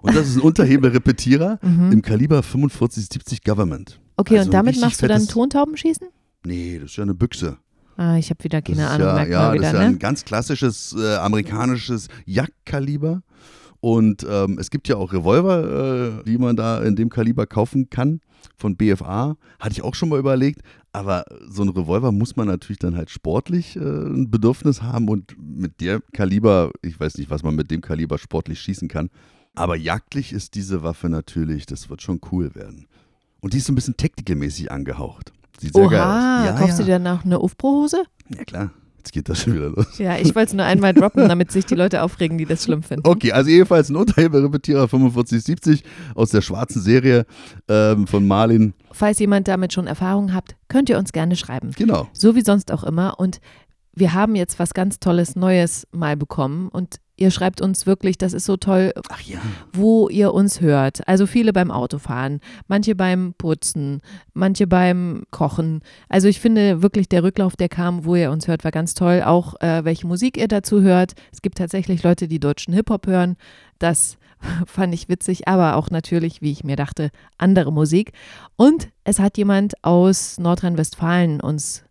Und 0.00 0.14
das 0.16 0.28
ist 0.28 0.36
ein 0.36 0.40
Unterhebelrepetierer 0.42 1.58
Mhm. 1.62 1.92
im 1.92 2.00
Kaliber 2.02 2.42
4570 2.42 3.42
Government. 3.44 4.00
Okay, 4.16 4.38
also 4.38 4.48
und 4.48 4.54
damit 4.54 4.80
machst 4.80 5.02
du 5.02 5.08
dann 5.08 5.26
Tontaubenschießen? 5.26 6.08
Nee, 6.44 6.78
das 6.78 6.90
ist 6.90 6.96
ja 6.96 7.02
eine 7.02 7.14
Büchse. 7.14 7.58
Ah, 7.96 8.16
ich 8.16 8.30
habe 8.30 8.42
wieder 8.42 8.60
Das 8.60 8.76
keine 8.76 8.86
ist 8.86 8.92
Ahnung, 8.92 9.06
ja, 9.06 9.24
ja, 9.24 9.38
mal 9.38 9.46
das 9.46 9.54
wieder, 9.54 9.68
ist 9.68 9.72
ja 9.74 9.80
ne? 9.80 9.86
ein 9.86 9.98
ganz 9.98 10.24
klassisches 10.24 10.96
äh, 10.98 11.16
amerikanisches 11.16 12.08
Jagdkaliber. 12.26 13.22
Und 13.80 14.26
ähm, 14.28 14.58
es 14.58 14.70
gibt 14.70 14.88
ja 14.88 14.96
auch 14.96 15.12
Revolver, 15.12 16.20
äh, 16.20 16.24
die 16.24 16.38
man 16.38 16.56
da 16.56 16.82
in 16.82 16.96
dem 16.96 17.10
Kaliber 17.10 17.46
kaufen 17.46 17.90
kann 17.90 18.20
von 18.56 18.76
BFA. 18.76 19.36
Hatte 19.60 19.72
ich 19.72 19.82
auch 19.82 19.94
schon 19.94 20.08
mal 20.08 20.18
überlegt. 20.18 20.62
Aber 20.92 21.24
so 21.48 21.62
ein 21.62 21.68
Revolver 21.68 22.10
muss 22.10 22.34
man 22.36 22.46
natürlich 22.46 22.78
dann 22.78 22.96
halt 22.96 23.10
sportlich 23.10 23.76
äh, 23.76 23.80
ein 23.80 24.30
Bedürfnis 24.30 24.80
haben. 24.82 25.08
Und 25.08 25.36
mit 25.38 25.80
der 25.80 26.00
Kaliber, 26.12 26.70
ich 26.82 26.98
weiß 26.98 27.18
nicht, 27.18 27.30
was 27.30 27.42
man 27.42 27.54
mit 27.54 27.70
dem 27.70 27.82
Kaliber 27.82 28.16
sportlich 28.16 28.60
schießen 28.60 28.88
kann. 28.88 29.10
Aber 29.54 29.76
jagdlich 29.76 30.32
ist 30.32 30.54
diese 30.54 30.82
Waffe 30.82 31.08
natürlich, 31.08 31.66
das 31.66 31.90
wird 31.90 32.00
schon 32.00 32.20
cool 32.32 32.54
werden. 32.54 32.86
Und 33.44 33.52
die 33.52 33.58
ist 33.58 33.66
so 33.66 33.72
ein 33.72 33.74
bisschen 33.74 33.94
tactical-mäßig 33.98 34.70
angehaucht. 34.70 35.30
Sieht 35.60 35.74
sehr 35.74 35.86
geil 35.88 36.00
aus. 36.00 36.06
Oha, 36.06 36.44
Ja, 36.46 36.52
kaufst 36.52 36.78
ja. 36.78 36.84
du 36.86 36.90
dir 36.90 36.98
dann 36.98 37.18
auch 37.18 37.26
eine 37.26 37.40
Ufbro-Hose? 37.40 38.04
Ja, 38.34 38.42
klar. 38.44 38.70
Jetzt 38.96 39.12
geht 39.12 39.28
das 39.28 39.42
schon 39.42 39.52
wieder 39.54 39.68
los. 39.68 39.98
Ja, 39.98 40.16
ich 40.16 40.34
wollte 40.34 40.48
es 40.48 40.52
nur 40.54 40.64
einmal 40.64 40.94
droppen, 40.94 41.28
damit 41.28 41.52
sich 41.52 41.66
die 41.66 41.74
Leute 41.74 42.02
aufregen, 42.02 42.38
die 42.38 42.46
das 42.46 42.64
schlimm 42.64 42.82
finden. 42.82 43.06
Okay, 43.06 43.32
also 43.32 43.50
jedenfalls 43.50 43.90
ein 43.90 43.96
Unterhebelrepetierer 43.96 44.88
4570 44.88 45.84
aus 46.14 46.30
der 46.30 46.40
schwarzen 46.40 46.80
Serie 46.80 47.26
ähm, 47.68 48.06
von 48.06 48.26
Marlin. 48.26 48.72
Falls 48.92 49.18
jemand 49.18 49.46
damit 49.46 49.74
schon 49.74 49.86
Erfahrung 49.86 50.32
habt, 50.32 50.56
könnt 50.68 50.88
ihr 50.88 50.96
uns 50.96 51.12
gerne 51.12 51.36
schreiben. 51.36 51.72
Genau. 51.76 52.08
So 52.14 52.34
wie 52.36 52.40
sonst 52.40 52.72
auch 52.72 52.82
immer. 52.82 53.20
Und 53.20 53.42
wir 53.92 54.14
haben 54.14 54.36
jetzt 54.36 54.58
was 54.58 54.72
ganz 54.72 55.00
Tolles 55.00 55.36
Neues 55.36 55.86
mal 55.92 56.16
bekommen. 56.16 56.68
Und 56.68 56.96
ihr 57.16 57.30
schreibt 57.30 57.60
uns 57.60 57.86
wirklich, 57.86 58.18
das 58.18 58.32
ist 58.32 58.44
so 58.44 58.56
toll, 58.56 58.92
ja. 59.24 59.38
wo 59.72 60.08
ihr 60.08 60.34
uns 60.34 60.60
hört. 60.60 61.06
Also 61.06 61.26
viele 61.26 61.52
beim 61.52 61.70
Autofahren, 61.70 62.40
manche 62.68 62.94
beim 62.94 63.34
Putzen, 63.36 64.00
manche 64.32 64.66
beim 64.66 65.24
Kochen. 65.30 65.82
Also 66.08 66.28
ich 66.28 66.40
finde 66.40 66.82
wirklich 66.82 67.08
der 67.08 67.22
Rücklauf, 67.22 67.56
der 67.56 67.68
kam, 67.68 68.04
wo 68.04 68.16
ihr 68.16 68.30
uns 68.30 68.48
hört, 68.48 68.64
war 68.64 68.72
ganz 68.72 68.94
toll. 68.94 69.22
Auch 69.24 69.60
äh, 69.60 69.84
welche 69.84 70.06
Musik 70.06 70.36
ihr 70.36 70.48
dazu 70.48 70.82
hört. 70.82 71.12
Es 71.32 71.42
gibt 71.42 71.58
tatsächlich 71.58 72.02
Leute, 72.02 72.28
die 72.28 72.40
deutschen 72.40 72.74
Hip-Hop 72.74 73.06
hören. 73.06 73.36
Das 73.78 74.18
fand 74.66 74.94
ich 74.94 75.08
witzig, 75.08 75.46
aber 75.48 75.76
auch 75.76 75.90
natürlich, 75.90 76.42
wie 76.42 76.52
ich 76.52 76.64
mir 76.64 76.76
dachte, 76.76 77.10
andere 77.38 77.72
Musik. 77.72 78.12
Und 78.56 78.88
es 79.04 79.18
hat 79.18 79.38
jemand 79.38 79.74
aus 79.82 80.38
Nordrhein-Westfalen 80.38 81.40
uns 81.40 81.84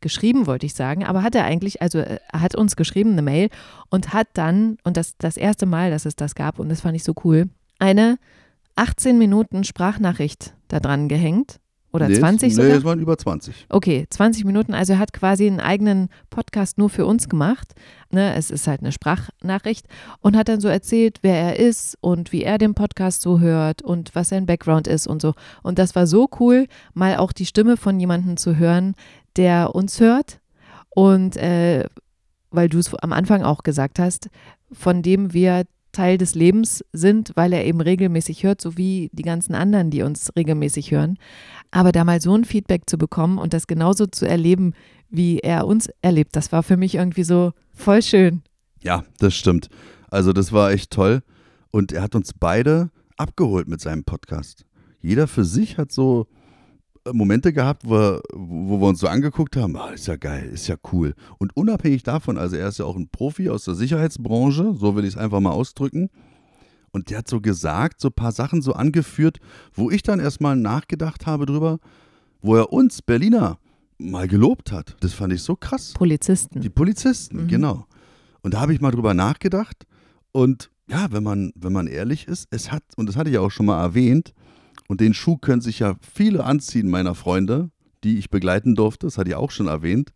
geschrieben, 0.00 0.46
wollte 0.46 0.66
ich 0.66 0.74
sagen, 0.74 1.04
aber 1.04 1.22
hat 1.22 1.34
er 1.34 1.44
eigentlich, 1.44 1.82
also 1.82 1.98
er 1.98 2.20
hat 2.32 2.54
uns 2.54 2.76
geschrieben, 2.76 3.12
eine 3.12 3.22
Mail 3.22 3.48
und 3.88 4.12
hat 4.12 4.28
dann, 4.34 4.78
und 4.84 4.96
das 4.96 5.16
das 5.18 5.36
erste 5.36 5.66
Mal, 5.66 5.90
dass 5.90 6.04
es 6.06 6.16
das 6.16 6.34
gab, 6.34 6.58
und 6.58 6.68
das 6.68 6.80
fand 6.80 6.96
ich 6.96 7.04
so 7.04 7.14
cool, 7.24 7.48
eine 7.78 8.18
18 8.76 9.18
Minuten 9.18 9.64
Sprachnachricht 9.64 10.54
da 10.68 10.80
dran 10.80 11.08
gehängt. 11.08 11.60
Oder 11.92 12.08
nee, 12.08 12.18
20 12.18 12.50
es, 12.50 12.56
sogar? 12.56 12.70
Nee, 12.70 12.76
es 12.76 12.84
waren 12.84 13.00
über 13.00 13.16
20. 13.16 13.66
Okay, 13.70 14.06
20 14.10 14.44
Minuten. 14.44 14.74
Also 14.74 14.92
er 14.94 14.98
hat 14.98 15.14
quasi 15.14 15.46
einen 15.46 15.60
eigenen 15.60 16.10
Podcast 16.28 16.76
nur 16.76 16.90
für 16.90 17.06
uns 17.06 17.30
gemacht. 17.30 17.74
Ne, 18.10 18.34
es 18.34 18.50
ist 18.50 18.66
halt 18.66 18.80
eine 18.80 18.92
Sprachnachricht 18.92 19.86
und 20.20 20.36
hat 20.36 20.48
dann 20.48 20.60
so 20.60 20.68
erzählt, 20.68 21.20
wer 21.22 21.36
er 21.36 21.58
ist 21.58 21.96
und 22.02 22.32
wie 22.32 22.42
er 22.42 22.58
den 22.58 22.74
Podcast 22.74 23.22
so 23.22 23.40
hört 23.40 23.80
und 23.80 24.14
was 24.14 24.28
sein 24.28 24.44
Background 24.44 24.86
ist 24.86 25.06
und 25.06 25.22
so. 25.22 25.32
Und 25.62 25.78
das 25.78 25.94
war 25.94 26.06
so 26.06 26.28
cool, 26.38 26.66
mal 26.92 27.16
auch 27.16 27.32
die 27.32 27.46
Stimme 27.46 27.78
von 27.78 27.98
jemandem 27.98 28.36
zu 28.36 28.56
hören, 28.56 28.94
der 29.36 29.74
uns 29.74 30.00
hört. 30.00 30.40
Und 30.90 31.36
äh, 31.36 31.84
weil 32.50 32.68
du 32.68 32.78
es 32.78 32.94
am 32.94 33.12
Anfang 33.12 33.42
auch 33.42 33.62
gesagt 33.62 33.98
hast, 33.98 34.28
von 34.72 35.02
dem 35.02 35.32
wir 35.32 35.64
Teil 35.92 36.18
des 36.18 36.34
Lebens 36.34 36.84
sind, 36.92 37.32
weil 37.36 37.54
er 37.54 37.64
eben 37.64 37.80
regelmäßig 37.80 38.42
hört, 38.44 38.60
so 38.60 38.76
wie 38.76 39.08
die 39.12 39.22
ganzen 39.22 39.54
anderen, 39.54 39.90
die 39.90 40.02
uns 40.02 40.30
regelmäßig 40.36 40.90
hören. 40.90 41.16
Aber 41.70 41.90
da 41.90 42.04
mal 42.04 42.20
so 42.20 42.36
ein 42.36 42.44
Feedback 42.44 42.82
zu 42.86 42.98
bekommen 42.98 43.38
und 43.38 43.54
das 43.54 43.66
genauso 43.66 44.06
zu 44.06 44.28
erleben, 44.28 44.74
wie 45.08 45.38
er 45.38 45.66
uns 45.66 45.88
erlebt, 46.02 46.36
das 46.36 46.52
war 46.52 46.62
für 46.62 46.76
mich 46.76 46.96
irgendwie 46.96 47.24
so 47.24 47.52
voll 47.72 48.02
schön. 48.02 48.42
Ja, 48.82 49.04
das 49.18 49.34
stimmt. 49.34 49.68
Also 50.10 50.34
das 50.34 50.52
war 50.52 50.70
echt 50.70 50.90
toll. 50.90 51.22
Und 51.70 51.92
er 51.92 52.02
hat 52.02 52.14
uns 52.14 52.32
beide 52.32 52.90
abgeholt 53.16 53.66
mit 53.66 53.80
seinem 53.80 54.04
Podcast. 54.04 54.66
Jeder 55.00 55.26
für 55.26 55.44
sich 55.44 55.78
hat 55.78 55.92
so 55.92 56.26
Momente 57.12 57.52
gehabt, 57.52 57.82
wo, 57.84 57.90
wir- 57.94 58.22
wo 58.34 58.80
wir 58.80 58.88
uns 58.88 59.00
so 59.00 59.08
angeguckt 59.08 59.56
haben, 59.56 59.76
ah, 59.76 59.90
ist 59.90 60.06
ja 60.06 60.16
geil, 60.16 60.50
ist 60.52 60.66
ja 60.68 60.76
cool. 60.92 61.14
Und 61.38 61.56
unabhängig 61.56 62.02
davon, 62.02 62.38
also 62.38 62.56
er 62.56 62.68
ist 62.68 62.78
ja 62.78 62.84
auch 62.84 62.96
ein 62.96 63.08
Profi 63.08 63.48
aus 63.50 63.64
der 63.64 63.74
Sicherheitsbranche, 63.74 64.74
so 64.78 64.96
will 64.96 65.04
ich 65.04 65.14
es 65.14 65.16
einfach 65.16 65.40
mal 65.40 65.50
ausdrücken. 65.50 66.08
Und 66.92 67.10
der 67.10 67.18
hat 67.18 67.28
so 67.28 67.40
gesagt, 67.40 68.00
so 68.00 68.08
ein 68.08 68.14
paar 68.14 68.32
Sachen 68.32 68.62
so 68.62 68.72
angeführt, 68.72 69.38
wo 69.74 69.90
ich 69.90 70.02
dann 70.02 70.18
erstmal 70.20 70.56
nachgedacht 70.56 71.26
habe 71.26 71.44
drüber, 71.46 71.78
wo 72.40 72.56
er 72.56 72.72
uns 72.72 73.02
Berliner 73.02 73.58
mal 73.98 74.28
gelobt 74.28 74.72
hat. 74.72 74.96
Das 75.00 75.12
fand 75.14 75.32
ich 75.32 75.42
so 75.42 75.56
krass. 75.56 75.92
Polizisten. 75.94 76.60
Die 76.60 76.70
Polizisten, 76.70 77.42
Mhm. 77.44 77.48
genau. 77.48 77.86
Und 78.42 78.54
da 78.54 78.60
habe 78.60 78.72
ich 78.72 78.80
mal 78.80 78.90
drüber 78.92 79.14
nachgedacht. 79.14 79.84
Und 80.32 80.70
ja, 80.88 81.08
wenn 81.10 81.22
man, 81.22 81.52
wenn 81.56 81.72
man 81.72 81.86
ehrlich 81.86 82.28
ist, 82.28 82.46
es 82.50 82.70
hat, 82.70 82.82
und 82.96 83.08
das 83.08 83.16
hatte 83.16 83.28
ich 83.30 83.34
ja 83.34 83.40
auch 83.40 83.50
schon 83.50 83.66
mal 83.66 83.82
erwähnt, 83.82 84.32
und 84.88 85.00
den 85.00 85.14
Schuh 85.14 85.36
können 85.36 85.60
sich 85.60 85.80
ja 85.80 85.96
viele 86.00 86.44
anziehen, 86.44 86.88
meiner 86.88 87.14
Freunde, 87.14 87.70
die 88.04 88.18
ich 88.18 88.30
begleiten 88.30 88.74
durfte, 88.74 89.06
das 89.06 89.18
hatte 89.18 89.30
ich 89.30 89.36
auch 89.36 89.50
schon 89.50 89.66
erwähnt. 89.66 90.12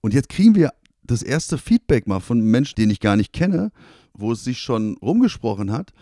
Und 0.00 0.14
jetzt 0.14 0.28
kriegen 0.28 0.54
wir 0.54 0.72
das 1.02 1.22
erste 1.22 1.58
Feedback 1.58 2.06
mal 2.06 2.20
von 2.20 2.38
einem 2.38 2.50
Menschen, 2.50 2.76
den 2.76 2.90
ich 2.90 3.00
gar 3.00 3.16
nicht 3.16 3.32
kenne, 3.32 3.70
wo 4.12 4.32
es 4.32 4.44
sich 4.44 4.58
schon 4.58 4.96
rumgesprochen 4.98 5.72
hat, 5.72 5.92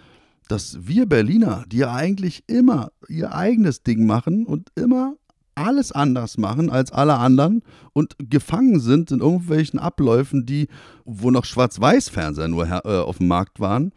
dass 0.49 0.87
wir 0.87 1.07
Berliner, 1.07 1.65
die 1.69 1.79
ja 1.79 1.95
eigentlich 1.95 2.45
immer 2.47 2.91
ihr 3.09 3.35
eigenes 3.35 3.83
Ding 3.83 4.07
machen 4.07 4.47
und 4.47 4.69
immer 4.75 5.15
alles 5.55 5.93
anders 5.93 6.39
machen 6.39 6.71
als 6.71 6.93
alle 6.93 7.17
anderen 7.17 7.63
und 7.93 8.17
gefangen 8.19 8.81
sind 8.81 9.11
in 9.11 9.21
irgendwelchen 9.21 9.79
Abläufen, 9.79 10.47
die, 10.47 10.69
wo 11.05 11.31
noch 11.31 11.45
Schwarz-Weiß-Fernseher 11.45 12.49
nur 12.49 12.67
äh, 12.67 12.79
auf 12.79 13.19
dem 13.19 13.29
Markt 13.29 13.61
waren 13.61 13.93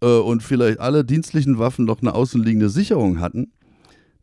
äh, 0.00 0.06
und 0.06 0.42
vielleicht 0.42 0.80
alle 0.80 1.04
dienstlichen 1.04 1.58
Waffen 1.58 1.84
noch 1.84 2.00
eine 2.00 2.14
außenliegende 2.14 2.68
Sicherung 2.68 3.20
hatten, 3.20 3.52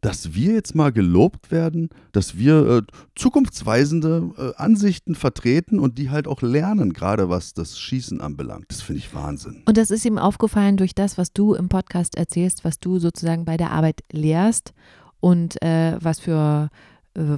dass 0.06 0.36
wir 0.36 0.54
jetzt 0.54 0.76
mal 0.76 0.92
gelobt 0.92 1.52
werden, 1.52 1.90
dass 2.12 2.38
wir 2.38 2.68
äh, 2.68 2.82
zukunftsweisende 3.16 4.30
äh, 4.38 4.62
Ansichten 4.62 5.16
vertreten 5.16 5.80
und 5.80 5.98
die 5.98 6.12
halt 6.12 6.28
auch 6.28 6.44
lernen, 6.44 6.94
gerade 6.94 7.28
was 7.30 7.56
das 7.56 7.80
Schießen 7.80 8.22
anbelangt. 8.22 8.66
Das 8.68 8.82
finde 8.82 9.00
ich 9.00 9.16
Wahnsinn. 9.16 9.64
Und 9.66 9.78
das 9.78 9.90
ist 9.90 10.06
ihm 10.06 10.20
aufgefallen 10.20 10.78
durch 10.78 10.94
das, 10.94 11.18
was 11.18 11.34
du 11.34 11.56
im 11.56 11.70
Podcast 11.70 12.16
erzählst, 12.16 12.64
was 12.64 12.80
du 12.80 13.00
sozusagen 13.00 13.46
bei 13.46 13.58
der 13.58 13.72
Arbeit 13.72 14.04
lehrst 14.12 14.74
und 15.22 15.60
äh, 15.64 15.98
was 16.00 16.20
für 16.20 16.70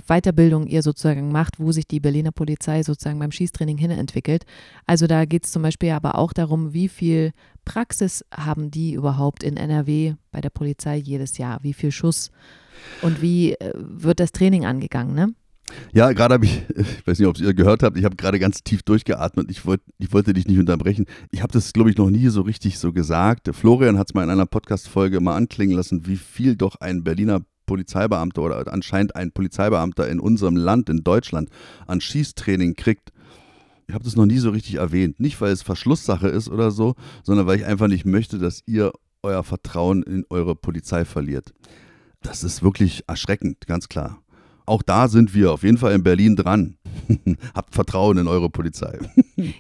Weiterbildung 0.07 0.67
ihr 0.67 0.81
sozusagen 0.81 1.31
macht, 1.31 1.59
wo 1.59 1.71
sich 1.71 1.87
die 1.87 1.99
Berliner 1.99 2.31
Polizei 2.31 2.83
sozusagen 2.83 3.19
beim 3.19 3.31
Schießtraining 3.31 3.77
hin 3.77 3.91
entwickelt. 3.91 4.45
Also 4.85 5.07
da 5.07 5.25
geht 5.25 5.45
es 5.45 5.51
zum 5.51 5.61
Beispiel 5.61 5.91
aber 5.91 6.17
auch 6.17 6.33
darum, 6.33 6.73
wie 6.73 6.89
viel 6.89 7.31
Praxis 7.63 8.25
haben 8.33 8.71
die 8.71 8.93
überhaupt 8.93 9.43
in 9.43 9.57
NRW 9.57 10.15
bei 10.31 10.41
der 10.41 10.49
Polizei 10.49 10.97
jedes 10.97 11.37
Jahr, 11.37 11.59
wie 11.61 11.73
viel 11.73 11.91
Schuss 11.91 12.31
und 13.01 13.21
wie 13.21 13.53
äh, 13.53 13.73
wird 13.75 14.19
das 14.19 14.31
Training 14.31 14.65
angegangen, 14.65 15.13
ne? 15.13 15.33
Ja, 15.93 16.13
gerade 16.13 16.35
habe 16.35 16.45
ich, 16.45 16.63
ich 16.75 17.05
weiß 17.05 17.19
nicht, 17.19 17.27
ob 17.27 17.37
ihr 17.39 17.53
gehört 17.53 17.83
habt, 17.83 17.97
ich 17.97 18.05
habe 18.05 18.15
gerade 18.15 18.39
ganz 18.39 18.63
tief 18.63 18.83
durchgeatmet. 18.83 19.51
Ich, 19.51 19.65
wollt, 19.65 19.81
ich 19.97 20.13
wollte 20.13 20.33
dich 20.33 20.47
nicht 20.47 20.59
unterbrechen. 20.59 21.05
Ich 21.31 21.41
habe 21.41 21.51
das, 21.51 21.73
glaube 21.73 21.89
ich, 21.89 21.97
noch 21.97 22.09
nie 22.09 22.29
so 22.29 22.41
richtig 22.41 22.79
so 22.79 22.93
gesagt. 22.93 23.49
Florian 23.53 23.97
hat 23.97 24.09
es 24.09 24.13
mal 24.13 24.23
in 24.23 24.29
einer 24.29 24.45
Podcast-Folge 24.45 25.19
mal 25.19 25.35
anklingen 25.35 25.75
lassen, 25.75 26.07
wie 26.07 26.15
viel 26.15 26.55
doch 26.55 26.75
ein 26.77 27.03
Berliner 27.03 27.41
Polizeibeamter 27.67 28.41
oder 28.41 28.73
anscheinend 28.73 29.15
ein 29.15 29.31
Polizeibeamter 29.31 30.09
in 30.09 30.19
unserem 30.19 30.55
Land, 30.55 30.89
in 30.89 31.03
Deutschland, 31.03 31.49
an 31.85 32.01
Schießtraining 32.01 32.75
kriegt. 32.75 33.11
Ich 33.87 33.93
habe 33.93 34.03
das 34.03 34.15
noch 34.15 34.25
nie 34.25 34.39
so 34.39 34.49
richtig 34.49 34.75
erwähnt. 34.75 35.19
Nicht, 35.19 35.39
weil 35.39 35.51
es 35.51 35.61
Verschlusssache 35.61 36.27
ist 36.27 36.49
oder 36.49 36.71
so, 36.71 36.95
sondern 37.23 37.45
weil 37.45 37.59
ich 37.59 37.65
einfach 37.65 37.87
nicht 37.87 38.05
möchte, 38.05 38.39
dass 38.39 38.63
ihr 38.65 38.91
euer 39.21 39.43
Vertrauen 39.43 40.01
in 40.01 40.25
eure 40.29 40.55
Polizei 40.55 41.05
verliert. 41.05 41.53
Das 42.21 42.43
ist 42.43 42.63
wirklich 42.63 43.03
erschreckend, 43.07 43.67
ganz 43.67 43.87
klar. 43.87 44.21
Auch 44.65 44.81
da 44.81 45.07
sind 45.07 45.33
wir 45.33 45.53
auf 45.53 45.63
jeden 45.63 45.77
Fall 45.77 45.93
in 45.93 46.03
Berlin 46.03 46.35
dran. 46.35 46.76
Habt 47.55 47.73
Vertrauen 47.73 48.17
in 48.17 48.27
eure 48.27 48.49
Polizei. 48.49 48.99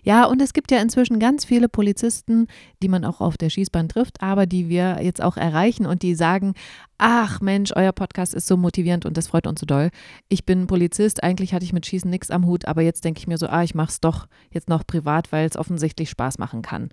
Ja, 0.03 0.25
und 0.25 0.41
es 0.41 0.53
gibt 0.53 0.71
ja 0.71 0.79
inzwischen 0.79 1.19
ganz 1.19 1.45
viele 1.45 1.69
Polizisten, 1.69 2.47
die 2.81 2.87
man 2.87 3.05
auch 3.05 3.21
auf 3.21 3.37
der 3.37 3.51
Schießbahn 3.51 3.89
trifft, 3.89 4.23
aber 4.23 4.47
die 4.47 4.69
wir 4.69 5.03
jetzt 5.03 5.21
auch 5.21 5.37
erreichen 5.37 5.85
und 5.85 6.01
die 6.01 6.15
sagen, 6.15 6.55
ach 6.97 7.41
Mensch, 7.41 7.71
euer 7.75 7.91
Podcast 7.91 8.33
ist 8.33 8.47
so 8.47 8.57
motivierend 8.57 9.05
und 9.05 9.17
das 9.17 9.27
freut 9.27 9.45
uns 9.45 9.59
so 9.59 9.65
doll. 9.65 9.91
Ich 10.29 10.45
bin 10.45 10.65
Polizist, 10.65 11.23
eigentlich 11.23 11.53
hatte 11.53 11.63
ich 11.63 11.73
mit 11.73 11.85
Schießen 11.85 12.09
nichts 12.09 12.31
am 12.31 12.45
Hut, 12.47 12.65
aber 12.65 12.81
jetzt 12.81 13.05
denke 13.05 13.19
ich 13.19 13.27
mir 13.27 13.37
so, 13.37 13.47
ah, 13.47 13.63
ich 13.63 13.75
mache 13.75 13.89
es 13.89 13.99
doch 13.99 14.27
jetzt 14.51 14.67
noch 14.67 14.85
privat, 14.85 15.31
weil 15.31 15.45
es 15.45 15.57
offensichtlich 15.57 16.09
Spaß 16.09 16.39
machen 16.39 16.63
kann. 16.63 16.89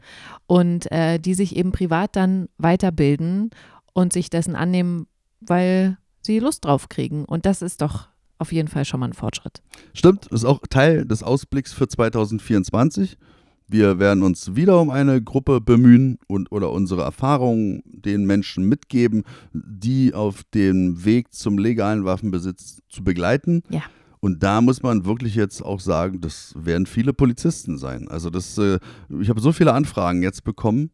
Und 0.47 0.91
äh, 0.93 1.19
die 1.19 1.35
sich 1.35 1.57
eben 1.57 1.73
privat 1.73 2.17
dann 2.17 2.49
weiterbilden 2.59 3.51
und 3.95 4.13
sich 4.13 4.29
dessen 4.29 4.57
annehmen, 4.57 5.07
weil 5.41 5.97
sie 6.21 6.39
Lust 6.39 6.65
drauf 6.65 6.89
kriegen. 6.89 7.25
Und 7.25 7.47
das 7.47 7.63
ist 7.63 7.81
doch 7.81 8.09
auf 8.39 8.53
jeden 8.53 8.69
Fall 8.69 8.85
schon 8.85 9.01
mal 9.01 9.07
ein 9.07 9.13
Fortschritt. 9.13 9.63
Stimmt, 9.93 10.27
ist 10.27 10.45
auch 10.45 10.61
Teil 10.69 11.05
des 11.05 11.23
Ausblicks 11.23 11.73
für 11.73 11.89
2024. 11.89 13.17
Wir 13.67 13.99
werden 13.99 14.23
uns 14.23 14.57
wieder 14.57 14.81
um 14.81 14.91
eine 14.91 15.23
Gruppe 15.23 15.61
bemühen 15.61 16.19
und 16.27 16.53
oder 16.53 16.71
unsere 16.71 17.03
Erfahrungen 17.03 17.83
den 17.87 18.27
Menschen 18.27 18.69
mitgeben, 18.69 19.25
die 19.53 20.13
auf 20.13 20.43
dem 20.53 21.05
Weg 21.05 21.33
zum 21.33 21.59
legalen 21.59 22.05
Waffenbesitz 22.05 22.83
zu 22.89 23.03
begleiten. 23.03 23.63
Ja. 23.71 23.83
Und 24.21 24.43
da 24.43 24.61
muss 24.61 24.83
man 24.83 25.05
wirklich 25.05 25.35
jetzt 25.35 25.63
auch 25.63 25.81
sagen, 25.81 26.21
das 26.21 26.55
werden 26.57 26.87
viele 26.87 27.13
Polizisten 27.13 27.79
sein. 27.79 28.09
Also 28.09 28.31
das, 28.31 28.57
äh, 28.59 28.79
ich 29.21 29.29
habe 29.29 29.41
so 29.41 29.53
viele 29.53 29.73
Anfragen 29.73 30.23
jetzt 30.23 30.45
bekommen 30.45 30.91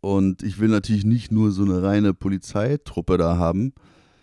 und 0.00 0.42
ich 0.42 0.58
will 0.58 0.68
natürlich 0.68 1.04
nicht 1.04 1.32
nur 1.32 1.50
so 1.50 1.62
eine 1.62 1.82
reine 1.82 2.14
Polizeitruppe 2.14 3.18
da 3.18 3.36
haben, 3.36 3.72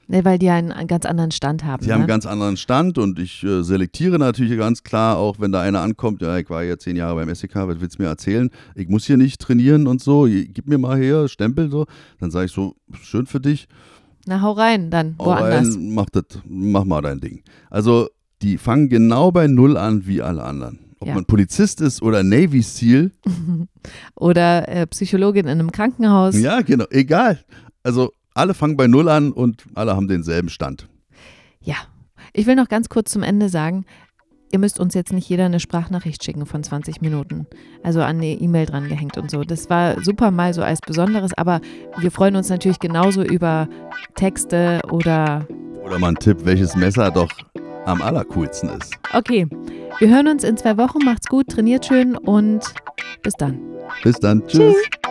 Ne, 0.08 0.26
weil 0.26 0.38
die 0.38 0.50
einen, 0.50 0.72
einen 0.74 0.88
ganz 0.88 1.06
anderen 1.06 1.32
Stand 1.32 1.64
haben. 1.64 1.82
Sie 1.82 1.88
ne? 1.88 1.94
haben 1.94 2.02
einen 2.02 2.08
ganz 2.10 2.26
anderen 2.26 2.58
Stand 2.58 2.98
und 2.98 3.18
ich 3.20 3.42
äh, 3.44 3.64
selektiere 3.64 4.20
natürlich 4.20 4.58
ganz 4.58 4.84
klar, 4.84 5.18
auch 5.18 5.40
wenn 5.40 5.54
da 5.54 5.62
einer 5.62 5.80
ankommt, 5.80 6.22
ja, 6.22 6.38
ich 6.38 6.50
war 6.50 6.62
ja 6.62 6.78
zehn 6.78 6.98
Jahre 6.98 7.16
beim 7.16 7.34
SEK, 7.34 7.56
was 7.56 7.80
willst 7.80 7.98
du 8.00 8.04
mir 8.04 8.10
erzählen? 8.10 8.50
Ich 8.76 8.90
muss 8.90 9.06
hier 9.06 9.16
nicht 9.16 9.40
trainieren 9.42 9.88
und 9.88 10.02
so, 10.02 10.26
gib 10.26 10.68
mir 10.68 10.78
mal 10.78 10.98
her, 10.98 11.30
Stempel 11.30 11.72
so. 11.72 11.86
Dann 12.20 12.32
sage 12.32 12.48
ich 12.48 12.52
so, 12.52 12.76
schön 13.02 13.26
für 13.28 13.40
dich, 13.40 13.68
Na, 14.26 14.42
hau 14.42 14.52
rein, 14.52 14.90
dann 14.92 15.16
hau 15.20 15.26
woanders. 15.28 15.76
rein, 15.76 15.94
mach, 15.94 16.06
das, 16.12 16.26
mach 16.48 16.84
mal 16.84 17.02
dein 17.02 17.22
Ding. 17.22 17.42
Also 17.70 18.10
die 18.42 18.58
fangen 18.58 18.90
genau 18.90 19.32
bei 19.32 19.48
Null 19.48 19.78
an 19.78 20.06
wie 20.06 20.22
alle 20.22 20.44
anderen. 20.44 20.80
Ob 21.00 21.08
Ja. 21.08 21.16
man 21.16 21.24
Polizist 21.26 21.80
ist 21.80 22.02
oder 22.02 22.24
Navy 22.24 22.62
SEAL, 22.62 23.12
Oder 24.16 24.68
äh, 24.68 24.88
Psychologin 24.88 25.46
in 25.46 25.52
einem 25.60 25.72
Krankenhaus. 25.72 26.38
ja 26.40 26.62
genau, 26.62 26.86
egal. 26.90 27.40
Also 27.84 28.12
alle 28.34 28.54
fangen 28.54 28.78
bei 28.78 28.88
Null 28.88 29.10
an 29.10 29.32
und 29.32 29.66
alle 29.76 29.96
haben 29.96 30.08
denselben 30.08 30.50
Stand. 30.50 30.88
Ja. 31.62 31.76
Ich 32.34 32.48
will 32.48 32.56
noch 32.56 32.68
ganz 32.68 32.90
kurz 32.90 33.12
zum 33.12 33.22
Ende 33.22 33.48
sagen, 33.48 33.86
ihr 34.52 34.60
müsst 34.60 34.80
uns 34.80 34.94
jetzt 34.96 35.14
nicht 35.14 35.30
jeder 35.30 35.46
eine 35.46 35.60
Sprachnachricht 35.60 36.24
schicken 36.24 36.46
von 36.46 36.64
20 36.64 37.02
Minuten. 37.02 37.46
Also 37.84 38.02
an 38.02 38.18
eine 38.18 38.34
E-Mail 38.34 38.66
dran 38.66 38.88
gehängt 38.88 39.18
und 39.18 39.30
so. 39.30 39.44
Das 39.44 39.70
war 39.70 40.02
super 40.04 40.32
mal 40.32 40.54
so 40.54 40.64
als 40.64 40.80
Besonderes, 40.80 41.32
aber 41.36 41.62
wir 41.98 42.12
freuen 42.12 42.36
uns 42.36 42.50
natürlich 42.50 42.80
genauso 42.80 43.24
über 43.24 43.68
Texte 44.16 44.82
oder. 44.92 45.48
Oder 45.84 46.00
mal 46.00 46.10
ein 46.10 46.16
Tipp, 46.16 46.38
welches 46.44 46.76
Messer 46.76 47.12
doch 47.12 47.30
am 47.86 48.02
allercoolsten 48.02 48.70
ist. 48.70 48.94
Okay, 49.14 49.48
wir 50.00 50.10
hören 50.10 50.28
uns 50.28 50.44
in 50.44 50.58
zwei 50.58 50.78
Wochen. 50.78 51.00
Macht's 51.04 51.28
gut, 51.28 51.50
trainiert 51.50 51.86
schön 51.86 52.16
und 52.18 52.62
bis 53.22 53.34
dann. 53.34 53.60
Bis 54.04 54.20
dann, 54.20 54.42
tschüss. 54.48 54.76
Tschüss. 54.76 55.03